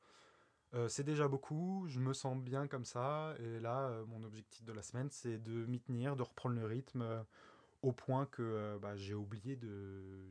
C'est 0.88 1.04
déjà 1.04 1.28
beaucoup, 1.28 1.86
je 1.88 1.98
me 1.98 2.12
sens 2.12 2.36
bien 2.36 2.66
comme 2.68 2.84
ça, 2.84 3.34
et 3.38 3.58
là, 3.58 4.02
mon 4.06 4.22
objectif 4.22 4.62
de 4.66 4.72
la 4.74 4.82
semaine, 4.82 5.08
c'est 5.10 5.38
de 5.38 5.64
m'y 5.64 5.80
tenir, 5.80 6.14
de 6.14 6.22
reprendre 6.22 6.56
le 6.56 6.66
rythme 6.66 7.24
au 7.80 7.92
point 7.92 8.26
que 8.26 8.76
bah, 8.82 8.94
j'ai 8.94 9.14
oublié 9.14 9.56
de... 9.56 10.28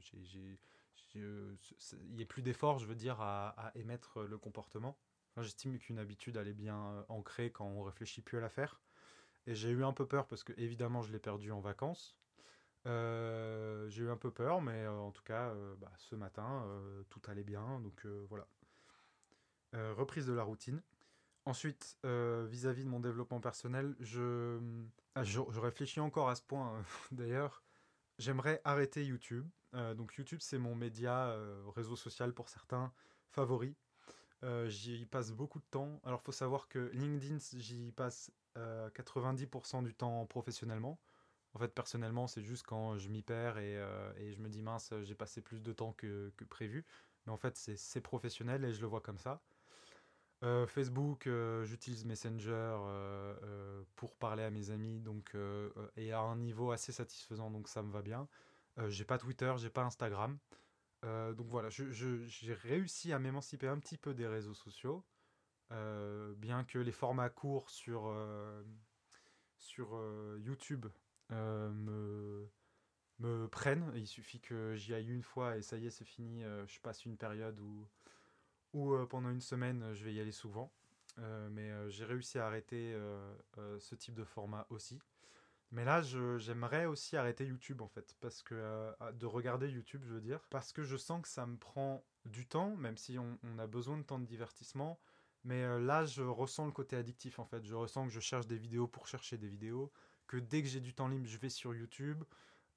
c- 1.62 1.76
c- 1.80 1.98
Il 2.10 2.16
n'y 2.16 2.24
a 2.24 2.26
plus 2.26 2.42
d'effort, 2.42 2.80
je 2.80 2.86
veux 2.88 2.96
dire, 2.96 3.22
à, 3.22 3.72
émettre 3.76 4.22
le 4.24 4.38
comportement. 4.38 4.98
J'estime 5.40 5.78
qu'une 5.78 6.00
habitude, 6.00 6.36
elle 6.38 6.48
est 6.48 6.54
bien 6.54 6.78
euh, 6.78 7.04
ancrée 7.10 7.52
quand 7.52 7.66
on 7.66 7.84
réfléchit 7.84 8.22
plus 8.22 8.38
à 8.38 8.42
la 8.42 8.50
faire. 8.50 8.82
Et 9.48 9.56
j'ai 9.56 9.70
eu 9.70 9.84
un 9.84 9.94
peu 9.94 10.06
peur 10.08 10.28
parce 10.28 10.44
que, 10.44 10.54
évidemment, 10.58 11.02
je 11.02 11.12
l'ai 11.12 11.20
perdu 11.20 11.52
en 11.52 11.60
vacances. 11.60 12.18
Euh, 12.88 13.88
j'ai 13.90 14.04
eu 14.04 14.10
un 14.10 14.18
peu 14.18 14.32
peur, 14.32 14.62
mais 14.62 14.84
euh, 14.86 14.92
en 15.00 15.12
tout 15.12 15.24
cas, 15.24 15.54
bah, 15.80 15.92
ce 15.98 16.16
matin, 16.16 16.66
tout 17.10 17.22
allait 17.28 17.44
bien. 17.44 17.80
Donc 17.82 18.06
voilà. 18.30 18.48
Reprise 19.74 20.26
de 20.26 20.34
la 20.34 20.44
routine. 20.44 20.82
Ensuite, 21.46 21.98
vis-à-vis 22.04 22.84
de 22.84 22.90
mon 22.90 23.00
développement 23.00 23.40
personnel, 23.40 23.96
je, 24.00 24.60
ah, 25.16 25.24
je, 25.24 25.42
je 25.50 25.60
réfléchis 25.60 26.00
encore 26.00 26.30
à 26.30 26.36
ce 26.36 26.42
point 26.42 26.76
euh, 26.78 26.82
d'ailleurs. 27.12 27.64
J'aimerais 28.20 28.62
arrêter 28.64 29.06
YouTube. 29.06 29.48
Euh, 29.74 29.94
donc 29.94 30.16
YouTube, 30.16 30.40
c'est 30.42 30.58
mon 30.58 30.76
média, 30.76 31.30
euh, 31.30 31.64
réseau 31.76 31.96
social 31.96 32.34
pour 32.34 32.50
certains, 32.50 32.92
favori. 33.30 33.76
Euh, 34.44 34.68
j'y 34.70 35.06
passe 35.06 35.32
beaucoup 35.32 35.60
de 35.60 35.66
temps. 35.70 36.00
Alors, 36.04 36.22
il 36.22 36.26
faut 36.26 36.32
savoir 36.32 36.68
que 36.68 36.92
LinkedIn, 36.94 37.38
j'y 37.58 37.92
passe 37.92 38.32
euh, 38.58 38.90
90% 38.92 39.84
du 39.84 39.94
temps 39.94 40.26
professionnellement. 40.26 41.00
En 41.54 41.60
fait, 41.60 41.74
personnellement, 41.74 42.28
c'est 42.28 42.44
juste 42.44 42.66
quand 42.66 42.98
je 42.98 43.10
m'y 43.10 43.24
perds 43.24 43.58
et, 43.58 43.76
je 44.32 44.40
me 44.40 44.48
dis 44.48 44.62
mince, 44.62 44.94
j'ai 45.02 45.16
passé 45.16 45.42
plus 45.42 45.64
de 45.64 45.74
temps 45.74 45.94
que, 45.94 46.32
que 46.38 46.44
prévu. 46.46 46.86
Mais 47.26 47.32
en 47.32 47.38
fait, 47.38 47.58
c'est 47.58 48.02
professionnel 48.02 48.64
et 48.64 48.74
je 48.74 48.82
le 48.82 48.88
vois 48.88 49.02
comme 49.02 49.18
ça. 49.18 49.42
Facebook, 50.68 51.28
j'utilise 51.64 52.06
Messenger 52.06 52.78
pour 53.96 54.16
parler 54.18 54.44
à 54.44 54.52
mes 54.52 54.70
amis 54.70 55.00
donc, 55.00 55.36
et 55.96 56.12
à 56.12 56.20
un 56.20 56.36
niveau 56.36 56.70
assez 56.70 56.92
satisfaisant, 56.92 57.50
donc 57.50 57.68
ça 57.68 57.82
me 57.82 57.92
va 57.92 58.04
bien. 58.04 58.28
Euh, 58.80 58.90
j'ai 58.90 59.06
pas 59.06 59.18
Twitter, 59.18 59.54
j'ai 59.58 59.70
pas 59.70 59.84
Instagram. 59.84 60.38
Euh, 61.06 61.34
donc 61.34 61.48
voilà, 61.48 61.70
j'ai 61.70 62.54
réussi 62.54 63.14
à 63.14 63.20
m'émanciper 63.20 63.68
un 63.68 63.80
petit 63.80 63.98
peu 63.98 64.14
des 64.14 64.28
réseaux 64.28 64.54
sociaux, 64.54 65.06
euh, 65.72 66.34
bien 66.36 66.64
que 66.64 66.80
les 66.80 66.92
formats 66.92 67.30
courts 67.30 67.70
sur, 67.70 68.14
sur 69.58 69.90
YouTube 70.40 70.88
me, 71.30 72.48
prennent. 73.52 73.92
Il 73.96 74.08
suffit 74.08 74.40
que 74.40 74.76
j'y 74.76 74.94
aille 74.94 75.10
une 75.10 75.24
fois 75.24 75.58
et 75.58 75.62
ça 75.62 75.78
y 75.78 75.86
est, 75.88 75.92
c'est 75.92 76.06
fini. 76.06 76.44
je 76.66 76.80
passe 76.82 77.06
une 77.06 77.18
période 77.18 77.60
où, 77.60 77.88
où 78.74 78.96
pendant 79.08 79.30
une 79.30 79.42
semaine, 79.42 79.94
je 79.94 80.04
vais 80.04 80.14
y 80.14 80.20
aller 80.20 80.32
souvent. 80.32 80.72
Mais 81.52 81.72
j'ai 81.90 82.06
réussi 82.06 82.40
à 82.40 82.48
arrêter 82.48 82.96
ce 83.80 83.96
type 83.96 84.16
de 84.16 84.24
format 84.24 84.66
aussi. 84.70 85.00
Mais 85.72 85.84
là, 85.84 86.02
j'aimerais 86.02 86.86
aussi 86.86 87.18
arrêter 87.18 87.46
YouTube 87.46 87.82
en 87.82 87.88
fait, 87.90 88.16
parce 88.22 88.42
que 88.42 88.56
euh, 88.56 88.92
à- 89.00 89.12
de 89.12 89.26
regarder 89.26 89.70
YouTube, 89.70 90.02
je 90.06 90.14
veux 90.14 90.22
dire, 90.22 90.40
parce 90.50 90.72
que 90.72 90.84
je 90.84 90.96
sens 90.96 91.22
que 91.22 91.28
ça 91.28 91.46
me 91.46 91.58
prend 91.58 92.06
du 92.26 92.48
temps, 92.48 92.76
même 92.78 92.98
si 92.98 93.20
on, 93.20 93.38
a 93.60 93.68
besoin 93.68 93.98
de 93.98 94.04
temps 94.04 94.20
de 94.20 94.26
divertissement. 94.26 95.00
Mais 95.44 95.64
euh, 95.64 95.80
là, 95.80 96.06
je 96.06 96.24
ressens 96.24 96.66
le 96.66 96.72
côté 96.72 96.96
addictif 96.96 97.40
en 97.40 97.46
fait. 97.46 97.66
Je 97.66 97.76
ressens 97.76 98.08
que 98.08 98.14
je 98.14 98.20
cherche 98.20 98.48
des 98.48 98.58
vidéos 98.58 98.88
pour 98.88 99.08
chercher 99.08 99.38
des 99.38 99.50
vidéos, 99.50 99.92
que 100.28 100.38
dès 100.38 100.62
que 100.62 100.70
j'ai 100.70 100.80
du 100.82 100.94
temps 100.94 101.10
libre, 101.10 101.26
je 101.28 101.38
vais 101.38 101.50
sur 101.50 101.76
YouTube. 101.76 102.24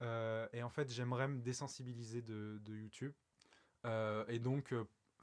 Euh, 0.02 0.48
et 0.52 0.62
en 0.62 0.70
fait, 0.70 0.90
j'aimerais 0.90 1.28
me 1.28 1.40
désensibiliser 1.40 2.22
de, 2.22 2.60
YouTube. 2.66 3.12
Et 4.28 4.38
donc, 4.38 4.74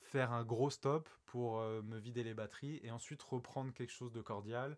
faire 0.01 0.32
un 0.32 0.43
gros 0.43 0.70
stop 0.70 1.09
pour 1.26 1.59
me 1.61 1.97
vider 1.99 2.24
les 2.24 2.34
batteries 2.34 2.80
et 2.84 2.91
ensuite 2.91 3.22
reprendre 3.24 3.74
quelque 3.74 3.91
chose 3.91 4.11
de 4.11 4.22
cordial 4.22 4.78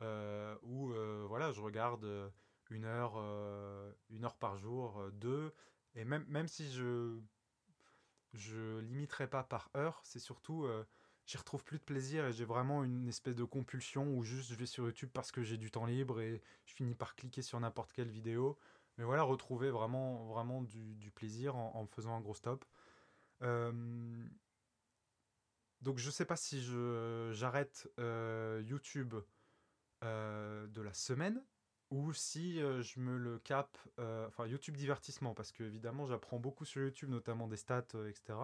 où 0.00 0.92
euh, 0.92 1.24
voilà, 1.28 1.52
je 1.52 1.60
regarde 1.60 2.04
euh, 2.04 2.28
une 2.70 2.84
heure, 2.84 3.14
euh, 3.16 3.92
une 4.10 4.24
heure 4.24 4.36
par 4.36 4.56
jour, 4.58 5.00
euh, 5.00 5.10
deux. 5.10 5.54
Et 5.94 6.04
même, 6.04 6.24
même 6.28 6.48
si 6.48 6.70
je 6.72 7.18
je 8.34 8.78
limiterai 8.80 9.28
pas 9.28 9.42
par 9.42 9.70
heure, 9.76 10.00
c'est 10.04 10.18
surtout 10.18 10.64
euh, 10.64 10.84
j'y 11.26 11.38
retrouve 11.38 11.64
plus 11.64 11.78
de 11.78 11.84
plaisir 11.84 12.26
et 12.26 12.32
j'ai 12.32 12.44
vraiment 12.44 12.84
une 12.84 13.08
espèce 13.08 13.34
de 13.34 13.44
compulsion 13.44 14.14
où 14.16 14.22
juste 14.22 14.50
je 14.50 14.54
vais 14.54 14.66
sur 14.66 14.84
YouTube 14.84 15.10
parce 15.12 15.32
que 15.32 15.42
j'ai 15.42 15.56
du 15.56 15.70
temps 15.70 15.86
libre 15.86 16.20
et 16.20 16.42
je 16.66 16.74
finis 16.74 16.94
par 16.94 17.16
cliquer 17.16 17.42
sur 17.42 17.58
n'importe 17.60 17.92
quelle 17.92 18.10
vidéo. 18.10 18.58
Mais 18.98 19.04
voilà, 19.04 19.22
retrouver 19.22 19.70
vraiment, 19.70 20.26
vraiment 20.26 20.62
du, 20.62 21.10
plaisir 21.14 21.56
en, 21.56 21.86
faisant 21.86 22.16
un 22.16 22.20
gros 22.20 22.34
stop. 22.34 22.64
Euh, 23.42 23.72
donc 25.80 25.98
je 25.98 26.10
sais 26.10 26.24
pas 26.24 26.36
si 26.36 26.60
j'arrête 27.32 27.88
euh, 27.98 28.62
YouTube 28.66 29.14
euh, 29.14 29.26
de 30.02 30.80
la 30.80 30.94
semaine 30.94 31.42
ou 31.90 32.12
si 32.12 32.60
euh, 32.60 32.82
je 32.82 33.00
me 33.00 33.16
le 33.16 33.38
cap, 33.38 33.78
euh, 33.98 34.26
enfin 34.28 34.46
YouTube 34.46 34.76
divertissement, 34.76 35.34
parce 35.34 35.52
que 35.52 35.62
évidemment 35.62 36.06
j'apprends 36.06 36.38
beaucoup 36.38 36.64
sur 36.64 36.82
YouTube, 36.82 37.08
notamment 37.08 37.48
des 37.48 37.56
stats, 37.56 37.84
euh, 37.94 38.08
etc. 38.08 38.38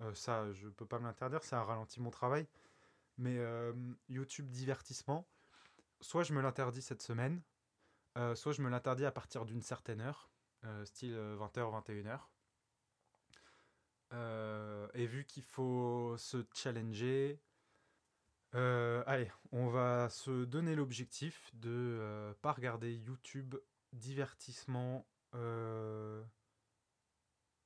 Euh, 0.00 0.14
ça, 0.14 0.52
je 0.52 0.68
peux 0.68 0.86
pas 0.86 0.98
me 0.98 1.04
l'interdire, 1.04 1.44
ça 1.44 1.60
a 1.60 1.64
ralenti 1.64 2.00
mon 2.00 2.10
travail. 2.10 2.46
Mais 3.18 3.38
euh, 3.38 3.72
YouTube 4.08 4.50
divertissement, 4.50 5.28
soit 6.00 6.22
je 6.22 6.32
me 6.32 6.40
l'interdis 6.40 6.82
cette 6.82 7.02
semaine, 7.02 7.42
euh, 8.18 8.34
soit 8.34 8.52
je 8.52 8.62
me 8.62 8.70
l'interdis 8.70 9.04
à 9.04 9.12
partir 9.12 9.44
d'une 9.44 9.62
certaine 9.62 10.00
heure, 10.00 10.30
euh, 10.64 10.84
style 10.84 11.14
20h, 11.14 11.84
21h. 11.84 12.20
Euh, 14.12 14.88
et 14.94 15.06
vu 15.06 15.24
qu'il 15.24 15.44
faut 15.44 16.16
se 16.16 16.44
challenger, 16.54 17.40
euh, 18.54 19.02
allez, 19.06 19.30
on 19.52 19.68
va 19.68 20.08
se 20.08 20.44
donner 20.44 20.74
l'objectif 20.74 21.50
de 21.54 21.70
euh, 21.70 22.34
pas 22.42 22.52
regarder 22.52 22.92
YouTube 22.94 23.54
divertissement 23.92 25.06
euh, 25.34 26.22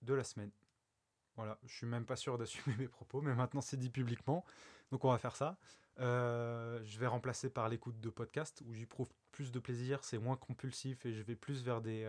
de 0.03 0.14
la 0.14 0.24
semaine. 0.24 0.51
Voilà, 1.37 1.59
je 1.64 1.74
suis 1.74 1.87
même 1.87 2.05
pas 2.05 2.16
sûr 2.16 2.39
d'assumer 2.39 2.76
mes 2.78 2.89
propos, 2.89 3.22
mais 3.22 3.35
maintenant 3.35 3.61
c'est 3.61 3.78
dit 3.78 3.91
publiquement, 3.91 4.45
donc 4.91 5.05
on 5.05 5.11
va 5.11 5.18
faire 5.18 5.37
ça. 5.37 5.57
Euh, 6.01 6.80
je 6.85 6.99
vais 6.99 7.07
remplacer 7.07 7.51
par 7.51 7.68
l'écoute 7.68 8.01
de 8.01 8.11
podcasts 8.11 8.62
où 8.66 8.74
j'y 8.74 8.87
trouve 8.87 9.09
plus 9.32 9.53
de 9.53 9.59
plaisir, 9.59 10.05
c'est 10.05 10.18
moins 10.18 10.37
compulsif 10.37 11.07
et 11.07 11.14
je 11.14 11.22
vais 11.22 11.37
plus 11.37 11.62
vers 11.62 11.80
des, 11.80 12.07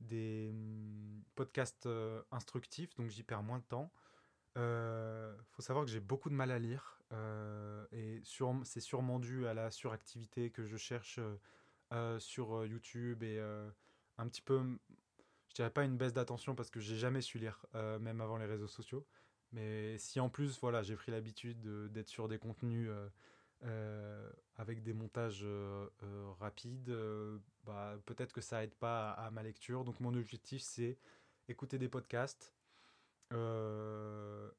des 0.00 0.50
hum, 0.52 1.22
podcasts 1.36 1.88
instructifs, 2.32 2.94
donc 2.96 3.08
j'y 3.10 3.22
perds 3.22 3.44
moins 3.44 3.58
de 3.58 3.64
temps. 3.64 3.92
Euh, 4.56 5.36
faut 5.50 5.62
savoir 5.62 5.84
que 5.84 5.90
j'ai 5.90 6.00
beaucoup 6.00 6.30
de 6.30 6.34
mal 6.34 6.50
à 6.52 6.58
lire 6.58 7.00
euh, 7.12 7.86
et 7.90 8.22
c'est 8.64 8.80
sûrement 8.80 9.18
dû 9.18 9.46
à 9.46 9.54
la 9.54 9.70
suractivité 9.70 10.50
que 10.50 10.64
je 10.64 10.76
cherche 10.76 11.18
euh, 11.18 11.36
euh, 11.92 12.18
sur 12.20 12.64
YouTube 12.64 13.22
et 13.22 13.40
un 14.16 14.28
petit 14.28 14.42
peu, 14.42 14.62
je 15.48 15.54
dirais 15.54 15.70
pas 15.70 15.84
une 15.84 15.96
baisse 15.96 16.12
d'attention 16.12 16.54
parce 16.54 16.70
que 16.70 16.80
j'ai 16.80 16.96
jamais 16.96 17.20
su 17.20 17.38
lire, 17.38 17.66
même 18.00 18.20
avant 18.20 18.36
les 18.36 18.46
réseaux 18.46 18.68
sociaux. 18.68 19.06
Mais 19.52 19.98
si 19.98 20.18
en 20.20 20.28
plus, 20.28 20.58
voilà, 20.60 20.82
j'ai 20.82 20.96
pris 20.96 21.12
l'habitude 21.12 21.60
de- 21.60 21.88
d'être 21.88 22.08
sur 22.08 22.28
des 22.28 22.38
contenus 22.38 22.90
avec 24.56 24.82
des 24.82 24.92
montages 24.94 25.46
rapides, 26.40 26.94
bah, 27.64 27.96
peut-être 28.06 28.32
que 28.32 28.40
ça 28.40 28.64
aide 28.64 28.74
pas 28.74 29.10
à, 29.10 29.26
à 29.26 29.30
ma 29.30 29.42
lecture. 29.42 29.84
Donc 29.84 30.00
mon 30.00 30.14
objectif, 30.14 30.62
c'est 30.62 30.98
écouter 31.48 31.78
des 31.78 31.88
podcasts, 31.88 32.54
euh, 33.32 34.50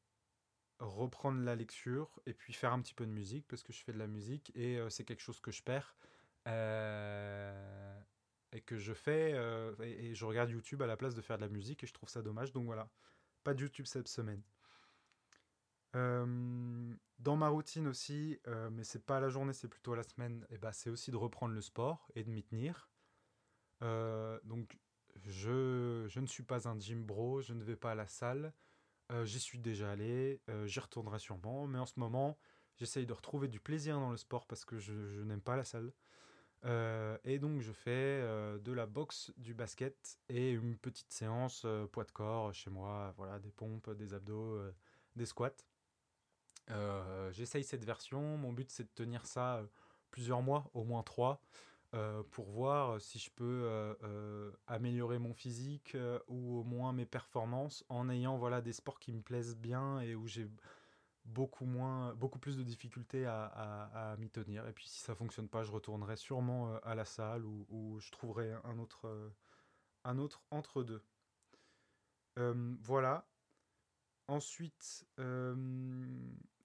reprendre 0.79 1.41
la 1.41 1.55
lecture 1.55 2.19
et 2.25 2.33
puis 2.33 2.53
faire 2.53 2.73
un 2.73 2.81
petit 2.81 2.93
peu 2.93 3.05
de 3.05 3.11
musique 3.11 3.47
parce 3.47 3.63
que 3.63 3.71
je 3.71 3.83
fais 3.83 3.93
de 3.93 3.97
la 3.97 4.07
musique 4.07 4.51
et 4.55 4.77
euh, 4.77 4.89
c'est 4.89 5.05
quelque 5.05 5.21
chose 5.21 5.39
que 5.39 5.51
je 5.51 5.63
perds 5.63 5.95
euh, 6.47 7.99
et 8.51 8.61
que 8.61 8.77
je 8.77 8.93
fais 8.93 9.31
et, 9.81 10.13
je 10.13 10.25
regarde 10.25 10.49
YouTube 10.49 10.81
à 10.81 10.87
la 10.87 10.97
place 10.97 11.15
de 11.15 11.21
faire 11.21 11.37
de 11.37 11.43
la 11.43 11.49
musique 11.49 11.83
et 11.83 11.87
je 11.87 11.93
trouve 11.93 12.09
ça 12.09 12.21
dommage. 12.21 12.51
Donc 12.51 12.65
voilà, 12.65 12.89
pas 13.43 13.53
de 13.53 13.61
YouTube 13.61 13.85
cette 13.85 14.07
semaine. 14.07 14.41
Dans 15.93 17.37
ma 17.37 17.47
routine 17.47 17.87
aussi, 17.87 18.39
mais 18.71 18.83
c'est 18.83 19.05
pas 19.05 19.21
la 19.21 19.29
journée, 19.29 19.53
c'est 19.53 19.69
plutôt 19.69 19.95
la 19.95 20.03
semaine, 20.03 20.45
et 20.49 20.57
bah, 20.57 20.73
c'est 20.73 20.89
aussi 20.89 21.09
de 21.09 21.15
reprendre 21.15 21.53
le 21.53 21.61
sport 21.61 22.11
et 22.15 22.25
de 22.25 22.29
m'y 22.29 22.43
tenir. 22.43 22.89
Donc 23.81 24.77
je, 25.23 26.05
je 26.07 26.19
ne 26.19 26.27
suis 26.27 26.43
pas 26.43 26.67
un 26.67 26.79
gym 26.79 27.03
bro, 27.03 27.41
je 27.41 27.53
ne 27.53 27.63
vais 27.63 27.75
pas 27.75 27.91
à 27.91 27.95
la 27.95 28.07
salle. 28.07 28.53
J'y 29.23 29.39
suis 29.39 29.59
déjà 29.59 29.91
allé, 29.91 30.41
j'y 30.65 30.79
retournerai 30.79 31.19
sûrement, 31.19 31.67
mais 31.67 31.77
en 31.77 31.85
ce 31.85 31.99
moment, 31.99 32.39
j'essaye 32.75 33.05
de 33.05 33.13
retrouver 33.13 33.47
du 33.47 33.59
plaisir 33.59 33.99
dans 33.99 34.09
le 34.09 34.17
sport 34.17 34.47
parce 34.47 34.65
que 34.65 34.79
je, 34.79 34.93
n'aime 35.21 35.41
pas 35.41 35.55
la 35.55 35.63
salle. 35.63 35.93
et 37.23 37.37
donc 37.37 37.61
je 37.61 37.71
fais 37.71 38.21
de 38.59 38.71
la 38.71 38.87
boxe, 38.87 39.31
du 39.37 39.53
basket 39.53 40.17
et 40.27 40.51
une 40.51 40.75
petite 40.75 41.11
séance 41.11 41.67
poids 41.91 42.03
de 42.03 42.11
corps 42.11 42.51
chez 42.51 42.71
moi, 42.71 43.13
voilà, 43.15 43.37
des 43.37 43.51
pompes, 43.51 43.91
des 43.91 44.15
abdos, 44.15 44.59
des 45.15 45.27
squats. 45.27 45.51
J'essaye 47.29 47.63
cette 47.63 47.85
version, 47.85 48.37
mon 48.37 48.53
but 48.53 48.71
c'est 48.71 48.85
de 48.85 48.93
tenir 48.95 49.27
ça 49.27 49.61
plusieurs 50.09 50.41
mois, 50.41 50.71
au 50.73 50.83
moins 50.83 51.03
trois, 51.03 51.41
euh, 51.95 52.23
pour 52.31 52.49
voir 52.49 52.99
si 52.99 53.19
je 53.19 53.31
peux 53.31 53.63
euh, 53.63 53.93
euh, 54.03 54.51
améliorer 54.67 55.17
mon 55.17 55.33
physique 55.33 55.95
ou 56.27 56.59
au 56.59 56.63
moins 56.63 56.91
mes 56.91 57.05
performances 57.05 57.85
en 57.87 58.09
ayant 58.09 58.37
voilà, 58.37 58.61
des 58.61 58.73
sports 58.73 58.99
qui 58.99 59.13
me 59.13 59.21
plaisent 59.21 59.55
bien 59.55 60.01
et 60.01 60.13
où 60.13 60.27
j'ai 60.27 60.49
beaucoup, 61.23 61.65
moins, 61.65 62.13
beaucoup 62.15 62.37
plus 62.37 62.57
de 62.57 62.63
difficultés 62.63 63.25
à, 63.25 64.15
m'y 64.19 64.29
tenir. 64.29 64.67
Et 64.67 64.73
puis 64.73 64.87
si 64.87 64.99
ça 64.99 65.15
fonctionne 65.15 65.47
pas, 65.47 65.63
je 65.63 65.71
retournerai 65.71 66.17
sûrement 66.17 66.75
à 66.83 66.95
la 66.95 67.05
salle 67.05 67.45
ou, 67.45 67.97
je 67.99 68.11
trouverai 68.11 68.51
un 68.65 68.77
autre, 68.77 69.31
un 70.03 70.17
autre 70.17 70.43
entre 70.51 70.83
deux. 70.83 71.01
voilà. 72.81 73.25
Ensuite, 74.27 75.05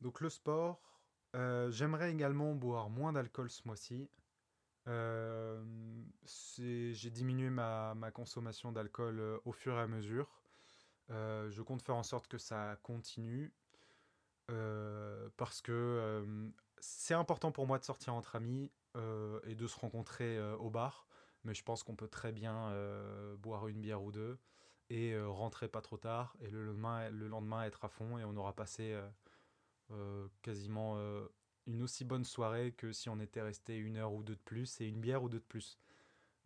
donc 0.01 0.21
le 0.21 0.29
sport. 0.29 0.83
J'aimerais 1.35 2.11
également 2.11 2.55
boire 2.55 2.91
moins 2.91 3.13
d'alcool 3.13 3.49
ce 3.49 3.63
mois-ci. 3.67 4.11
Euh, 4.89 5.63
j'ai 6.25 7.11
diminué 7.11 7.51
ma, 7.51 7.95
consommation 8.13 8.73
d'alcool 8.73 9.21
euh, 9.21 9.39
au 9.45 9.53
fur 9.53 9.75
et 9.77 9.81
à 9.81 9.87
mesure. 9.87 10.41
Euh, 11.11 11.51
je 11.51 11.63
compte 11.63 11.83
faire 11.83 11.97
en 11.97 12.03
sorte 12.03 12.29
que 12.29 12.39
ça 12.39 12.77
continue 12.83 13.53
parce 15.37 15.63
que 15.63 16.27
c'est 16.81 17.15
important 17.15 17.53
pour 17.53 17.69
moi 17.69 17.79
de 17.79 17.85
sortir 17.85 18.15
entre 18.15 18.35
amis 18.35 18.73
et 19.45 19.55
de 19.55 19.67
se 19.69 19.79
rencontrer 19.79 20.41
au 20.55 20.71
bar. 20.71 21.07
Mais 21.45 21.55
je 21.55 21.63
pense 21.63 21.85
qu'on 21.85 21.95
peut 21.95 22.09
très 22.09 22.33
bien 22.33 22.75
boire 23.39 23.69
une 23.69 23.81
bière 23.81 24.03
ou 24.03 24.11
deux 24.11 24.41
et 24.89 25.17
rentrer 25.21 25.69
pas 25.69 25.83
trop 25.83 25.99
tard 25.99 26.37
et 26.41 26.51
le 26.51 26.65
lendemain, 26.65 27.11
le 27.11 27.29
lendemain 27.29 27.63
être 27.63 27.85
à 27.85 27.89
fond 27.89 28.19
et 28.19 28.25
on 28.25 28.37
aura 28.37 28.53
passé 28.57 29.01
quasiment 30.43 30.99
une 31.71 31.83
aussi 31.83 32.05
bonne 32.05 32.25
soirée 32.25 32.73
que 32.73 32.93
si 32.93 33.09
on 33.09 33.21
était 33.21 33.43
resté 33.43 33.77
une 33.77 33.97
heure 33.97 34.13
ou 34.13 34.23
deux 34.23 34.35
de 34.35 34.41
plus 34.41 34.81
et 34.81 34.87
une 34.87 35.01
bière 35.01 35.23
ou 35.23 35.29
deux 35.29 35.39
de 35.39 35.45
plus. 35.45 35.79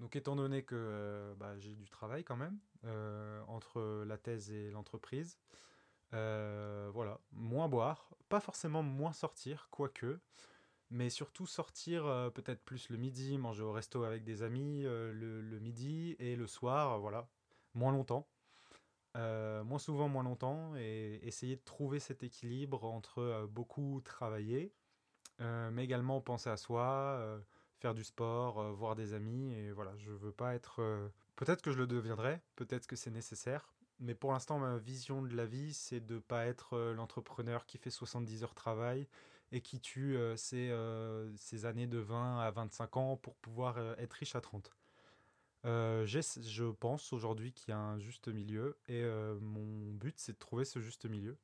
Donc 0.01 0.17
étant 0.17 0.37
donné 0.37 0.63
que 0.63 0.75
euh, 0.77 1.35
bah, 1.37 1.59
j'ai 1.59 1.75
du 1.75 1.89
travail 1.89 2.25
quand 2.25 2.37
même 2.37 2.59
euh, 2.85 3.43
entre 3.49 4.05
la 4.07 4.19
thèse 4.19 4.51
et 4.51 4.71
l'entreprise, 4.71 5.39
euh, 6.13 6.91
voilà, 6.93 7.21
moins 7.33 7.69
boire, 7.69 8.11
pas 8.29 8.41
forcément 8.41 8.83
moins 8.83 9.13
sortir, 9.13 9.69
quoique, 9.71 10.21
mais 10.91 11.11
surtout 11.11 11.47
sortir 11.47 12.05
peut-être 12.35 12.63
plus 12.63 12.89
le 12.91 12.97
midi, 12.97 13.39
manger 13.39 13.63
au 13.63 13.73
resto 13.73 14.05
avec 14.05 14.25
des 14.25 14.43
amis 14.43 14.83
le, 14.83 15.59
midi 15.61 16.15
et 16.19 16.37
le 16.37 16.47
soir, 16.47 17.01
voilà, 17.01 17.29
moins 17.73 17.91
longtemps. 17.91 18.29
moins 19.15 19.79
souvent, 19.79 20.09
moins 20.09 20.23
longtemps, 20.23 20.77
et 20.77 21.21
essayer 21.23 21.57
de 21.57 21.65
trouver 21.65 21.99
cet 22.01 22.23
équilibre 22.23 22.85
entre 22.85 23.49
beaucoup 23.51 24.03
travailler 24.05 24.73
mais 25.41 25.85
également 25.85 26.21
penser 26.21 26.51
à 26.51 26.57
soi, 26.57 27.17
euh, 27.19 27.41
faire 27.81 27.95
du 27.95 28.05
sport, 28.05 28.61
euh, 28.61 28.73
voir 28.73 28.95
des 28.95 29.15
amis. 29.15 29.53
Et 29.55 29.73
voilà, 29.73 29.97
je 29.97 30.11
veux 30.11 30.33
pas 30.33 30.55
être. 30.55 31.11
Peut-être 31.37 31.63
que 31.63 31.73
je 31.73 31.79
le 31.79 31.87
deviendrai, 31.87 32.41
peut-être 32.57 32.87
que 32.87 32.97
c'est 32.97 33.11
nécessaire. 33.11 33.75
Mais 34.01 34.15
pour 34.15 34.33
l'instant, 34.33 34.59
ma 34.59 34.77
vision 34.79 35.23
de 35.23 35.37
la 35.37 35.47
vie, 35.47 35.73
c'est 35.73 36.01
de 36.01 36.15
ne 36.15 36.21
pas 36.21 36.47
être 36.47 36.77
l'entrepreneur 36.93 37.65
qui 37.67 37.79
fait 37.79 37.91
70 37.91 38.43
heures 38.43 38.51
de 38.51 38.55
travail 38.55 39.07
et 39.53 39.61
qui 39.61 39.81
tue 39.81 40.19
ses, 40.37 40.73
années 41.65 41.87
de 41.87 41.99
20 41.99 42.41
à 42.41 42.51
25 42.51 42.97
ans 42.97 43.17
pour 43.17 43.37
pouvoir 43.37 43.79
être 43.99 44.15
riche 44.15 44.35
à 44.35 44.41
30. 44.41 44.75
je 45.65 46.71
pense 46.73 47.13
aujourd'hui 47.13 47.53
qu'il 47.53 47.71
y 47.71 47.73
a 47.73 47.79
un 47.79 48.01
juste 48.01 48.27
milieu 48.27 48.77
et 48.89 49.05
mon 49.41 49.93
but 49.93 50.19
c'est 50.19 50.33
de 50.33 50.39
trouver 50.39 50.65
ce 50.65 50.81
juste 50.81 51.07
milieu. 51.07 51.39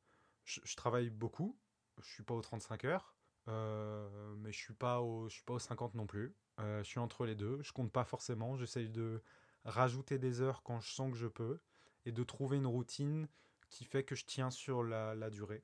Je, 0.45 0.61
je 0.65 0.75
travaille 0.75 1.11
beaucoup, 1.11 1.57
je 2.03 2.09
suis 2.11 2.25
pas 2.25 2.35
aux 2.35 2.43
35 2.43 2.85
heures, 2.85 3.15
euh, 3.15 3.20
mais 3.47 4.53
je 4.53 4.59
suis 4.59 4.75
pas 4.75 5.01
au, 5.01 5.29
je 5.29 5.35
suis 5.35 5.45
pas 5.45 5.55
aux 5.55 5.59
50 5.59 5.95
non 5.95 6.07
plus. 6.07 6.35
Euh, 6.61 6.83
je 6.83 6.89
suis 6.89 6.99
entre 6.99 7.27
les 7.27 7.35
deux. 7.35 7.59
Je 7.63 7.73
compte 7.73 7.93
pas 7.93 8.05
forcément. 8.05 8.57
J'essaye 8.57 8.89
de 8.89 9.23
rajouter 9.65 10.19
des 10.19 10.41
heures 10.41 10.63
quand 10.63 10.81
je 10.81 10.93
sens 10.93 11.11
que 11.11 11.17
je 11.17 11.27
peux 11.27 11.59
et 12.07 12.13
de 12.13 12.23
trouver 12.23 12.57
une 12.57 12.67
routine 12.67 13.29
qui 13.69 13.85
fait 13.85 14.05
que 14.05 14.15
je 14.15 14.25
tiens 14.25 14.51
sur 14.51 14.83
la, 14.83 15.31
durée 15.31 15.63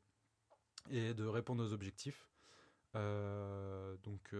et 0.90 1.14
de 1.14 1.24
répondre 1.24 1.64
aux 1.64 1.72
objectifs. 1.72 2.28
Euh, 2.94 3.96
donc 3.98 4.34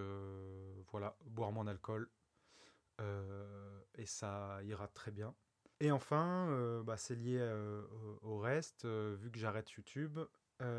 voilà, 0.91 1.16
boire 1.26 1.53
moins 1.53 1.64
d'alcool 1.64 2.09
et 3.95 4.07
ça 4.07 4.61
ira 4.64 4.89
très 4.89 5.11
bien. 5.11 5.34
Et 5.80 5.91
enfin, 5.91 6.80
bah, 6.84 6.97
c'est 6.97 7.16
lié 7.16 7.41
au 8.22 8.39
reste. 8.39 8.87
vu 8.87 9.30
que 9.30 9.39
j'arrête 9.39 9.70
YouTube, 9.72 10.18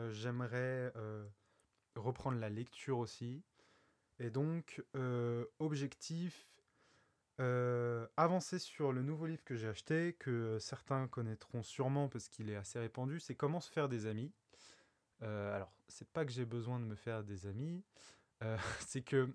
j'aimerais 0.09 0.93
reprendre 1.97 2.39
la 2.39 2.49
lecture 2.49 2.99
aussi. 2.99 3.43
Et 4.19 4.29
donc, 4.29 4.83
euh, 4.95 5.45
objectif, 5.59 6.47
euh, 7.39 8.07
avancer 8.17 8.57
sur 8.57 8.91
le 8.91 9.03
nouveau 9.03 9.27
livre 9.27 9.43
que 9.43 9.55
j'ai 9.55 9.67
acheté, 9.67 10.13
que 10.13 10.57
certains 10.59 11.07
connaîtront 11.07 11.61
sûrement 11.61 12.07
parce 12.09 12.27
qu'il 12.27 12.49
est 12.49 12.55
assez 12.55 12.79
répandu, 12.79 13.19
c'est 13.19 13.35
Comment 13.35 13.59
se 13.59 13.71
faire 13.71 13.89
des 13.89 14.07
amis. 14.07 14.33
Euh, 15.21 15.55
alors, 15.55 15.71
c'est 15.87 16.09
pas 16.09 16.25
que 16.25 16.31
j'ai 16.31 16.45
besoin 16.45 16.79
de 16.79 16.85
me 16.85 16.95
faire 16.95 17.23
des 17.23 17.45
amis, 17.45 17.83
c'est 18.87 19.01
que 19.01 19.29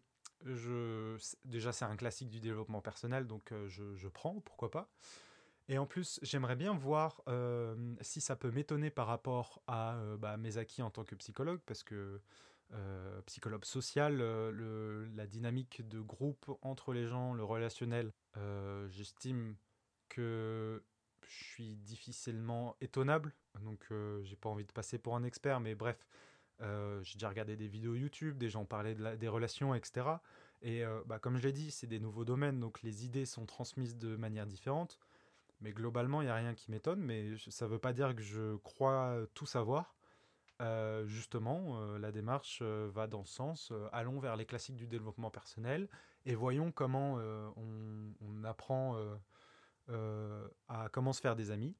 je, 0.44 1.16
déjà 1.44 1.72
c'est 1.72 1.84
un 1.84 1.96
classique 1.96 2.28
du 2.28 2.40
développement 2.40 2.80
personnel, 2.80 3.26
donc 3.26 3.52
je, 3.66 4.08
prends, 4.08 4.40
pourquoi 4.40 4.70
pas. 4.70 4.88
Et 5.68 5.78
en 5.78 5.86
plus, 5.86 6.18
j'aimerais 6.22 6.56
bien 6.56 6.72
voir 6.72 7.22
si 8.00 8.20
ça 8.20 8.36
peut 8.36 8.50
m'étonner 8.50 8.90
par 8.90 9.08
rapport 9.08 9.62
à 9.66 10.00
bah, 10.18 10.36
mes 10.36 10.56
acquis 10.56 10.82
en 10.82 10.90
tant 10.90 11.04
que 11.04 11.16
psychologue, 11.16 11.60
parce 11.66 11.82
que 11.82 12.20
psychologue 13.26 13.64
social, 13.64 14.18
euh, 14.20 15.06
la 15.14 15.26
dynamique 15.26 15.86
de 15.88 16.00
groupe 16.00 16.50
entre 16.62 16.92
les 16.92 17.06
gens, 17.06 17.34
le 17.34 17.44
relationnel, 17.44 18.12
euh, 18.36 18.88
j'estime 18.88 19.56
que 20.08 20.82
je 21.26 21.44
suis 21.44 21.76
difficilement 21.76 22.76
étonnable, 22.80 23.32
donc 23.60 23.86
j'ai 24.22 24.36
pas 24.36 24.48
envie 24.48 24.64
de 24.66 24.72
passer 24.72 24.98
pour 24.98 25.16
un 25.16 25.24
expert, 25.24 25.60
mais 25.60 25.74
bref, 25.74 26.06
j'ai 26.60 27.14
déjà 27.14 27.28
regardé 27.28 27.56
des 27.56 27.68
vidéos 27.68 27.94
YouTube, 27.94 28.36
des 28.36 28.50
gens 28.50 28.66
parlaient 28.66 28.94
de 28.94 29.16
des 29.16 29.28
relations, 29.28 29.74
etc. 29.74 30.06
Et 30.60 30.82
bah, 31.06 31.18
comme 31.18 31.38
je 31.38 31.44
l'ai 31.44 31.52
dit, 31.52 31.70
c'est 31.70 31.86
des 31.86 32.00
nouveaux 32.00 32.26
domaines, 32.26 32.60
donc 32.60 32.82
les 32.82 33.06
idées 33.06 33.24
sont 33.24 33.46
transmises 33.46 33.96
de 33.96 34.16
manière 34.16 34.46
différente. 34.46 34.98
Mais 35.60 35.72
globalement, 35.72 36.20
il 36.20 36.26
n'y 36.26 36.30
a 36.30 36.34
rien 36.34 36.54
qui 36.54 36.70
m'étonne, 36.70 37.00
mais 37.00 37.36
ça 37.48 37.64
ne 37.64 37.70
veut 37.70 37.78
pas 37.78 37.94
dire 37.94 38.14
que 38.14 38.22
je 38.22 38.56
crois 38.56 39.16
tout 39.32 39.46
savoir. 39.46 39.94
Euh, 40.62 41.04
justement, 41.06 41.80
euh, 41.80 41.98
la 41.98 42.12
démarche 42.12 42.60
euh, 42.62 42.88
va 42.94 43.08
dans 43.08 43.24
ce 43.24 43.34
sens. 43.34 43.72
allons 43.92 44.20
vers 44.20 44.36
les 44.36 44.46
classiques 44.46 44.76
du 44.76 44.86
développement 44.86 45.30
personnel 45.30 45.88
et 46.24 46.34
voyons 46.36 46.70
comment 46.70 47.18
on, 47.56 48.44
apprend 48.44 48.96
à 49.88 50.88
comment 50.92 51.12
se 51.12 51.20
faire 51.20 51.34
des 51.36 51.50
amis. 51.50 51.74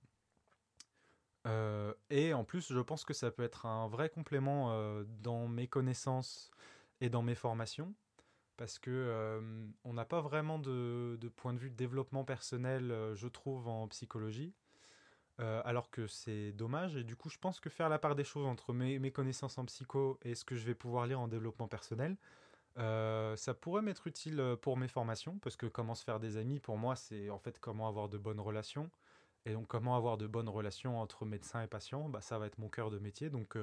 et 2.11 2.35
en 2.35 2.45
plus, 2.45 2.73
je 2.73 2.81
pense 2.81 3.05
que 3.05 3.15
ça 3.15 3.31
peut 3.31 3.45
être 3.45 3.67
un 3.67 3.87
vrai 3.87 4.09
complément 4.09 5.05
dans 5.21 5.47
mes 5.47 5.69
connaissances 5.69 6.51
et 7.01 7.09
dans 7.09 7.23
mes 7.23 7.37
formations, 7.37 7.95
parce 8.57 8.81
que 8.81 9.41
on 9.85 9.93
n'a 9.93 10.05
pas 10.05 10.21
vraiment 10.21 10.59
de, 10.59 11.17
de, 11.21 11.29
point 11.29 11.53
de 11.55 11.59
vue 11.59 11.71
de 11.71 11.77
développement 11.77 12.25
personnel, 12.25 13.13
je 13.15 13.29
trouve, 13.29 13.69
en 13.69 13.87
psychologie. 13.89 14.55
Euh, 15.43 15.61
alors 15.65 15.91
que 15.91 16.07
c'est 16.07 16.53
dommage. 16.53 16.97
Et 16.97 17.05
du 17.05 17.17
coup, 17.17 17.29
je 17.29 17.39
pense 17.39 17.59
que 17.59 17.69
faire 17.69 17.89
la 17.89 17.99
part 17.99 18.15
des 18.15 18.25
choses 18.25 18.47
entre 18.47 18.73
mes, 18.73 19.11
connaissances 19.11 19.59
en 19.59 19.65
psycho 19.65 20.19
et 20.23 20.35
ce 20.35 20.45
que 20.45 20.55
je 20.55 20.65
vais 20.65 20.75
pouvoir 20.75 21.07
lire 21.07 21.19
en 21.21 21.27
développement 21.27 21.67
personnel, 21.67 22.17
euh, 22.79 23.35
ça 23.37 23.53
pourrait 23.53 23.83
m'être 23.83 24.07
utile 24.07 24.39
euh, 24.41 24.57
pour 24.57 24.77
mes 24.77 24.89
formations, 24.89 25.39
parce 25.39 25.57
que 25.57 25.67
comment 25.67 25.95
se 25.95 26.05
faire 26.05 26.21
des 26.21 26.37
amis, 26.37 26.61
pour 26.61 26.79
moi, 26.79 26.97
c'est 26.97 27.29
en 27.29 27.39
fait 27.39 27.59
comment 27.59 27.89
avoir 27.89 28.09
de 28.09 28.19
bonnes 28.19 28.41
relations. 28.41 28.91
Et 29.45 29.53
donc, 29.53 29.67
comment 29.67 29.97
avoir 29.97 30.17
de 30.17 30.29
bonnes 30.29 30.49
relations 30.49 31.01
entre 31.01 31.25
médecins 31.27 31.63
et 31.63 31.67
patients, 31.67 32.09
bah, 32.09 32.21
ça 32.21 32.39
va 32.39 32.47
être 32.47 32.59
mon 32.59 32.69
cœur 32.69 32.91
de 32.91 32.99
métier. 32.99 33.29
Donc, 33.29 33.57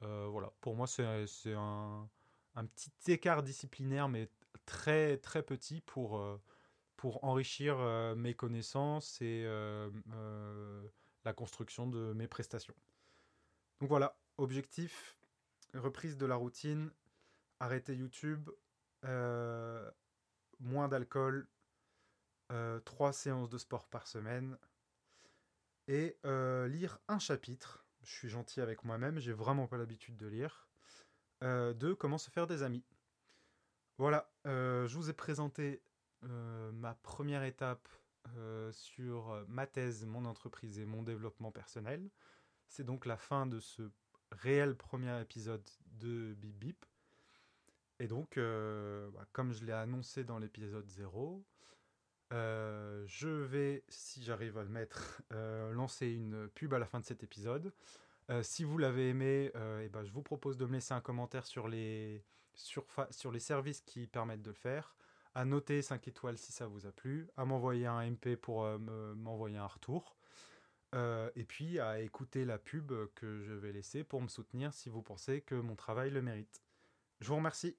voilà, 0.00 0.52
pour 0.60 0.76
moi, 0.76 0.86
c'est 0.86 1.54
un, 1.54 2.08
un, 2.54 2.66
petit 2.66 2.92
écart 3.08 3.42
disciplinaire, 3.42 4.08
mais 4.08 4.28
très, 4.66 5.16
très 5.16 5.42
petit 5.42 5.80
pour 5.80 6.20
pour 7.04 7.22
enrichir 7.22 7.76
euh, 7.80 8.14
mes 8.14 8.32
connaissances 8.32 9.20
et 9.20 9.44
euh, 9.44 9.90
euh, 10.14 10.88
la 11.26 11.34
construction 11.34 11.86
de 11.86 12.14
mes 12.14 12.26
prestations. 12.26 12.74
Donc 13.78 13.90
voilà, 13.90 14.18
objectif, 14.38 15.18
reprise 15.74 16.16
de 16.16 16.24
la 16.24 16.36
routine, 16.36 16.90
arrêter 17.60 17.94
YouTube, 17.94 18.48
moins 20.60 20.88
d'alcool, 20.88 21.46
trois 22.86 23.12
séances 23.12 23.50
de 23.50 23.58
sport 23.58 23.86
par 23.88 24.06
semaine 24.06 24.56
et 25.88 26.16
lire 26.24 26.98
un 27.08 27.18
chapitre 27.18 27.84
je 28.02 28.12
suis 28.12 28.30
gentil 28.30 28.62
avec 28.62 28.82
moi-même, 28.82 29.18
j'ai 29.18 29.34
vraiment 29.34 29.66
pas 29.66 29.76
l'habitude 29.76 30.16
de 30.16 30.26
lire. 30.26 30.70
Deux, 31.42 31.94
comment 31.94 32.16
se 32.16 32.30
faire 32.30 32.46
des 32.46 32.62
amis. 32.62 32.86
Voilà, 33.98 34.32
je 34.46 34.94
vous 34.96 35.10
ai 35.10 35.12
présenté 35.12 35.82
ma 36.72 36.94
première 37.02 37.44
étape 37.44 37.88
sur 38.72 39.44
ma 39.48 39.66
thèse, 39.66 40.06
mon 40.06 40.24
entreprise 40.24 40.78
et 40.78 40.86
mon 40.86 41.02
développement 41.02 41.50
personnel. 41.50 42.10
C'est 42.68 42.84
donc 42.84 43.06
la 43.06 43.16
fin 43.16 43.46
de 43.46 43.60
ce 43.60 43.90
réel 44.30 44.76
premier 44.76 45.20
épisode 45.20 45.68
de 45.86 46.34
Bip 46.34 46.56
Bip. 46.58 46.86
Et 48.00 48.08
donc, 48.08 48.36
bah, 48.36 49.26
comme 49.32 49.52
je 49.52 49.64
l'ai 49.64 49.72
annoncé 49.72 50.24
dans 50.24 50.38
l'épisode 50.38 50.88
0, 50.88 51.44
je 52.30 53.28
vais, 53.28 53.84
si 53.88 54.22
j'arrive 54.22 54.58
à 54.58 54.62
le 54.62 54.68
mettre, 54.68 55.22
lancer 55.72 56.08
une 56.08 56.48
pub 56.48 56.74
à 56.74 56.78
la 56.78 56.86
fin 56.86 57.00
de 57.00 57.04
cet 57.04 57.22
épisode. 57.22 57.72
si 58.42 58.64
vous 58.64 58.78
l'avez 58.78 59.10
aimé, 59.10 59.52
et 59.82 59.88
ben, 59.88 60.02
je 60.04 60.12
vous 60.12 60.22
propose 60.22 60.56
de 60.56 60.66
me 60.66 60.72
laisser 60.72 60.94
un 60.94 61.00
commentaire 61.00 61.46
sur 61.46 61.68
les, 61.68 62.24
sur, 62.54 62.86
sur 63.10 63.30
les 63.30 63.40
services 63.40 63.80
qui 63.82 64.06
permettent 64.06 64.42
de 64.42 64.50
le 64.50 64.56
faire, 64.56 64.94
à 65.34 65.44
noter 65.44 65.82
5 65.82 66.06
étoiles 66.08 66.38
si 66.38 66.52
ça 66.52 66.66
vous 66.66 66.86
a 66.86 66.92
plu, 66.92 67.28
à 67.36 67.44
m'envoyer 67.44 67.86
un 67.86 68.10
MP 68.10 68.36
pour 68.36 68.66
m'envoyer 69.16 69.56
un 69.56 69.66
retour, 69.66 70.16
et 70.94 71.44
puis 71.44 71.80
à 71.80 72.00
écouter 72.00 72.44
la 72.44 72.58
pub 72.58 72.92
que 73.14 73.42
je 73.42 73.52
vais 73.52 73.72
laisser 73.72 74.04
pour 74.04 74.22
me 74.22 74.28
soutenir 74.28 74.72
si 74.72 74.88
vous 74.88 75.02
pensez 75.02 75.40
que 75.40 75.56
mon 75.56 75.74
travail 75.74 76.10
le 76.10 76.22
mérite. 76.22 76.62
Je 77.20 77.28
vous 77.28 77.36
remercie. 77.36 77.76